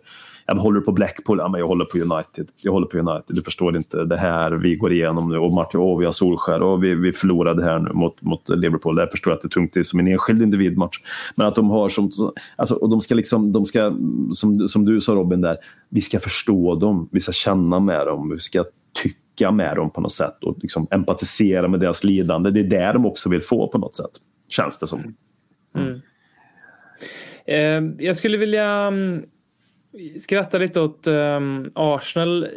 [0.48, 1.38] jag håller på Blackpool?
[1.38, 2.48] Ja, men jag håller på United.
[2.62, 3.36] Jag håller på United.
[3.36, 5.38] Du förstår inte det här vi går igenom nu.
[5.38, 8.96] Och Martin, åh, vi har Solskär och vi, vi förlorade här nu mot, mot Liverpool.
[8.96, 10.98] Där förstår jag att det är tungt det är som en enskild individmatch.
[11.36, 12.12] Men att de har som...
[12.56, 13.96] Alltså, och de ska liksom, de ska,
[14.34, 15.58] som, som du sa Robin där,
[15.90, 17.10] vi ska förstå dem.
[17.12, 18.30] Vi ska känna med dem.
[18.30, 18.66] Vi ska
[19.04, 19.20] tycka
[19.52, 22.52] med dem på något sätt och liksom empatisera med deras lidande.
[22.52, 24.12] Det är det de också vill få på något sätt.
[24.48, 25.16] Känns det som.
[25.76, 25.88] Mm.
[25.88, 26.02] Mm.
[27.46, 29.26] Eh, jag skulle vilja mm,
[30.20, 32.48] skrattar lite åt um, Arsenal.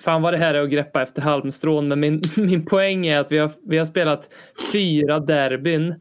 [0.00, 3.32] Fan vad det här är att greppa efter halmstrån, men min, min poäng är att
[3.32, 4.30] vi har, vi har spelat
[4.72, 5.94] fyra derbyn,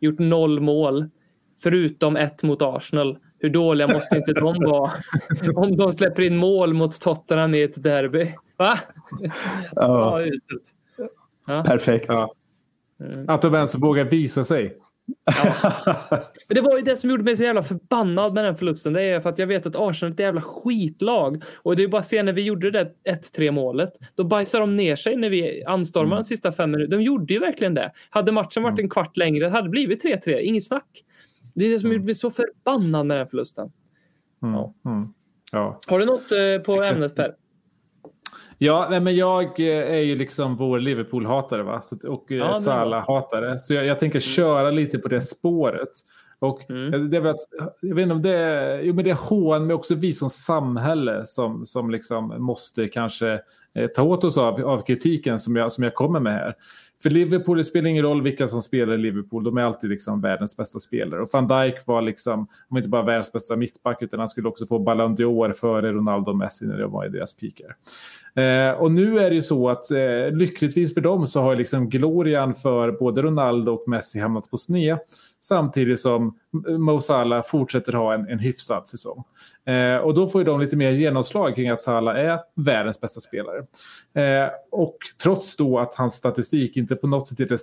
[0.00, 1.08] gjort noll mål,
[1.62, 3.18] förutom ett mot Arsenal.
[3.38, 4.90] Hur dåliga måste inte de vara?
[5.54, 8.34] Om de släpper in mål mot Tottenham i ett derby.
[8.56, 8.78] Va?
[9.72, 10.20] Ja.
[11.46, 12.06] ja Perfekt.
[12.08, 12.34] Ja.
[13.28, 14.78] Att de ens vågar visa sig.
[15.24, 15.74] Ja.
[16.48, 18.92] Men det var ju det som gjorde mig så jävla förbannad med den förlusten.
[18.92, 21.42] Det är för att jag vet att Arsenal är ett jävla skitlag.
[21.56, 22.92] Och det är bara att se när vi gjorde det
[23.36, 23.92] 1-3 målet.
[24.14, 26.16] Då bajsar de ner sig när vi anstormar mm.
[26.16, 26.96] de sista fem minuterna.
[26.96, 27.92] De gjorde ju verkligen det.
[28.10, 28.84] Hade matchen varit mm.
[28.84, 30.38] en kvart längre hade det blivit 3-3.
[30.38, 31.04] Inget snack.
[31.54, 31.92] Det är det som mm.
[31.92, 33.72] gjorde mig så förbannad med den förlusten.
[34.42, 34.54] Mm.
[34.54, 34.74] Ja.
[34.86, 35.08] Mm.
[35.52, 35.80] Ja.
[35.86, 37.34] Har du något eh, på ämnet Per?
[38.64, 41.80] Ja, nej, men jag eh, är ju liksom vår Liverpool-hatare va?
[41.80, 43.58] Så, och Ja, ja, Salah-hatare.
[43.58, 45.88] Så jag, jag tänker köra lite på det spåret.
[46.38, 47.10] Och Mm.
[47.10, 47.40] det är väl att,
[47.80, 50.30] jag vet inte om det är, jo, men det är hån, men också vi som
[50.30, 53.40] samhälle som, som liksom måste kanske
[53.74, 56.54] eh, ta åt oss av, av kritiken som jag, som jag kommer med här.
[57.02, 60.20] För Liverpool, det spelar ingen roll vilka som spelar i Liverpool, de är alltid liksom
[60.20, 61.22] världens bästa spelare.
[61.22, 64.66] Och van Dijk var liksom, om inte bara världens bästa mittback, utan han skulle också
[64.66, 67.76] få Ballon d'Or före Ronaldo och Messi när det var i deras peaker.
[68.34, 71.88] Eh, och nu är det ju så att eh, lyckligtvis för dem så har liksom
[71.88, 74.98] glorian för både Ronaldo och Messi hamnat på sned.
[75.40, 76.38] Samtidigt som
[76.78, 79.24] Mo Salah fortsätter ha en, en hyfsad säsong.
[79.66, 83.20] Eh, och då får ju de lite mer genomslag kring att Salah är världens bästa
[83.20, 83.58] spelare.
[84.14, 87.60] Eh, och trots då att hans statistik inte på något sätt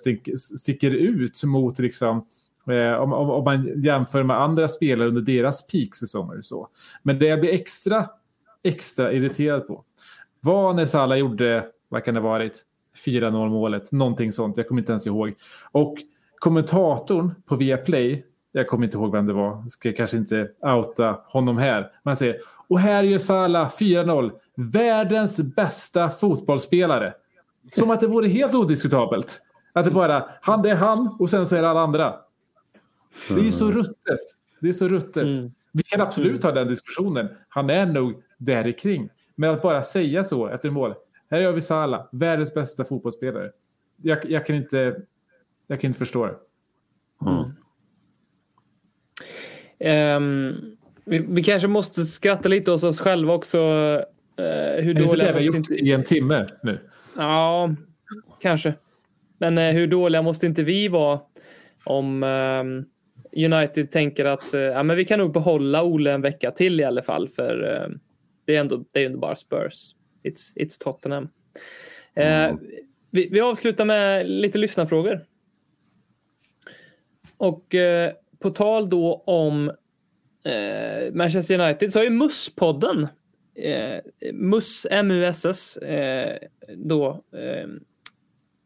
[0.60, 2.26] sticker ut mot liksom
[2.68, 6.42] Eh, om, om, om man jämför med andra spelare under deras peaksäsonger.
[6.42, 6.68] Så.
[7.04, 8.06] Men det jag blir extra,
[8.64, 9.84] extra irriterad på
[10.42, 12.66] var när Salah gjorde, vad kan det varit,
[13.06, 15.34] 4-0 målet, någonting sånt, jag kommer inte ens ihåg.
[15.72, 15.98] Och
[16.40, 21.58] kommentatorn på Viaplay, jag kommer inte ihåg vem det var, ska kanske inte outa honom
[21.58, 27.14] här, men säger och här gör Salah 4-0, världens bästa fotbollsspelare.
[27.72, 29.42] Som att det vore helt odiskutabelt.
[29.74, 32.16] Att det bara, han det är han och sen så är det alla andra.
[33.30, 34.20] Det är ju så ruttet.
[34.60, 35.24] Det är så ruttet.
[35.24, 35.52] Mm.
[35.72, 37.30] Vi kan absolut ha den diskussionen.
[37.50, 39.10] Han är nog där kring.
[39.36, 40.94] Men att bara säga så efter mål.
[41.32, 43.52] Här har vi Salah, världens bästa fotbollsspelare.
[44.02, 45.02] Jag, jag, kan, inte,
[45.68, 46.36] jag kan inte förstå det.
[49.80, 50.56] Ehm,
[51.06, 53.58] vi, vi kanske måste skratta lite åt oss själva också.
[54.38, 55.74] eh, hur Är dåliga det vi har gjort inte...
[55.74, 56.80] i en timme nu?
[57.18, 57.76] Ja,
[58.42, 58.74] kanske.
[59.38, 61.20] Men eh, hur dåliga måste inte vi vara
[61.84, 62.86] om ehm,
[63.38, 66.84] United tänker att eh, ja, men vi kan nog behålla Ole en vecka till i
[66.84, 67.30] alla fall.
[67.30, 67.90] För eh,
[68.46, 69.96] det är ändå, det är ändå bara Spurs.
[70.24, 71.30] It's, it's Tottenham.
[72.14, 72.56] Eh,
[73.12, 75.26] vi, vi avslutar med lite lyssnarfrågor.
[77.38, 77.76] Och
[78.40, 79.72] på tal då om
[80.46, 83.08] eh, Manchester United så har ju Musspodden,
[83.56, 86.38] eh, MUS, M-U-S-S, eh,
[86.76, 87.68] då eh,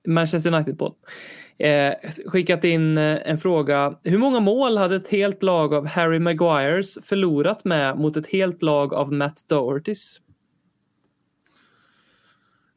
[0.08, 0.94] Manchester United-podd,
[1.58, 1.94] eh,
[2.26, 4.00] skickat in eh, en fråga.
[4.04, 8.62] Hur många mål hade ett helt lag av Harry Maguires förlorat med mot ett helt
[8.62, 10.20] lag av Matt Dohertys?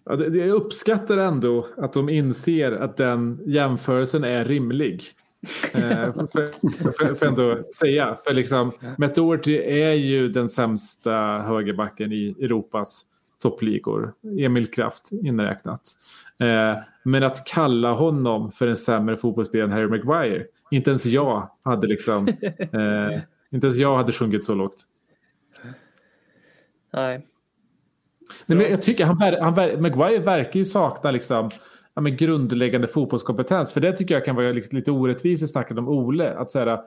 [0.05, 5.03] Ja, det, det, jag uppskattar ändå att de inser att den jämförelsen är rimlig
[5.75, 8.17] eh, för, för, ändå säga.
[8.27, 11.13] För liksom, Matt Doherty är ju den sämsta
[11.43, 13.07] högerbacken i Europas
[13.43, 14.15] toppligor.
[14.39, 15.81] Emil Kraft inräknat.
[16.39, 20.45] Eh, men att kalla honom för en sämre fotbollsspelare än Harry Maguire.
[20.71, 22.29] Inte ens jag hade liksom...
[22.59, 23.21] Eh,
[23.51, 24.85] inte ens jag hade sjungit så lågt.
[26.93, 27.27] Nej.
[28.47, 31.51] Nej, men jag tycker han, han Maguire verkar ju sakna liksom,
[31.97, 33.73] ja, men grundläggande fotbollskompetens.
[33.73, 36.35] För det tycker jag kan vara lite, lite orättvist i snacket om Ole.
[36.35, 36.81] Att säga, äh,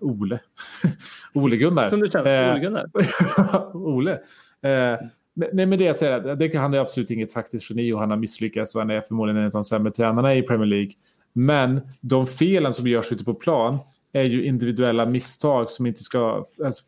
[0.00, 0.40] Ole.
[1.34, 1.88] Ole-Gunnar.
[1.88, 2.86] Som du känner, Eh, Ole-Gunnar.
[3.76, 4.12] Ole.
[4.62, 5.00] Eh,
[5.52, 8.16] nej, men det att säga, det, han är absolut inget faktiskt geni och han har
[8.16, 10.92] misslyckats och han är förmodligen en av de sämre tränarna i Premier League.
[11.32, 13.78] Men de felen som görs ute på plan
[14.12, 16.84] är ju individuella misstag som inte ska alltså,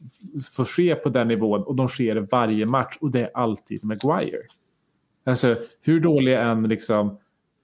[0.53, 4.43] få ske på den nivån och de sker varje match och det är alltid Maguire.
[5.25, 7.19] Alltså hur dålig än liksom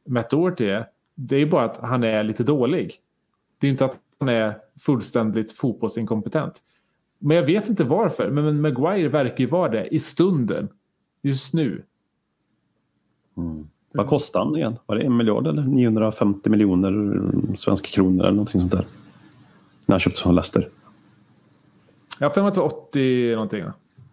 [0.06, 2.94] Matt Doherty är, det är bara att han är lite dålig.
[3.58, 6.62] Det är inte att han är fullständigt fotbollsinkompetent.
[7.18, 10.68] Men jag vet inte varför, men Maguire verkar ju vara det i stunden.
[11.22, 11.82] Just nu.
[13.92, 14.76] Vad kostade han igen?
[14.86, 18.86] Var det en miljard eller 950 miljoner svenska kronor eller någonting sånt där?
[19.86, 20.68] När han köptes från Leicester.
[22.20, 23.64] Jag har för mig att det var 80 någonting.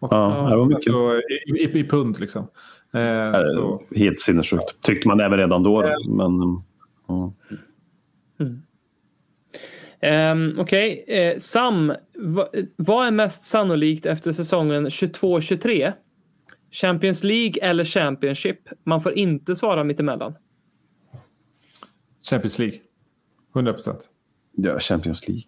[0.03, 0.07] Va?
[0.07, 0.93] 80, Ja, det var mycket.
[0.93, 2.47] Alltså, i, i, I pund liksom.
[2.93, 3.83] Eh, så.
[3.95, 4.81] Helt sinnessjukt.
[4.81, 5.81] Tyckte man även redan då.
[5.81, 5.95] då.
[6.09, 6.61] Men,
[7.07, 7.33] ja.
[10.31, 15.93] Um, Okej, eh, Sam, va, vad är mest sannolikt efter säsongen 22-23?
[16.71, 18.59] Champions League eller Championship?
[18.83, 20.35] Man får inte svara mittemellan.
[22.29, 22.77] Champions League.
[23.55, 24.09] 100 procent.
[24.51, 25.43] ja, Champions League.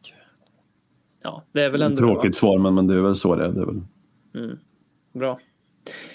[1.24, 1.98] Ja, det är väl ändå?
[1.98, 3.50] Tråkigt svar, men, men det är väl så det är.
[3.50, 3.82] Det är väl...
[5.14, 5.40] Bra.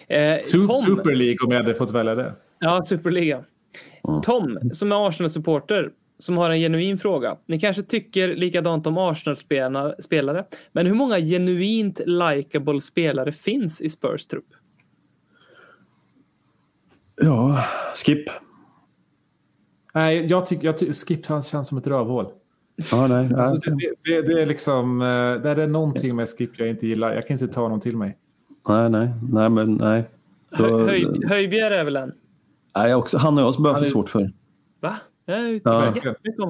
[0.09, 2.35] Eh, Tom, Super League om jag hade fått välja det.
[2.59, 3.45] Ja, Superliga.
[4.23, 7.37] Tom, som är Arsenal-supporter, som har en genuin fråga.
[7.47, 14.27] Ni kanske tycker likadant om Arsenal-spelare, men hur många genuint likable spelare finns i Spurs
[14.27, 14.47] trupp?
[17.23, 17.65] Ja,
[18.05, 18.29] Skip.
[19.95, 22.27] Nej, jag tycker jag ty- Skip han känns som ett rövhål.
[22.90, 23.94] Ja, nej, Alltså, nej.
[24.05, 25.07] det, det, det är liksom, eh,
[25.43, 27.15] det är någonting med Skip jag inte gillar.
[27.15, 28.16] Jag kan inte ta honom till mig.
[28.69, 30.05] nej, nej, nej, men nej.
[30.59, 32.12] Då- Höj, Höjbjer är väl en?
[32.77, 34.32] Nej, också, han och jag börjar få är- svårt för.
[34.81, 34.97] Va?
[35.27, 35.93] Jag Ja.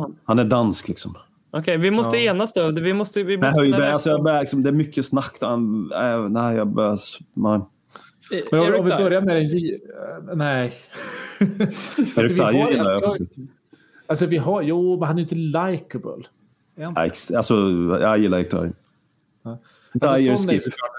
[0.01, 0.17] han.
[0.25, 1.15] Han är dansk liksom.
[1.51, 2.31] Okej, vi måste Ja.
[2.35, 2.71] enas då.
[2.81, 3.23] Vi måste...
[3.23, 5.37] Vi Nej, måste Höjberg, alltså jag börjar, liksom, det är mycket snack.
[5.41, 5.91] Han,
[6.33, 6.99] nej, jag börjar...
[7.35, 7.61] Nej.
[8.53, 10.73] Men om, om vi börjar med gi- eh, Nej.
[12.17, 13.33] har, Dyer gillar jag faktiskt.
[14.11, 14.63] Alltså vi har...
[14.63, 15.35] Jo, men han är ju inte
[17.07, 17.55] ex- Alltså,
[18.01, 18.73] jag gillar Erik Dyer.
[19.43, 19.59] Ja.
[20.01, 20.09] Alltså,
[20.51, 20.91] är ju såklart,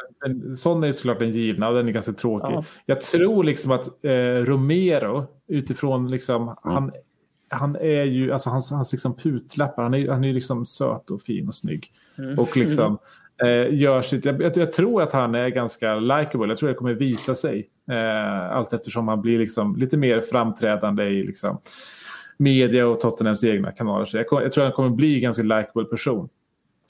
[0.83, 2.53] är ju såklart den givna och den är ganska tråkig.
[2.53, 2.63] Ja.
[2.85, 6.91] Jag tror liksom att eh, Romero utifrån liksom, han,
[7.49, 11.11] han är ju, alltså hans, hans liksom putlappar, han är, han är ju liksom söt
[11.11, 11.91] och fin och snygg.
[12.38, 12.97] Och liksom
[13.43, 16.75] eh, gör sitt, jag, jag, jag tror att han är ganska likable, jag tror det
[16.75, 17.69] kommer visa sig.
[17.91, 21.57] Eh, allt eftersom han blir liksom lite mer framträdande i liksom
[22.41, 24.05] media och Tottenhams egna kanaler.
[24.05, 26.30] Så jag, jag tror att han kommer bli en ganska likable person.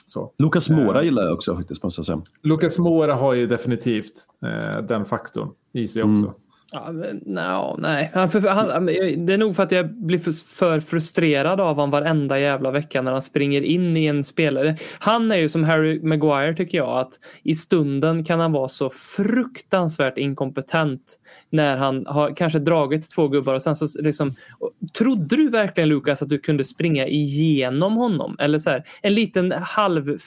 [0.05, 0.31] Så.
[0.37, 2.21] Lukas Mora gillar jag också faktiskt, måste jag säga.
[2.41, 6.31] Lucas Moura har ju definitivt eh, den faktorn i sig Mm.
[6.73, 8.11] Ja, men, no, nej.
[8.13, 8.85] Han, för, han,
[9.25, 13.01] det är nog för att jag blir för, för frustrerad av honom varenda jävla vecka
[13.01, 14.77] när han springer in i en spelare.
[14.99, 18.89] Han är ju som Harry Maguire tycker jag att i stunden kan han vara så
[18.89, 21.19] fruktansvärt inkompetent
[21.49, 24.35] när han har kanske dragit två gubbar och sen så liksom
[24.97, 28.35] Trodde du verkligen Lukas att du kunde springa igenom honom?
[28.39, 30.17] Eller så här, en liten halv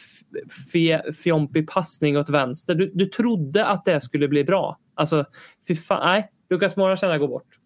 [1.23, 2.75] fjompig passning åt vänster.
[2.75, 4.79] Du, du trodde att det skulle bli bra.
[4.95, 5.25] Alltså,
[5.69, 6.01] fy fan.
[6.05, 7.59] Nej, Lukas Moura känner jag går bort.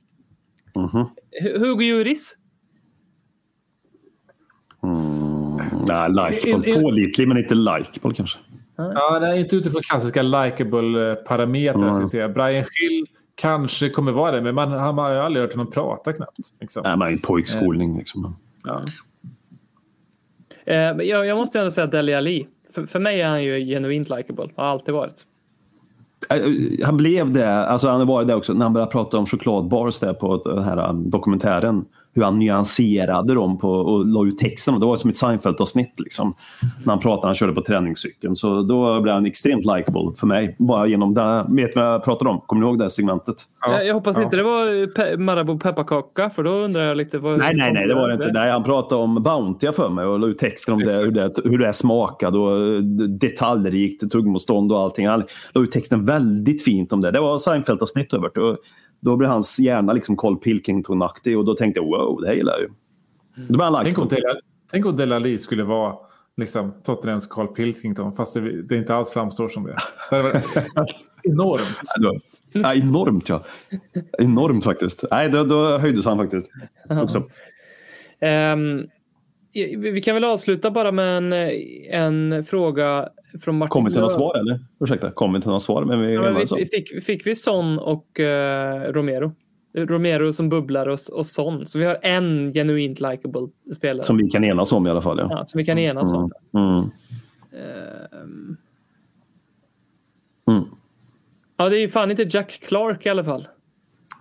[0.75, 1.07] Mhm.
[1.43, 2.37] Hu- Hugo Lloris?
[4.83, 5.57] Mm,
[5.89, 6.73] nej, likeable.
[6.83, 8.39] Pålitlig, men inte likeable kanske.
[8.77, 11.91] Ja, det är inte utifrån klassiska likable parametrar.
[11.91, 12.07] Mm.
[12.07, 12.29] Säga.
[12.29, 16.13] Brian Hill kanske kommer vara det, men man, han har ju aldrig hört honom prata
[16.13, 16.39] knappt.
[16.61, 16.83] Liksom.
[16.87, 18.37] Nej, men en pojkskolning liksom.
[18.65, 18.85] Ja.
[20.65, 22.49] Eh, men jag, jag måste ändå säga Dele Alli.
[22.75, 24.49] För, för mig är han ju genuint likable.
[24.57, 25.27] Har alltid varit.
[26.31, 29.27] Eh, han blev det, alltså han har varit det också, när han började prata om
[29.27, 31.85] chokladbars där på den här eh, dokumentären.
[32.19, 34.81] Hur han nyanserade dem på, och la ut texten.
[34.81, 35.93] Det var som ett Seinfeld-avsnitt.
[36.01, 36.35] Liksom,
[36.85, 38.37] när han pratade, han körde på träningscykeln.
[38.37, 40.57] Så då blev han extremt likable för mig.
[40.59, 41.47] Bara genom det.
[41.49, 42.41] Vet vad jag pratar om?
[42.47, 43.37] Kommer ni ihåg det segmentet?
[43.61, 43.73] Ja.
[43.73, 44.23] Jag, jag hoppas Ja.
[44.23, 44.67] inte det var
[44.97, 47.39] pe- Marabou pepparkaka för då undrar jag lite vad...
[47.39, 48.33] Nej, nej, nej, det var det inte.
[48.33, 51.33] Nej, han pratade om Bounty för mig och la ut texten om det, hur, det,
[51.45, 55.09] hur det är smakad och eh, detaljrikt tuggmotstånd och allting.
[55.09, 55.23] Han
[55.55, 57.11] la ut texten väldigt fint om det.
[57.11, 58.57] Det var Seinfeld-avsnitt över det.
[59.01, 62.53] Då blev hans hjärna liksom Carl Pilkington-aktig och då tänkte jag wow, det här gillar
[62.53, 62.69] jag ju.
[63.49, 64.09] Då han Tänk om.
[64.09, 65.97] Dele- Tänk om Delali skulle vara
[66.37, 69.77] liksom, Tottenhams Carl Pilkington, fast det, det inte alls framstår som det.
[70.11, 71.81] Det varit enormt.
[72.53, 73.45] Ja, enormt ja.
[74.19, 75.05] Enormt faktiskt.
[75.11, 76.51] Nej, då, då höjdes han faktiskt.
[76.91, 77.23] Också.
[79.53, 81.33] Vi vi kan väl avsluta bara med en,
[82.33, 83.09] en fråga
[83.39, 84.17] från Martin Kommer till några Löf.
[84.17, 84.61] svar eller?
[84.81, 85.85] Ursäkta, kommer till några svar?
[85.85, 89.33] Men vi, Ja, men vi, fick, fick vi Son och eh, Romero?
[89.75, 91.67] Romero som bubblar och, och Son.
[91.67, 94.05] Så vi har en genuint likable spelare.
[94.07, 95.19] Som vi kan enas om i alla fall.
[95.19, 95.27] Ja.
[95.31, 96.33] ja, som vi kan enas om.
[96.55, 96.69] Mm.
[96.69, 96.91] Mm.
[97.53, 98.57] Ehm,
[100.49, 100.65] Mm.
[101.57, 103.49] ja, det är ju fan inte Jack Clark i alla fall.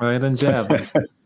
[0.02, 0.86] Nej, den jäveln.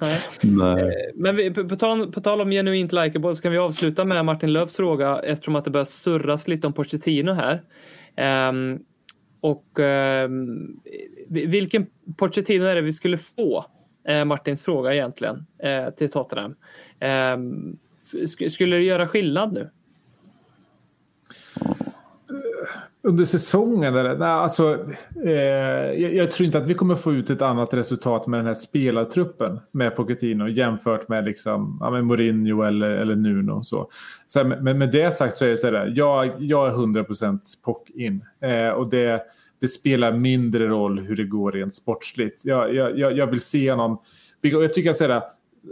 [0.00, 0.20] Nej.
[0.42, 1.12] Nej.
[1.14, 4.52] Men vi, på, tal, på tal om genuint likeable så kan vi avsluta med Martin
[4.52, 7.62] Löfs fråga eftersom att det börjar surras lite om Pochettino här.
[8.16, 8.78] Ehm,
[9.40, 9.66] och
[11.28, 13.64] vi- vilken Pochettino är det vi skulle få?
[14.08, 16.54] Eh, Martins fråga egentligen eh, till Tottenham.
[17.00, 19.70] Ehm, sk- skulle det göra skillnad nu?
[23.06, 23.94] Under säsongen?
[23.94, 24.16] Eller?
[24.16, 24.86] Nej, alltså,
[25.24, 28.46] eh, jag, jag tror inte att vi kommer få ut ett annat resultat med den
[28.46, 33.62] här spelartruppen med Pochettino jämfört med, liksom, ja, med Mourinho eller, eller Nuno.
[33.62, 33.88] Så.
[34.26, 37.38] Så, här, men med det sagt så är det så här, jag, jag är 100%
[37.64, 38.24] Pock in.
[38.40, 39.22] Eh, och det,
[39.60, 42.44] det spelar mindre roll hur det går rent sportsligt.
[42.44, 43.98] Jag, jag, jag, vill se honom...
[44.40, 45.22] Jag tycker att så här,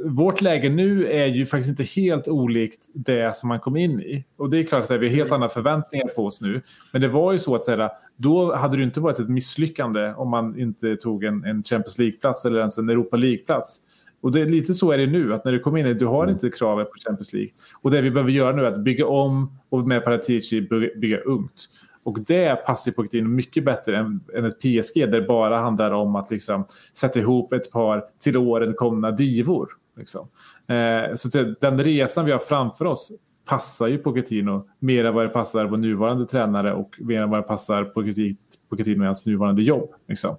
[0.05, 4.25] vårt läge nu är ju faktiskt inte helt olikt det som man kom in i.
[4.37, 6.63] Och det är klart att vi har helt andra förväntningar på oss nu.
[6.93, 10.31] Men det var ju så att säga, då hade det inte varit ett misslyckande om
[10.31, 13.81] man inte tog en, en Champions League-plats eller ens en Europa League-plats.
[14.21, 16.31] Och det är lite så är det nu, att när du kommer in, du har
[16.31, 17.51] inte kravet på Champions League.
[17.83, 21.19] Och det vi behöver göra nu är att bygga om och med Paratici bygga, bygga
[21.19, 21.69] ungt.
[22.05, 26.17] Och det passar Pochettino mycket bättre än, än ett PSG där det bara handlar om
[26.17, 26.65] att liksom
[26.95, 29.69] sätta ihop ett par till åren komna divor.
[29.97, 30.29] Liksom.
[30.67, 33.13] Eh, så den resan vi har framför oss
[33.45, 37.39] passar ju Pochettino mer än vad det passar på nuvarande tränare och mer än vad
[37.39, 38.37] det passar Pochettino
[38.69, 39.91] Pochettino i hans nuvarande jobb.
[40.09, 40.37] Liksom.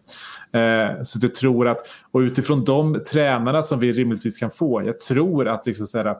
[0.51, 1.77] Eh, så jag tror att,
[2.11, 6.05] och utifrån de tränarna som vi rimligtvis kan få, jag tror att liksom så här,
[6.05, 6.15] eh,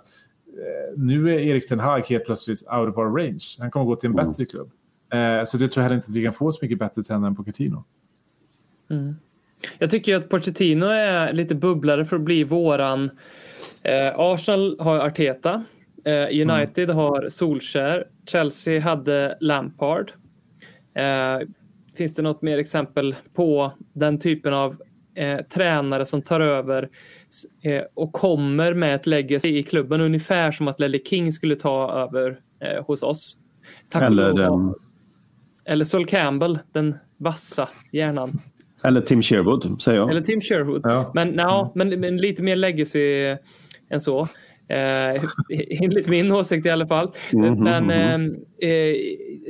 [0.97, 3.43] nu är Erik Ten Hag helt plötsligt out of our range.
[3.59, 4.71] Han kommer gå till en bättre klubb.
[5.13, 7.35] Eh, så jag tror heller inte att vi kan få så mycket bättre tränare än
[7.35, 7.83] Pochettino.
[9.77, 13.09] Jag tycker ju att Pochettino är lite bubblare för att bli våran.
[13.83, 15.63] Eh, Arsenal har Arteta.
[16.05, 18.07] Eh, United har Solskär.
[18.27, 20.11] Chelsea hade Lampard.
[20.95, 21.47] Eh,
[21.97, 24.77] finns det något mer exempel på den typen av
[25.15, 26.89] eh, tränare som tar över
[27.61, 31.91] eh, och kommer med ett legacy i klubben ungefär som att Ledley King skulle ta
[31.91, 33.37] över eh, hos oss.
[33.89, 34.73] Tack Eller, ehm,
[35.65, 38.39] Eller Sol Campbell, den vassa hjärnan.
[38.83, 40.09] Eller Tim Sherwood, säger jag.
[40.09, 40.81] Eller Tim Sherwood.
[40.83, 41.11] Ja.
[41.13, 43.35] Men, no, men, men lite mer legacy
[43.89, 44.27] än så.
[44.67, 45.23] Eh,
[45.83, 47.11] enligt min åsikt i alla fall.
[47.33, 47.91] Mhm, Men mhm.
[48.59, 48.95] eh, eh,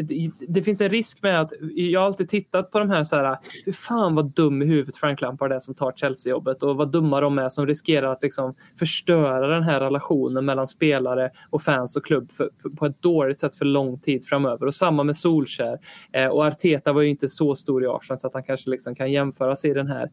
[0.04, 3.16] det, det finns en risk med att jag har alltid tittat på de här så
[3.16, 3.38] här.
[3.66, 7.22] Hur fan vad dum i huvudet Frank Lampard är som tar Chelsea-jobbet och vad dumma
[7.22, 12.06] de är som riskerar att liksom förstöra den här relationen mellan spelare och fans och
[12.06, 14.66] klubb för, för, på ett dåligt sätt för lång tid framöver.
[14.66, 15.80] Och samma med Solskär.
[16.14, 18.96] Eh, och Arteta var ju inte så stor i Arsenal så att han kanske liksom
[18.96, 20.10] kan jämföra sig i den här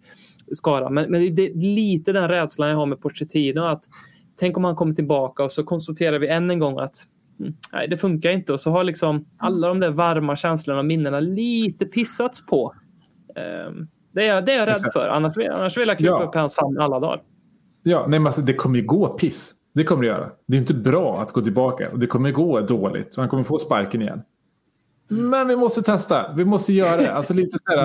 [0.52, 0.94] skaran.
[0.94, 3.60] Men, men det är lite den rädslan jag har med Pochettino.
[3.60, 3.84] Att
[4.40, 6.94] tänk om han kommer tillbaka och så konstaterar vi än en gång att
[7.40, 8.52] mm, nej, det funkar inte.
[8.52, 12.74] Och så har liksom alla de där varma känslorna och minnena lite pissats på.
[13.36, 15.08] Ehm, det, är, jag- det är jag rädd för.
[15.08, 16.22] Annars, vill- annars vill jag krypa Ja.
[16.28, 17.22] upp hans famn alla dagar.
[17.82, 19.52] Ja, nej, men alltså, det kommer ju gå piss.
[19.74, 20.30] Det kommer det göra.
[20.46, 21.88] Det är inte bra att gå tillbaka.
[21.92, 23.14] Och det kommer gå dåligt.
[23.14, 24.22] Så han kommer få sparken igen.
[25.12, 26.32] Men vi måste testa.
[26.36, 27.12] Vi måste göra det.
[27.12, 27.76] Alltså lite så här,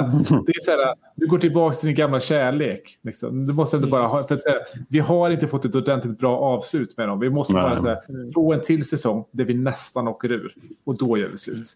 [0.46, 3.00] det är så här, du går tillbaka till din gamla kärlek.
[3.04, 3.48] Liksom.
[3.48, 4.56] Du måste ändå bara ha, för att säga,
[4.90, 7.20] vi har inte fått ett ordentligt bra avslut med dem.
[7.20, 10.54] Vi måste bara så här, få en till säsong där vi nästan åker ur.
[10.84, 11.68] Och då gör vi slut.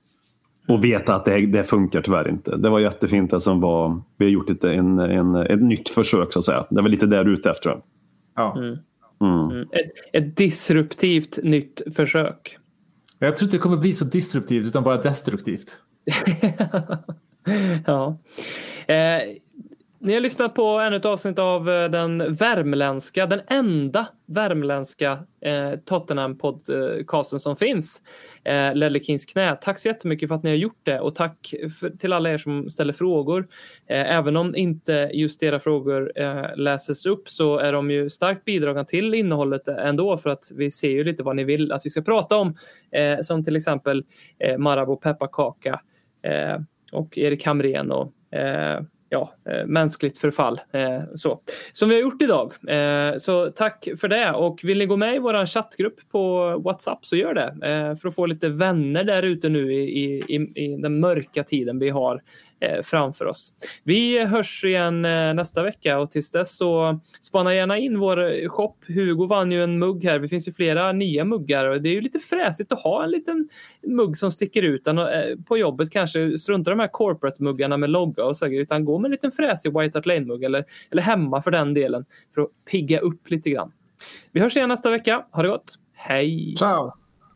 [0.67, 2.57] Och veta att det, det funkar tyvärr inte.
[2.57, 4.01] Det var jättefint det som var.
[4.17, 6.65] Vi har gjort ett, en, en, ett nytt försök så att säga.
[6.69, 7.69] Det var lite där ute efter.
[7.69, 7.81] Ja.
[8.35, 8.57] jag.
[8.57, 8.77] Mm.
[9.21, 9.61] Mm.
[9.61, 12.58] Ett, ett disruptivt nytt försök.
[13.19, 15.79] Jag tror inte det kommer bli så disruptivt utan bara destruktivt.
[17.85, 18.17] ja.
[18.87, 19.21] Eh,
[20.01, 25.11] ni har lyssnat på ännu ett avsnitt av eh, den värmländska, den enda värmländska
[25.41, 28.01] eh, Tottenham-podcasten som finns.
[28.43, 29.55] Eh, Ledley Kings knä.
[29.55, 32.37] Tack så jättemycket för att ni har gjort det och tack för, till alla er
[32.37, 33.47] som ställer frågor.
[33.87, 38.45] Eh, även om inte just era frågor eh, läses upp så är de ju starkt
[38.45, 41.89] bidragande till innehållet ändå för att vi ser ju lite vad ni vill att vi
[41.89, 42.55] ska prata om.
[42.91, 44.03] Eh, som till exempel
[44.39, 45.81] eh, Marabou pepparkaka
[46.23, 46.59] eh,
[46.91, 50.59] och Erik Hamrén och eh, ja, eh, mänskligt förfall.
[50.71, 51.41] Eh, så.
[51.71, 52.53] Som vi har gjort idag.
[52.67, 54.31] Eh, så tack för det.
[54.31, 57.67] Och vill ni gå med i vår chattgrupp på WhatsApp så gör det.
[57.67, 61.79] Eh, för att få lite vänner där ute nu i, i, i, den mörka tiden
[61.79, 62.21] vi har
[62.61, 63.53] Eh, framför oss.
[63.83, 68.75] Vi hörs igen eh, nästa vecka och tills dess så spana gärna in vår shop.
[68.87, 70.19] Hugo vann ju en mugg här.
[70.19, 73.11] Det finns ju flera nya muggar och det är ju lite fräsigt att ha en
[73.11, 73.49] liten
[73.81, 74.83] mugg som sticker ut.
[74.83, 75.05] Den, eh,
[75.47, 79.07] På jobbet kanske strunta i de här corporate-muggarna med logga och så utan gå med
[79.07, 82.99] en liten fräsig White Hart Lane-mugg eller, eller hemma för den delen för att pigga
[82.99, 83.71] upp lite grann.
[84.31, 85.25] Vi hörs igen nästa vecka.
[85.31, 85.75] Ha det gott.
[85.93, 86.55] Hej!
[86.57, 86.98] Ciao!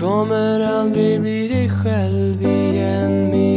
[0.00, 3.55] kommer aldrig bli dig själv igen min